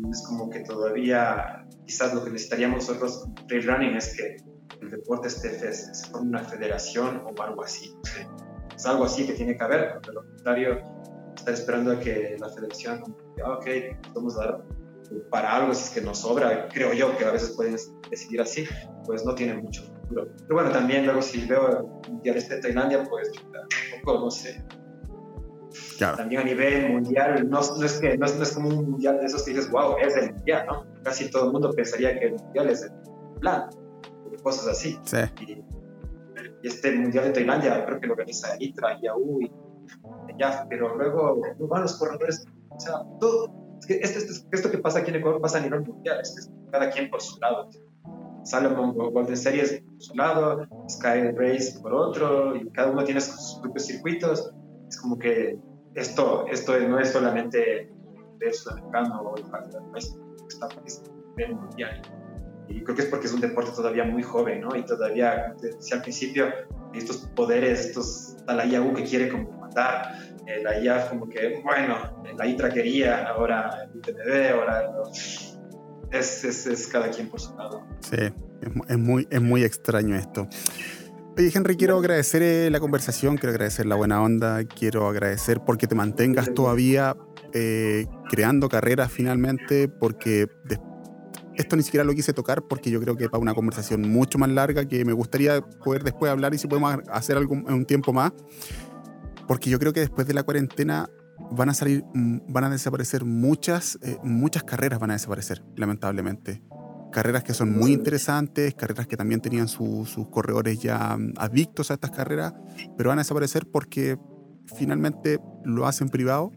es 0.09 0.25
como 0.25 0.49
que 0.49 0.61
todavía, 0.61 1.67
quizás 1.85 2.15
lo 2.15 2.23
que 2.23 2.31
necesitaríamos 2.31 2.87
nosotros 2.87 3.27
trail 3.47 3.67
running 3.67 3.95
es 3.95 4.15
que 4.15 4.37
el 4.81 4.89
deporte 4.89 5.27
esté 5.27 5.71
se 5.71 6.09
forme 6.09 6.29
una 6.29 6.39
federación 6.39 7.21
o 7.25 7.41
algo 7.43 7.63
así. 7.63 7.93
Es 8.75 8.85
algo 8.85 9.05
así 9.05 9.25
que 9.25 9.33
tiene 9.33 9.57
que 9.57 9.63
haber, 9.63 9.99
pero 10.01 10.21
lo 10.21 10.27
contrario, 10.27 10.81
estar 11.35 11.53
esperando 11.53 11.91
a 11.91 11.99
que 11.99 12.35
la 12.39 12.49
federación, 12.49 13.03
ah, 13.43 13.53
ok, 13.53 13.65
vamos 14.13 14.37
a 14.37 14.45
dar 14.45 14.63
para 15.29 15.55
algo 15.55 15.73
si 15.73 15.83
es 15.83 15.89
que 15.91 16.01
nos 16.01 16.19
sobra, 16.19 16.67
creo 16.69 16.93
yo 16.93 17.15
que 17.17 17.25
a 17.25 17.31
veces 17.31 17.51
pueden 17.51 17.75
decidir 18.09 18.41
así, 18.41 18.65
pues 19.05 19.25
no 19.25 19.35
tiene 19.35 19.55
mucho 19.55 19.83
futuro. 19.83 20.27
Pero 20.47 20.55
bueno, 20.55 20.71
también 20.71 21.05
luego 21.05 21.21
si 21.21 21.45
veo 21.45 21.69
el 22.05 22.11
Mundial 22.11 22.37
este 22.37 22.55
de 22.55 22.61
Tailandia, 22.61 23.03
pues 23.03 23.31
tampoco, 23.91 24.25
no 24.25 24.31
sé. 24.31 24.63
También 25.99 26.41
a 26.41 26.43
nivel 26.43 26.91
mundial, 26.91 27.49
no, 27.49 27.59
no 27.59 27.85
es 27.85 27.99
que, 27.99 28.17
no, 28.17 28.25
es, 28.25 28.51
como 28.51 28.69
un 28.69 28.91
mundial 28.91 29.19
de 29.19 29.25
esos 29.25 29.43
que 29.43 29.51
dices, 29.51 29.71
wow, 29.71 29.95
es 29.97 30.15
el 30.15 30.33
mundial, 30.33 30.65
¿no? 30.67 30.85
Casi 31.03 31.29
todo 31.31 31.47
el 31.47 31.51
mundo 31.51 31.71
pensaría 31.71 32.19
que 32.19 32.25
el 32.25 32.33
mundial 32.33 32.69
es 32.69 32.83
el 32.83 32.91
plan, 33.39 33.69
cosas 34.43 34.67
así. 34.67 34.99
Sí. 35.03 35.17
Y, 35.41 35.63
este 36.67 36.91
mundial 36.95 37.25
de 37.25 37.31
Tailandia 37.31 37.85
creo 37.85 37.99
que 37.99 38.07
lo 38.07 38.13
organiza 38.13 38.55
ITRA, 38.59 38.99
YAU 39.01 39.41
y 39.41 39.51
ya, 40.37 40.65
pero 40.69 40.95
luego 40.95 41.41
van 41.59 41.83
los 41.83 41.97
corredores, 41.97 42.45
o 42.69 42.79
sea, 42.79 43.03
todo, 43.19 43.51
esto, 43.87 44.33
esto, 44.51 44.71
que 44.71 44.77
pasa 44.77 44.99
aquí 44.99 45.11
en 45.11 45.17
Ecuador 45.17 45.41
pasa 45.41 45.57
a 45.57 45.61
nivel 45.61 45.81
mundial, 45.81 46.19
es 46.21 46.49
cada 46.71 46.89
quien 46.89 47.09
por 47.09 47.21
su 47.21 47.39
lado. 47.39 47.69
Salomon 48.43 48.93
Golden 48.93 49.37
Series 49.37 49.81
por 49.81 50.01
su 50.01 50.15
lado, 50.15 50.67
Sky 50.89 51.31
Race 51.35 51.79
por 51.81 51.93
otro, 51.93 52.55
y 52.55 52.69
cada 52.71 52.91
uno 52.91 53.03
tiene 53.03 53.21
sus 53.21 53.59
propios 53.61 53.85
circuitos. 53.85 54.51
Es 54.89 54.99
como 54.99 55.17
que 55.17 55.57
esto, 55.95 56.45
esto 56.47 56.77
no 56.79 56.99
es 56.99 57.11
solamente 57.11 57.89
del 58.39 58.53
sudamericano 58.53 59.21
o 59.21 59.35
el 59.37 59.43
está 60.47 60.65
a 60.65 60.81
nivel 61.37 61.55
mundial. 61.55 62.01
Y 62.73 62.83
creo 62.83 62.95
que 62.95 63.03
es 63.03 63.07
porque 63.07 63.27
es 63.27 63.33
un 63.33 63.41
deporte 63.41 63.71
todavía 63.75 64.03
muy 64.03 64.23
joven, 64.23 64.61
¿no? 64.61 64.75
Y 64.75 64.83
todavía, 64.83 65.53
decía 65.61 65.97
al 65.97 66.01
principio, 66.01 66.47
estos 66.93 67.17
poderes, 67.35 67.85
estos, 67.85 68.35
está 68.37 68.55
la 68.55 68.65
IAU 68.65 68.93
que 68.93 69.03
quiere 69.03 69.29
como 69.29 69.51
mandar, 69.51 70.07
eh, 70.47 70.61
la 70.63 70.79
IA 70.79 71.07
como 71.07 71.29
que, 71.29 71.61
bueno, 71.63 71.95
la 72.35 72.47
ITRA 72.47 72.69
quería, 72.69 73.27
ahora 73.27 73.83
el 73.83 73.99
UTMB, 73.99 74.59
ahora 74.59 74.91
es, 76.11 76.43
es, 76.43 76.65
es, 76.65 76.87
cada 76.87 77.09
quien 77.11 77.29
por 77.29 77.39
su 77.39 77.55
lado. 77.55 77.85
Sí, 77.99 78.33
es, 78.87 78.97
muy, 78.97 79.27
es 79.29 79.41
muy 79.41 79.63
extraño 79.63 80.15
esto. 80.15 80.47
Oye, 81.37 81.51
Henry, 81.53 81.75
quiero 81.75 81.97
agradecer 81.97 82.41
eh, 82.41 82.69
la 82.71 82.79
conversación, 82.79 83.37
quiero 83.37 83.51
agradecer 83.51 83.85
la 83.85 83.95
buena 83.95 84.21
onda, 84.21 84.63
quiero 84.65 85.07
agradecer 85.07 85.61
porque 85.65 85.87
te 85.87 85.95
mantengas 85.95 86.53
todavía 86.53 87.15
eh, 87.53 88.05
creando 88.29 88.69
carreras 88.69 89.11
finalmente, 89.11 89.87
porque 89.87 90.47
esto 91.55 91.75
ni 91.75 91.83
siquiera 91.83 92.03
lo 92.03 92.13
quise 92.13 92.33
tocar 92.33 92.63
porque 92.63 92.89
yo 92.89 92.99
creo 92.99 93.15
que 93.15 93.29
para 93.29 93.41
una 93.41 93.53
conversación 93.53 94.01
mucho 94.01 94.37
más 94.37 94.49
larga 94.49 94.85
que 94.85 95.05
me 95.05 95.13
gustaría 95.13 95.61
poder 95.61 96.03
después 96.03 96.31
hablar 96.31 96.53
y 96.53 96.57
si 96.57 96.67
podemos 96.67 96.97
hacer 97.11 97.37
algo 97.37 97.55
en 97.55 97.73
un 97.73 97.85
tiempo 97.85 98.13
más. 98.13 98.33
Porque 99.47 99.69
yo 99.69 99.79
creo 99.79 99.93
que 99.93 99.99
después 99.99 100.25
de 100.25 100.33
la 100.33 100.43
cuarentena 100.43 101.09
van 101.51 101.69
a 101.69 101.73
salir, 101.73 102.03
mm, 102.13 102.39
van 102.47 102.63
a 102.65 102.69
desaparecer 102.69 103.25
muchas, 103.25 103.99
eh, 104.01 104.17
muchas 104.23 104.63
carreras 104.63 104.99
van 104.99 105.11
a 105.11 105.13
desaparecer, 105.13 105.63
lamentablemente. 105.75 106.61
Carreras 107.11 107.43
que 107.43 107.53
son 107.53 107.71
muy 107.71 107.91
interesantes, 107.91 108.73
carreras 108.73 109.05
que 109.05 109.17
también 109.17 109.39
tenían 109.39 109.67
sus 109.67 110.09
corredores 110.31 110.79
ya 110.79 111.15
mm, 111.17 111.33
adictos 111.37 111.91
a 111.91 111.95
estas 111.95 112.11
carreras, 112.11 112.53
pero 112.97 113.09
van 113.09 113.19
a 113.19 113.21
desaparecer 113.21 113.67
porque 113.69 114.17
finalmente 114.77 115.39
lo 115.63 115.85
hacen 115.85 116.09
privado, 116.09 116.51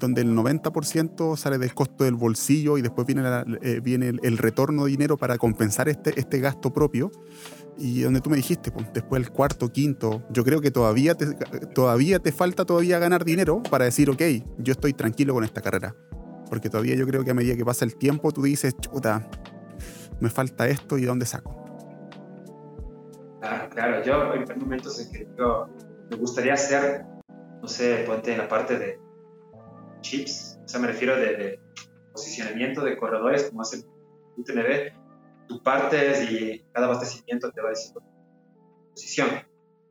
donde 0.00 0.22
el 0.22 0.34
90% 0.34 1.36
sale 1.36 1.58
del 1.58 1.74
costo 1.74 2.04
del 2.04 2.14
bolsillo 2.14 2.78
y 2.78 2.82
después 2.82 3.06
viene, 3.06 3.22
eh, 3.62 3.80
viene 3.80 4.08
el, 4.22 4.38
retorno 4.38 4.84
de 4.84 4.90
dinero 4.90 5.16
para 5.16 5.38
compensar 5.38 5.88
este, 5.88 6.18
este 6.18 6.40
gasto 6.40 6.72
propio 6.72 7.10
y 7.76 8.02
donde 8.02 8.20
tú 8.20 8.30
me 8.30 8.36
dijiste, 8.36 8.70
pues, 8.70 8.92
después 8.92 9.22
el 9.22 9.30
cuarto, 9.30 9.72
quinto, 9.72 10.22
yo 10.30 10.44
creo 10.44 10.60
que 10.60 10.70
todavía 10.70 11.14
te, 11.14 11.26
todavía 11.74 12.18
te 12.18 12.32
falta 12.32 12.64
todavía 12.64 12.98
ganar 12.98 13.24
dinero 13.24 13.62
para 13.70 13.84
decir, 13.84 14.10
ok, 14.10 14.22
yo 14.58 14.72
estoy 14.72 14.92
tranquilo 14.92 15.34
con 15.34 15.44
esta 15.44 15.60
carrera. 15.60 15.94
Porque 16.48 16.70
todavía 16.70 16.94
yo 16.94 17.06
creo 17.06 17.24
que 17.24 17.30
a 17.30 17.34
medida 17.34 17.56
que 17.56 17.64
pasa 17.64 17.84
el 17.84 17.96
tiempo, 17.96 18.32
tú 18.32 18.42
dices, 18.42 18.74
chuta, 18.80 19.28
me 20.20 20.28
falta 20.28 20.66
esto 20.66 20.98
y 20.98 21.04
¿dónde 21.04 21.26
saco? 21.26 21.54
Claro, 23.40 23.68
claro, 23.70 24.04
yo 24.04 24.56
momentos 24.56 24.98
en 24.98 25.36
yo 25.36 25.68
me 26.10 26.16
gustaría 26.16 26.54
hacer, 26.54 27.04
no 27.62 27.68
sé, 27.68 28.04
ponte 28.06 28.32
en 28.32 28.38
la 28.38 28.48
parte 28.48 28.78
de 28.78 28.98
chips, 30.00 30.58
o 30.64 30.68
sea, 30.68 30.80
me 30.80 30.88
refiero 30.88 31.16
de, 31.16 31.60
posicionamiento 32.12 32.82
de 32.82 32.96
corredores 32.96 33.44
como 33.44 33.62
hace 33.62 33.84
UTMB, 34.36 35.46
tú 35.46 35.62
partes 35.62 36.30
y 36.30 36.64
cada 36.72 36.86
abastecimiento 36.86 37.50
te 37.52 37.60
va 37.60 37.70
diciendo 37.70 38.02
posición. 38.90 39.28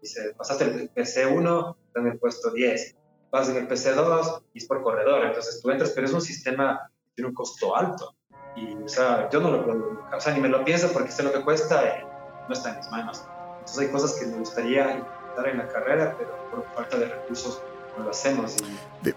Dice, 0.02 0.34
pasaste 0.38 0.66
el 0.66 0.94
PC1, 0.94 1.76
está 1.88 2.00
en 2.02 2.08
el 2.08 2.20
puesto 2.20 2.52
10. 2.52 2.96
Vas 3.32 3.50
en 3.50 3.58
el 3.58 3.68
PC2 3.68 4.44
y 4.54 4.58
es 4.60 4.66
por 4.66 4.84
corredor, 4.84 5.26
entonces 5.26 5.62
tú 5.62 5.70
entras, 5.72 5.92
pero 5.92 6.08
es 6.08 6.14
un 6.14 6.22
sistema 6.22 6.92
que 7.06 7.16
tiene 7.16 7.30
un 7.30 7.36
costo 7.36 7.76
alto. 7.76 8.16
Y, 8.56 8.76
o 8.76 8.88
sea, 8.88 9.30
yo 9.30 9.40
no 9.40 9.52
lo 9.52 9.66
puedo, 9.66 10.02
o 10.14 10.20
sea, 10.20 10.34
ni 10.34 10.40
me 10.40 10.50
lo 10.50 10.64
pienso 10.64 10.92
porque 10.92 11.12
sé 11.12 11.24
lo 11.24 11.32
que 11.32 11.44
cuesta 11.44 12.00
y 12.00 12.04
no 12.48 12.54
está 12.54 12.72
en 12.72 12.78
mis 12.78 12.90
manos. 12.90 13.26
Entonces 13.60 13.80
hay 13.80 13.92
cosas 13.92 14.14
que 14.14 14.26
me 14.26 14.38
gustaría 14.38 14.92
intentar 14.92 15.48
en 15.48 15.58
la 15.58 15.68
carrera, 15.68 16.16
pero 16.18 16.32
por 16.52 16.64
falta 16.74 16.98
de 16.98 17.08
recursos 17.08 17.62
lo 18.04 18.10
hacemos. 18.10 18.56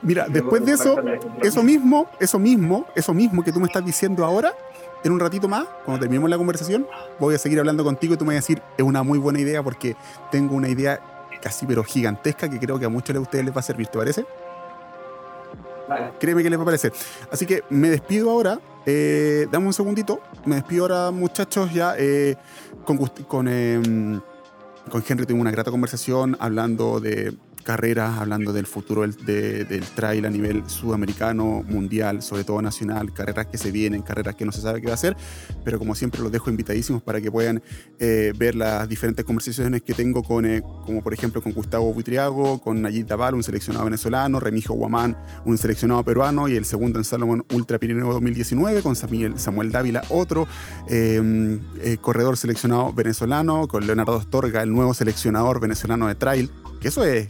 mira, 0.03 0.27
después 0.29 0.65
de 0.65 0.73
eso, 0.73 0.97
eso 1.43 1.63
mismo, 1.63 2.09
eso 2.19 2.39
mismo, 2.39 2.87
eso 2.95 3.15
mismo 3.15 3.43
que 3.43 3.53
tú 3.53 3.61
me 3.61 3.67
estás 3.67 3.85
diciendo 3.85 4.25
ahora, 4.25 4.55
en 5.03 5.13
un 5.13 5.21
ratito 5.21 5.49
más, 5.49 5.67
cuando 5.85 6.01
terminemos 6.01 6.29
la 6.29 6.37
conversación, 6.37 6.87
voy 7.19 7.35
a 7.35 7.39
seguir 7.39 7.59
hablando 7.59 7.85
contigo 7.85 8.15
y 8.15 8.17
tú 8.17 8.25
me 8.25 8.35
vas 8.35 8.45
a 8.45 8.47
decir, 8.47 8.63
es 8.77 8.85
una 8.85 9.03
muy 9.03 9.19
buena 9.19 9.41
idea 9.41 9.63
porque 9.63 9.97
tengo 10.31 10.55
una 10.55 10.69
idea 10.69 11.01
casi 11.41 11.67
pero 11.67 11.83
gigantesca 11.83 12.51
que 12.51 12.59
creo 12.59 12.79
que 12.79 12.85
a 12.85 12.89
muchos 12.89 13.15
de 13.15 13.21
ustedes 13.21 13.45
les 13.45 13.55
va 13.55 13.61
a 13.61 13.63
servir, 13.63 13.87
¿te 13.87 13.99
parece? 13.99 14.27
Vale. 15.89 16.13
Créeme 16.21 16.43
que 16.43 16.51
les 16.51 16.59
va 16.59 16.63
a 16.63 16.67
parecer. 16.67 16.93
Así 17.33 17.47
que 17.47 17.65
me 17.71 17.89
despido 17.89 18.31
ahora. 18.31 18.61
Eh, 18.87 19.49
dame 19.51 19.67
un 19.67 19.73
segundito. 19.73 20.21
Me 20.45 20.57
despido 20.57 20.85
ahora, 20.85 21.11
muchachos, 21.11 21.73
ya 21.73 21.95
eh, 21.99 22.37
con, 22.85 22.97
con, 23.27 23.49
em, 23.49 24.21
con 24.89 25.05
Henry 25.07 25.27
tuve 25.27 25.41
una 25.41 25.51
grata 25.51 25.71
conversación 25.71 26.37
hablando 26.39 27.01
de 27.01 27.35
carreras, 27.63 28.19
hablando 28.19 28.53
del 28.53 28.67
futuro 28.67 29.03
del, 29.03 29.17
del, 29.67 29.85
trail 29.95 30.27
a 30.27 30.31
nivel 30.31 30.69
sudamericano, 30.69 31.63
mundial, 31.67 32.23
sobre 32.23 32.45
todo 32.45 32.61
nacional, 32.63 33.13
carreras 33.13 33.47
que 33.47 33.59
se 33.59 33.71
vienen, 33.71 34.03
carreras 34.03 34.35
que 34.35 34.45
no 34.45 34.53
se 34.53 34.61
sabe 34.61 34.81
qué 34.81 34.89
va 34.89 34.95
a 34.95 34.99
ser, 34.99 35.17
pero 35.65 35.79
como 35.79 35.95
siempre 35.95 36.21
los 36.21 36.33
dejo 36.33 36.51
invitadísimos 36.51 37.03
para 37.03 37.21
que 37.21 37.31
puedan 37.31 37.63
eh, 37.99 38.33
ver 38.37 38.55
las 38.55 38.89
diferentes 38.89 39.25
conversaciones 39.25 39.83
que 39.83 39.95
tengo 39.95 40.23
con, 40.23 40.47
eh, 40.47 40.63
como 40.87 41.03
por 41.03 41.15
ejemplo 41.15 41.43
con 41.43 41.53
Gustavo 41.53 41.93
Buitriago, 41.93 42.61
con 42.61 42.83
Nayib 42.83 43.07
Daval, 43.07 43.35
un 43.35 43.43
seleccionado 43.43 43.85
venezolano, 43.85 44.41
Remijo 44.41 44.75
Guamán, 44.75 45.17
un 45.45 45.59
seleccionado 45.59 46.05
peruano, 46.05 46.49
y 46.49 46.57
el 46.57 46.65
segundo 46.65 46.99
en 46.99 47.05
Salomón 47.05 47.45
Ultra 47.53 47.79
Pirineo 47.79 48.13
2019, 48.13 48.83
con 48.83 48.97
Samuel, 48.97 49.39
Samuel 49.39 49.71
Dávila, 49.71 50.03
otro 50.09 50.47
em, 50.89 51.61
eh, 51.83 51.99
corredor 52.01 52.37
seleccionado 52.37 52.93
venezolano, 52.93 53.69
con 53.69 53.87
Leonardo 53.87 54.17
Astorga, 54.17 54.63
el 54.63 54.73
nuevo 54.73 54.95
seleccionador 54.95 55.61
venezolano 55.61 56.09
de 56.09 56.15
trail, 56.15 56.51
que 56.81 56.89
eso 56.89 57.05
es, 57.05 57.29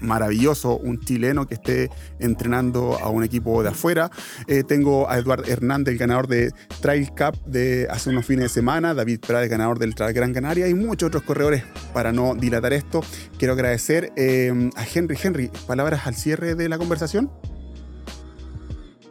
maravilloso, 0.00 0.76
un 0.78 0.98
chileno 1.00 1.46
que 1.46 1.54
esté 1.54 1.90
entrenando 2.18 2.98
a 2.98 3.08
un 3.08 3.22
equipo 3.22 3.62
de 3.62 3.70
afuera. 3.70 4.10
Eh, 4.46 4.64
tengo 4.64 5.08
a 5.08 5.18
Eduardo 5.18 5.44
Hernández, 5.44 5.92
el 5.92 5.98
ganador 5.98 6.26
de 6.26 6.52
Trail 6.80 7.08
Cup 7.10 7.42
de 7.44 7.86
hace 7.90 8.10
unos 8.10 8.26
fines 8.26 8.44
de 8.44 8.48
semana, 8.48 8.94
David 8.94 9.20
Prades, 9.20 9.50
ganador 9.50 9.78
del 9.78 9.94
Trail 9.94 10.14
Gran 10.14 10.32
Canaria 10.32 10.68
y 10.68 10.74
muchos 10.74 11.08
otros 11.08 11.22
corredores. 11.22 11.62
Para 11.92 12.12
no 12.12 12.34
dilatar 12.34 12.72
esto, 12.72 13.02
quiero 13.38 13.54
agradecer 13.54 14.12
eh, 14.16 14.70
a 14.76 14.84
Henry. 14.92 15.16
Henry, 15.22 15.50
palabras 15.66 16.06
al 16.06 16.14
cierre 16.14 16.54
de 16.54 16.68
la 16.68 16.78
conversación. 16.78 17.30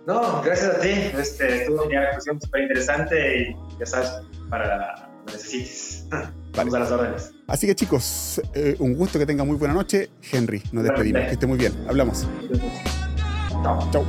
No, 0.08 0.42
gracias 0.42 0.76
a 0.76 0.80
ti. 0.80 0.90
Este, 0.90 1.66
tuvo 1.68 1.86
una 1.86 2.08
discusión 2.08 2.42
súper 2.42 2.64
interesante 2.64 3.50
y 3.50 3.56
ya 3.80 3.86
sabes, 3.86 4.12
para 4.50 5.11
lo 5.26 5.32
necesites. 5.32 6.06
Vamos 6.56 6.74
a 6.74 6.80
las 6.80 6.92
órdenes. 6.92 7.32
Así 7.48 7.68
que 7.68 7.76
chicos, 7.76 8.42
eh, 8.54 8.76
un 8.80 8.94
gusto 8.96 9.18
que 9.18 9.26
tengan 9.26 9.48
muy 9.48 9.58
buena 9.58 9.74
noche. 9.74 10.10
Henry, 10.32 10.62
nos 10.72 10.84
despedimos. 10.84 11.22
Que 11.22 11.32
esté 11.32 11.48
muy 11.48 11.58
bien. 11.58 11.74
Hablamos. 11.88 12.28
Chao. 13.64 13.90
Chao. 13.92 14.06